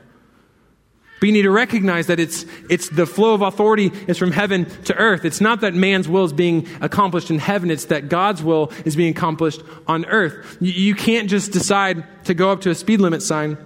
But 1.19 1.25
you 1.25 1.33
need 1.33 1.41
to 1.41 1.51
recognize 1.51 2.07
that 2.07 2.21
it's, 2.21 2.45
it's 2.69 2.87
the 2.87 3.05
flow 3.05 3.33
of 3.33 3.41
authority 3.41 3.91
is 4.07 4.17
from 4.17 4.31
heaven 4.31 4.63
to 4.85 4.95
earth. 4.95 5.25
It's 5.25 5.41
not 5.41 5.59
that 5.59 5.73
man's 5.73 6.07
will 6.07 6.23
is 6.23 6.31
being 6.31 6.65
accomplished 6.79 7.29
in 7.29 7.37
heaven, 7.37 7.69
it's 7.69 7.83
that 7.87 8.07
God's 8.07 8.41
will 8.41 8.71
is 8.85 8.95
being 8.95 9.11
accomplished 9.11 9.61
on 9.87 10.05
earth. 10.05 10.57
You, 10.61 10.71
you 10.71 10.95
can't 10.95 11.29
just 11.29 11.51
decide 11.51 12.05
to 12.27 12.33
go 12.33 12.49
up 12.49 12.61
to 12.61 12.69
a 12.69 12.75
speed 12.75 13.01
limit 13.01 13.23
sign 13.23 13.57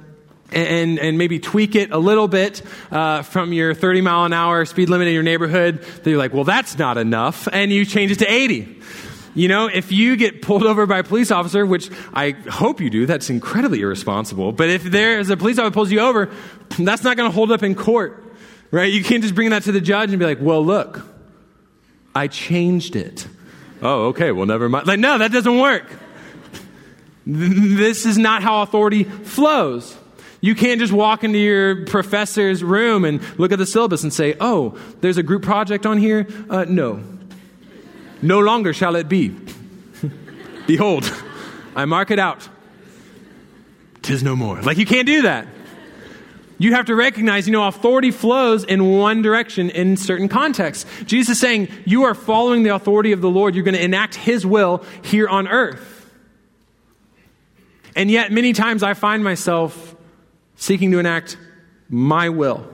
and, 0.51 0.99
and 0.99 1.17
maybe 1.17 1.39
tweak 1.39 1.75
it 1.75 1.91
a 1.91 1.97
little 1.97 2.27
bit 2.27 2.61
uh, 2.91 3.23
from 3.23 3.53
your 3.53 3.73
30 3.73 4.01
mile 4.01 4.25
an 4.25 4.33
hour 4.33 4.65
speed 4.65 4.89
limit 4.89 5.07
in 5.07 5.13
your 5.13 5.23
neighborhood. 5.23 5.81
That 5.81 6.09
you're 6.09 6.19
like, 6.19 6.33
well, 6.33 6.43
that's 6.43 6.77
not 6.77 6.97
enough. 6.97 7.47
And 7.51 7.71
you 7.71 7.85
change 7.85 8.11
it 8.11 8.19
to 8.19 8.31
80. 8.31 8.81
You 9.35 9.47
know, 9.47 9.67
if 9.67 9.91
you 9.91 10.15
get 10.15 10.43
pulled 10.43 10.63
over 10.63 10.85
by 10.85 10.99
a 10.99 11.03
police 11.03 11.31
officer, 11.31 11.65
which 11.65 11.89
I 12.13 12.31
hope 12.31 12.79
you 12.79 12.91
do, 12.91 13.07
that's 13.07 13.31
incredibly 13.31 13.81
irresponsible. 13.81 14.51
But 14.51 14.69
if 14.69 14.83
there's 14.83 15.29
a 15.31 15.37
police 15.37 15.57
officer 15.57 15.73
pulls 15.73 15.91
you 15.91 16.01
over, 16.01 16.29
that's 16.77 17.03
not 17.03 17.17
going 17.17 17.29
to 17.29 17.33
hold 17.33 17.51
up 17.51 17.63
in 17.63 17.73
court, 17.73 18.23
right? 18.69 18.91
You 18.91 19.03
can't 19.03 19.23
just 19.23 19.33
bring 19.33 19.49
that 19.49 19.63
to 19.63 19.71
the 19.71 19.81
judge 19.81 20.11
and 20.11 20.19
be 20.19 20.25
like, 20.25 20.37
well, 20.39 20.63
look, 20.63 21.03
I 22.13 22.27
changed 22.27 22.95
it. 22.95 23.27
Oh, 23.81 24.07
okay, 24.09 24.31
well, 24.31 24.45
never 24.45 24.69
mind. 24.69 24.85
Like, 24.85 24.99
no, 24.99 25.17
that 25.17 25.31
doesn't 25.31 25.57
work. 25.57 25.91
This 27.25 28.05
is 28.05 28.17
not 28.17 28.43
how 28.43 28.61
authority 28.61 29.03
flows. 29.03 29.97
You 30.43 30.55
can't 30.55 30.81
just 30.81 30.91
walk 30.91 31.23
into 31.23 31.39
your 31.39 31.85
professor's 31.85 32.61
room 32.61 33.05
and 33.05 33.21
look 33.39 33.53
at 33.53 33.59
the 33.59 33.65
syllabus 33.65 34.03
and 34.03 34.11
say, 34.11 34.35
oh, 34.41 34.77
there's 34.99 35.15
a 35.15 35.23
group 35.23 35.41
project 35.41 35.85
on 35.85 35.97
here? 35.97 36.27
Uh, 36.49 36.65
no. 36.67 37.01
No 38.21 38.39
longer 38.39 38.73
shall 38.73 38.97
it 38.97 39.07
be. 39.07 39.33
Behold, 40.67 41.09
I 41.77 41.85
mark 41.85 42.11
it 42.11 42.19
out. 42.19 42.49
Tis 44.01 44.21
no 44.21 44.35
more. 44.35 44.61
Like, 44.61 44.77
you 44.77 44.85
can't 44.85 45.07
do 45.07 45.21
that. 45.21 45.47
You 46.57 46.73
have 46.73 46.87
to 46.87 46.95
recognize, 46.95 47.47
you 47.47 47.53
know, 47.53 47.65
authority 47.65 48.11
flows 48.11 48.65
in 48.65 48.97
one 48.97 49.21
direction 49.21 49.69
in 49.69 49.95
certain 49.95 50.27
contexts. 50.27 50.85
Jesus 51.05 51.37
is 51.37 51.39
saying, 51.39 51.69
you 51.85 52.03
are 52.03 52.13
following 52.13 52.63
the 52.63 52.75
authority 52.75 53.13
of 53.13 53.21
the 53.21 53.29
Lord. 53.29 53.55
You're 53.55 53.63
going 53.63 53.75
to 53.75 53.83
enact 53.83 54.15
His 54.15 54.45
will 54.45 54.83
here 55.03 55.29
on 55.29 55.47
earth. 55.47 56.11
And 57.95 58.11
yet, 58.11 58.29
many 58.33 58.51
times 58.51 58.83
I 58.83 58.93
find 58.93 59.23
myself 59.23 59.92
seeking 60.55 60.91
to 60.91 60.99
enact 60.99 61.37
my 61.89 62.29
will. 62.29 62.67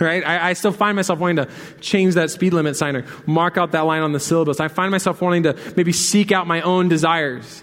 Right? 0.00 0.24
I, 0.24 0.50
I, 0.50 0.52
still 0.54 0.72
find 0.72 0.96
myself 0.96 1.18
wanting 1.18 1.44
to 1.44 1.48
change 1.80 2.14
that 2.14 2.30
speed 2.30 2.54
limit 2.54 2.76
sign 2.76 2.96
or 2.96 3.04
mark 3.26 3.58
out 3.58 3.72
that 3.72 3.82
line 3.82 4.02
on 4.02 4.12
the 4.12 4.20
syllabus. 4.20 4.58
I 4.58 4.68
find 4.68 4.90
myself 4.90 5.20
wanting 5.20 5.42
to 5.42 5.58
maybe 5.76 5.92
seek 5.92 6.32
out 6.32 6.46
my 6.46 6.62
own 6.62 6.88
desires 6.88 7.62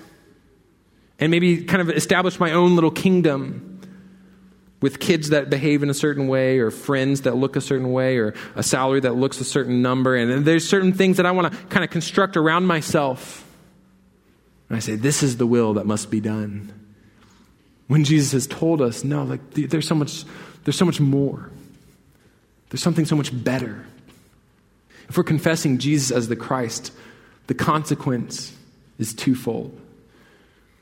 and 1.20 1.32
maybe 1.32 1.64
kind 1.64 1.82
of 1.82 1.90
establish 1.90 2.40
my 2.40 2.52
own 2.52 2.76
little 2.76 2.92
kingdom 2.92 3.80
with 4.82 5.00
kids 5.00 5.30
that 5.30 5.50
behave 5.50 5.84
in 5.84 5.90
a 5.90 5.94
certain 5.94 6.28
way 6.28 6.60
or 6.60 6.72
friends 6.72 7.22
that 7.22 7.36
look 7.36 7.56
a 7.56 7.62
certain 7.62 7.92
way 7.92 8.18
or 8.18 8.34
a 8.56 8.64
salary 8.64 9.00
that 9.00 9.14
looks 9.14 9.40
a 9.40 9.46
certain 9.46 9.82
number. 9.82 10.16
And 10.16 10.44
there's 10.44 10.68
certain 10.68 10.94
things 10.94 11.18
that 11.18 11.26
I 11.26 11.32
want 11.32 11.54
to 11.54 11.60
kind 11.68 11.84
of 11.84 11.92
construct 11.92 12.36
around 12.36 12.66
myself. 12.66 13.48
And 14.70 14.76
I 14.76 14.80
say, 14.80 14.96
this 14.96 15.22
is 15.22 15.38
the 15.38 15.46
will 15.46 15.76
that 15.76 15.86
must 15.86 16.10
be 16.10 16.20
done. 16.20 16.81
When 17.92 18.06
Jesus 18.06 18.32
has 18.32 18.48
told 18.48 18.82
us, 18.82 19.04
no, 19.04 19.26
like 19.26 19.42
there's 19.52 19.86
so 19.86 19.96
much, 19.96 20.24
there's 20.64 20.78
so 20.78 20.86
much 20.86 21.02
more. 21.02 21.50
There's 22.70 22.82
something 22.82 23.04
so 23.04 23.18
much 23.18 23.32
better. 23.44 23.86
If 25.10 25.18
we're 25.18 25.26
confessing 25.26 25.78
Jesus 25.78 26.10
as 26.10 26.30
the 26.30 26.38
Christ, 26.38 26.94
the 27.48 27.54
consequence 27.54 28.56
is 28.98 29.14
twofold. 29.14 29.78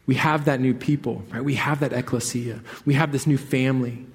We 0.05 0.14
have 0.16 0.45
that 0.45 0.60
new 0.60 0.76
people, 0.76 1.24
right? 1.32 1.43
We 1.43 1.55
have 1.55 1.80
that 1.80 1.93
ecclesia. 1.93 2.60
We 2.86 2.93
have 2.93 3.12
this 3.12 3.26
new 3.26 3.39
family. 3.39 4.05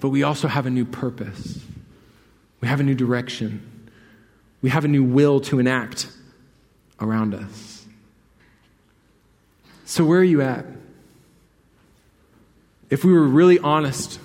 But 0.00 0.08
we 0.08 0.24
also 0.24 0.48
have 0.48 0.66
a 0.66 0.70
new 0.70 0.84
purpose. 0.84 1.60
We 2.60 2.66
have 2.66 2.80
a 2.80 2.82
new 2.82 2.96
direction. 2.96 3.88
We 4.62 4.70
have 4.70 4.84
a 4.84 4.88
new 4.88 5.04
will 5.04 5.38
to 5.42 5.60
enact 5.60 6.08
around 7.00 7.34
us. 7.34 7.86
So, 9.84 10.04
where 10.04 10.18
are 10.18 10.24
you 10.24 10.42
at? 10.42 10.66
If 12.94 13.04
we 13.04 13.12
were 13.12 13.26
really 13.26 13.58
honest 13.58 14.20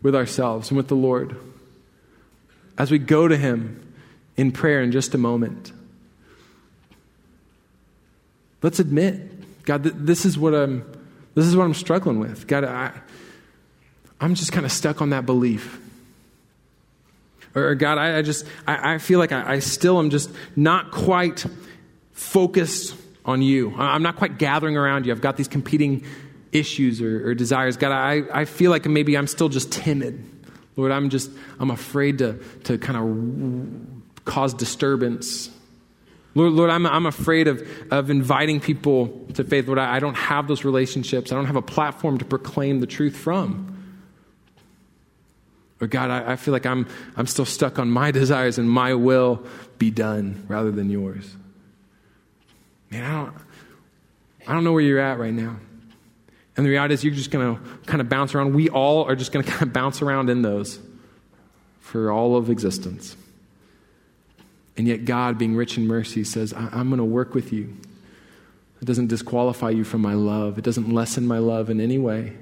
with 0.00 0.14
ourselves 0.14 0.70
and 0.70 0.78
with 0.78 0.88
the 0.88 0.96
Lord 0.96 1.36
as 2.78 2.90
we 2.90 2.98
go 2.98 3.28
to 3.28 3.36
Him 3.36 3.92
in 4.38 4.52
prayer 4.52 4.80
in 4.80 4.90
just 4.90 5.14
a 5.14 5.18
moment, 5.18 5.70
let's 8.62 8.78
admit, 8.78 9.64
God, 9.66 9.82
this 9.82 10.24
is 10.24 10.38
what 10.38 10.54
I'm, 10.54 10.82
this 11.34 11.44
is 11.44 11.54
what 11.54 11.64
I'm 11.64 11.74
struggling 11.74 12.18
with. 12.18 12.46
God, 12.46 12.64
I, 12.64 12.90
I'm 14.18 14.34
just 14.34 14.50
kind 14.50 14.64
of 14.64 14.72
stuck 14.72 15.02
on 15.02 15.10
that 15.10 15.26
belief. 15.26 15.78
Or, 17.54 17.74
God, 17.74 17.98
I, 17.98 18.16
I 18.16 18.22
just, 18.22 18.46
I, 18.66 18.94
I, 18.94 18.98
feel 18.98 19.18
like 19.18 19.32
I, 19.32 19.56
I 19.56 19.58
still 19.58 19.98
am 19.98 20.08
just 20.08 20.30
not 20.56 20.90
quite 20.90 21.44
focused 22.12 22.96
on 23.26 23.42
you. 23.42 23.74
I'm 23.76 24.02
not 24.02 24.16
quite 24.16 24.38
gathering 24.38 24.78
around 24.78 25.04
you. 25.04 25.12
I've 25.12 25.20
got 25.20 25.36
these 25.36 25.48
competing 25.48 26.06
issues 26.52 27.00
or, 27.00 27.28
or 27.28 27.34
desires. 27.34 27.76
God, 27.76 27.92
I, 27.92 28.22
I 28.32 28.44
feel 28.44 28.70
like 28.70 28.86
maybe 28.86 29.16
I'm 29.16 29.26
still 29.26 29.48
just 29.48 29.72
timid. 29.72 30.24
Lord, 30.76 30.92
I'm 30.92 31.10
just, 31.10 31.30
I'm 31.58 31.70
afraid 31.70 32.18
to, 32.18 32.38
to 32.64 32.78
kind 32.78 32.98
of 32.98 34.24
cause 34.24 34.54
disturbance. 34.54 35.50
Lord, 36.34 36.52
Lord 36.52 36.70
I'm, 36.70 36.86
I'm 36.86 37.06
afraid 37.06 37.48
of, 37.48 37.68
of 37.90 38.10
inviting 38.10 38.60
people 38.60 39.26
to 39.34 39.44
faith. 39.44 39.66
Lord, 39.66 39.78
I, 39.78 39.96
I 39.96 39.98
don't 39.98 40.16
have 40.16 40.46
those 40.46 40.64
relationships. 40.64 41.32
I 41.32 41.34
don't 41.34 41.46
have 41.46 41.56
a 41.56 41.62
platform 41.62 42.18
to 42.18 42.24
proclaim 42.24 42.80
the 42.80 42.86
truth 42.86 43.16
from. 43.16 43.74
Or 45.80 45.86
God, 45.86 46.10
I, 46.10 46.32
I 46.32 46.36
feel 46.36 46.52
like 46.52 46.66
I'm, 46.66 46.86
I'm 47.16 47.26
still 47.26 47.44
stuck 47.44 47.78
on 47.78 47.90
my 47.90 48.10
desires 48.12 48.58
and 48.58 48.70
my 48.70 48.94
will 48.94 49.44
be 49.78 49.90
done 49.90 50.44
rather 50.48 50.70
than 50.70 50.90
yours. 50.90 51.36
Man, 52.90 53.04
I 53.04 53.24
don't, 53.24 53.34
I 54.46 54.52
don't 54.54 54.64
know 54.64 54.72
where 54.72 54.82
you're 54.82 54.98
at 54.98 55.18
right 55.18 55.32
now. 55.34 55.56
And 56.58 56.66
the 56.66 56.70
reality 56.70 56.92
is, 56.92 57.04
you're 57.04 57.14
just 57.14 57.30
going 57.30 57.54
to 57.54 57.62
kind 57.86 58.00
of 58.00 58.08
bounce 58.08 58.34
around. 58.34 58.52
We 58.52 58.68
all 58.68 59.04
are 59.04 59.14
just 59.14 59.30
going 59.30 59.44
to 59.44 59.50
kind 59.50 59.62
of 59.62 59.72
bounce 59.72 60.02
around 60.02 60.28
in 60.28 60.42
those 60.42 60.80
for 61.80 62.10
all 62.10 62.36
of 62.36 62.50
existence. 62.50 63.16
And 64.76 64.86
yet, 64.86 65.04
God, 65.04 65.38
being 65.38 65.54
rich 65.54 65.78
in 65.78 65.86
mercy, 65.86 66.24
says, 66.24 66.52
I'm 66.52 66.88
going 66.88 66.98
to 66.98 67.04
work 67.04 67.32
with 67.32 67.52
you. 67.52 67.76
It 68.82 68.84
doesn't 68.84 69.06
disqualify 69.06 69.70
you 69.70 69.84
from 69.84 70.02
my 70.02 70.14
love, 70.14 70.58
it 70.58 70.64
doesn't 70.64 70.92
lessen 70.92 71.26
my 71.26 71.38
love 71.38 71.70
in 71.70 71.80
any 71.80 71.96
way. 71.96 72.36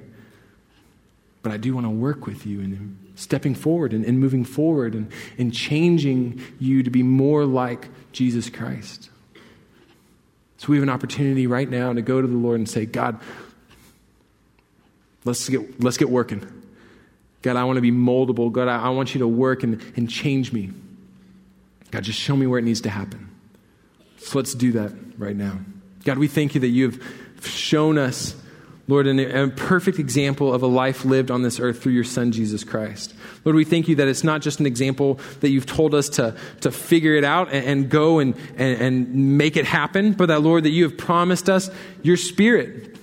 But 1.43 1.51
I 1.51 1.57
do 1.57 1.75
want 1.75 1.85
to 1.85 1.91
work 1.91 2.25
with 2.25 2.45
you 2.45 2.59
in 2.59 2.97
stepping 3.15 3.53
forward 3.53 3.93
and, 3.93 4.03
and 4.03 4.19
moving 4.19 4.43
forward 4.43 4.95
and, 4.95 5.11
and 5.37 5.53
changing 5.53 6.41
you 6.59 6.81
to 6.81 6.89
be 6.89 7.03
more 7.03 7.45
like 7.45 7.87
Jesus 8.11 8.49
Christ. 8.49 9.11
So 10.57 10.69
we 10.69 10.77
have 10.77 10.83
an 10.83 10.89
opportunity 10.89 11.45
right 11.45 11.69
now 11.69 11.93
to 11.93 12.01
go 12.01 12.19
to 12.19 12.27
the 12.27 12.35
Lord 12.35 12.57
and 12.57 12.67
say, 12.67 12.87
God, 12.87 13.19
Let's 15.25 15.47
get, 15.49 15.81
let's 15.83 15.97
get 15.97 16.09
working. 16.09 16.45
God, 17.41 17.55
I 17.55 17.63
want 17.63 17.77
to 17.77 17.81
be 17.81 17.91
moldable. 17.91 18.51
God, 18.51 18.67
I, 18.67 18.83
I 18.83 18.89
want 18.89 19.13
you 19.13 19.19
to 19.19 19.27
work 19.27 19.63
and, 19.63 19.81
and 19.95 20.09
change 20.09 20.51
me. 20.51 20.71
God, 21.91 22.03
just 22.03 22.19
show 22.19 22.35
me 22.35 22.47
where 22.47 22.59
it 22.59 22.63
needs 22.63 22.81
to 22.81 22.89
happen. 22.89 23.29
So 24.17 24.39
let's 24.39 24.53
do 24.53 24.73
that 24.73 24.91
right 25.17 25.35
now. 25.35 25.59
God, 26.03 26.17
we 26.17 26.27
thank 26.27 26.55
you 26.55 26.61
that 26.61 26.67
you've 26.67 27.01
shown 27.41 27.97
us, 27.97 28.35
Lord, 28.87 29.07
an, 29.07 29.19
a 29.19 29.49
perfect 29.49 29.99
example 29.99 30.53
of 30.53 30.63
a 30.63 30.67
life 30.67 31.05
lived 31.05 31.31
on 31.31 31.43
this 31.43 31.59
earth 31.59 31.81
through 31.81 31.93
your 31.93 32.03
Son, 32.03 32.31
Jesus 32.31 32.63
Christ. 32.63 33.13
Lord, 33.45 33.55
we 33.55 33.63
thank 33.65 33.87
you 33.87 33.95
that 33.95 34.07
it's 34.07 34.23
not 34.23 34.41
just 34.41 34.59
an 34.59 34.65
example 34.65 35.19
that 35.41 35.49
you've 35.49 35.65
told 35.65 35.93
us 35.93 36.09
to, 36.09 36.35
to 36.61 36.71
figure 36.71 37.15
it 37.15 37.23
out 37.23 37.53
and, 37.53 37.65
and 37.65 37.89
go 37.89 38.19
and, 38.19 38.35
and, 38.57 38.81
and 38.81 39.37
make 39.37 39.55
it 39.55 39.65
happen, 39.65 40.13
but 40.13 40.27
that, 40.27 40.41
Lord, 40.41 40.63
that 40.63 40.71
you 40.71 40.83
have 40.83 40.97
promised 40.97 41.49
us 41.49 41.69
your 42.01 42.17
Spirit 42.17 42.96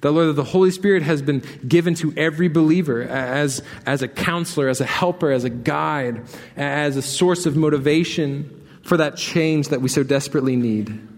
that, 0.00 0.12
Lord, 0.12 0.28
that 0.28 0.32
the 0.34 0.44
Holy 0.44 0.70
Spirit 0.70 1.02
has 1.02 1.20
been 1.20 1.42
given 1.66 1.94
to 1.96 2.14
every 2.16 2.48
believer 2.48 3.02
as, 3.02 3.62
as 3.84 4.02
a 4.02 4.08
counselor, 4.08 4.68
as 4.68 4.80
a 4.80 4.86
helper, 4.86 5.30
as 5.30 5.44
a 5.44 5.50
guide, 5.50 6.22
as 6.56 6.96
a 6.96 7.02
source 7.02 7.44
of 7.44 7.56
motivation 7.56 8.56
for 8.82 8.96
that 8.96 9.16
change 9.16 9.68
that 9.68 9.82
we 9.82 9.88
so 9.88 10.02
desperately 10.02 10.56
need. 10.56 11.08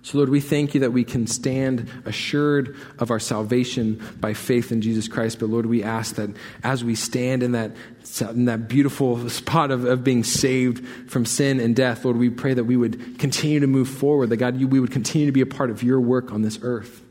So, 0.00 0.18
Lord, 0.18 0.30
we 0.30 0.40
thank 0.40 0.72
you 0.72 0.80
that 0.80 0.92
we 0.92 1.02
can 1.02 1.26
stand 1.26 1.90
assured 2.04 2.76
of 3.00 3.10
our 3.10 3.18
salvation 3.18 4.00
by 4.20 4.34
faith 4.34 4.70
in 4.70 4.80
Jesus 4.80 5.08
Christ. 5.08 5.40
But, 5.40 5.48
Lord, 5.48 5.66
we 5.66 5.82
ask 5.82 6.14
that 6.14 6.30
as 6.62 6.84
we 6.84 6.94
stand 6.94 7.42
in 7.42 7.52
that, 7.52 7.72
in 8.20 8.44
that 8.44 8.68
beautiful 8.68 9.28
spot 9.28 9.72
of, 9.72 9.84
of 9.84 10.04
being 10.04 10.22
saved 10.22 11.10
from 11.10 11.26
sin 11.26 11.58
and 11.58 11.74
death, 11.74 12.04
Lord, 12.04 12.18
we 12.18 12.30
pray 12.30 12.54
that 12.54 12.64
we 12.64 12.76
would 12.76 13.18
continue 13.18 13.58
to 13.58 13.66
move 13.66 13.88
forward, 13.88 14.30
that, 14.30 14.36
God, 14.36 14.60
you, 14.60 14.68
we 14.68 14.78
would 14.78 14.92
continue 14.92 15.26
to 15.26 15.32
be 15.32 15.40
a 15.40 15.46
part 15.46 15.70
of 15.70 15.82
your 15.82 16.00
work 16.00 16.30
on 16.30 16.42
this 16.42 16.60
earth. 16.62 17.02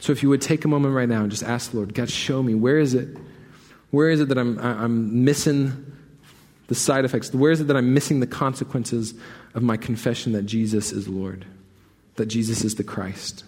So, 0.00 0.12
if 0.12 0.22
you 0.22 0.28
would 0.30 0.42
take 0.42 0.64
a 0.64 0.68
moment 0.68 0.94
right 0.94 1.08
now 1.08 1.22
and 1.22 1.30
just 1.30 1.42
ask 1.42 1.70
the 1.70 1.76
Lord, 1.76 1.94
God, 1.94 2.10
show 2.10 2.42
me, 2.42 2.54
where 2.54 2.78
is 2.78 2.94
it? 2.94 3.16
Where 3.90 4.10
is 4.10 4.20
it 4.20 4.28
that 4.28 4.38
I'm, 4.38 4.58
I'm 4.58 5.24
missing 5.24 5.94
the 6.68 6.74
side 6.74 7.04
effects? 7.04 7.32
Where 7.32 7.52
is 7.52 7.60
it 7.60 7.66
that 7.68 7.76
I'm 7.76 7.92
missing 7.92 8.20
the 8.20 8.26
consequences 8.26 9.14
of 9.54 9.62
my 9.62 9.76
confession 9.76 10.32
that 10.32 10.42
Jesus 10.42 10.92
is 10.92 11.08
Lord? 11.08 11.44
that 12.20 12.26
Jesus 12.26 12.64
is 12.64 12.74
the 12.74 12.84
Christ. 12.84 13.44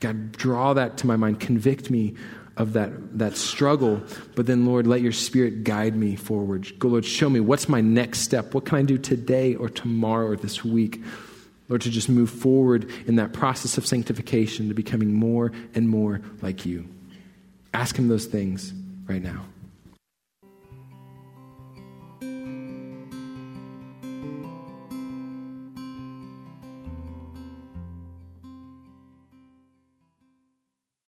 God, 0.00 0.32
draw 0.32 0.72
that 0.72 0.96
to 0.98 1.06
my 1.06 1.16
mind. 1.16 1.38
Convict 1.38 1.90
me 1.90 2.14
of 2.56 2.72
that, 2.72 3.18
that 3.18 3.36
struggle. 3.36 4.02
But 4.34 4.46
then, 4.46 4.64
Lord, 4.64 4.86
let 4.86 5.02
your 5.02 5.12
spirit 5.12 5.64
guide 5.64 5.94
me 5.94 6.16
forward. 6.16 6.78
Go, 6.78 6.88
Lord, 6.88 7.04
show 7.04 7.28
me 7.28 7.40
what's 7.40 7.68
my 7.68 7.82
next 7.82 8.20
step. 8.20 8.54
What 8.54 8.64
can 8.64 8.78
I 8.78 8.82
do 8.82 8.96
today 8.96 9.54
or 9.54 9.68
tomorrow 9.68 10.28
or 10.28 10.36
this 10.36 10.64
week? 10.64 11.02
Lord, 11.68 11.82
to 11.82 11.90
just 11.90 12.08
move 12.08 12.30
forward 12.30 12.90
in 13.06 13.16
that 13.16 13.32
process 13.32 13.78
of 13.78 13.86
sanctification 13.86 14.68
to 14.68 14.74
becoming 14.74 15.14
more 15.14 15.52
and 15.74 15.88
more 15.88 16.20
like 16.42 16.66
you. 16.66 16.88
Ask 17.72 17.96
Him 17.96 18.08
those 18.08 18.26
things 18.26 18.72
right 19.06 19.22
now. 19.22 19.44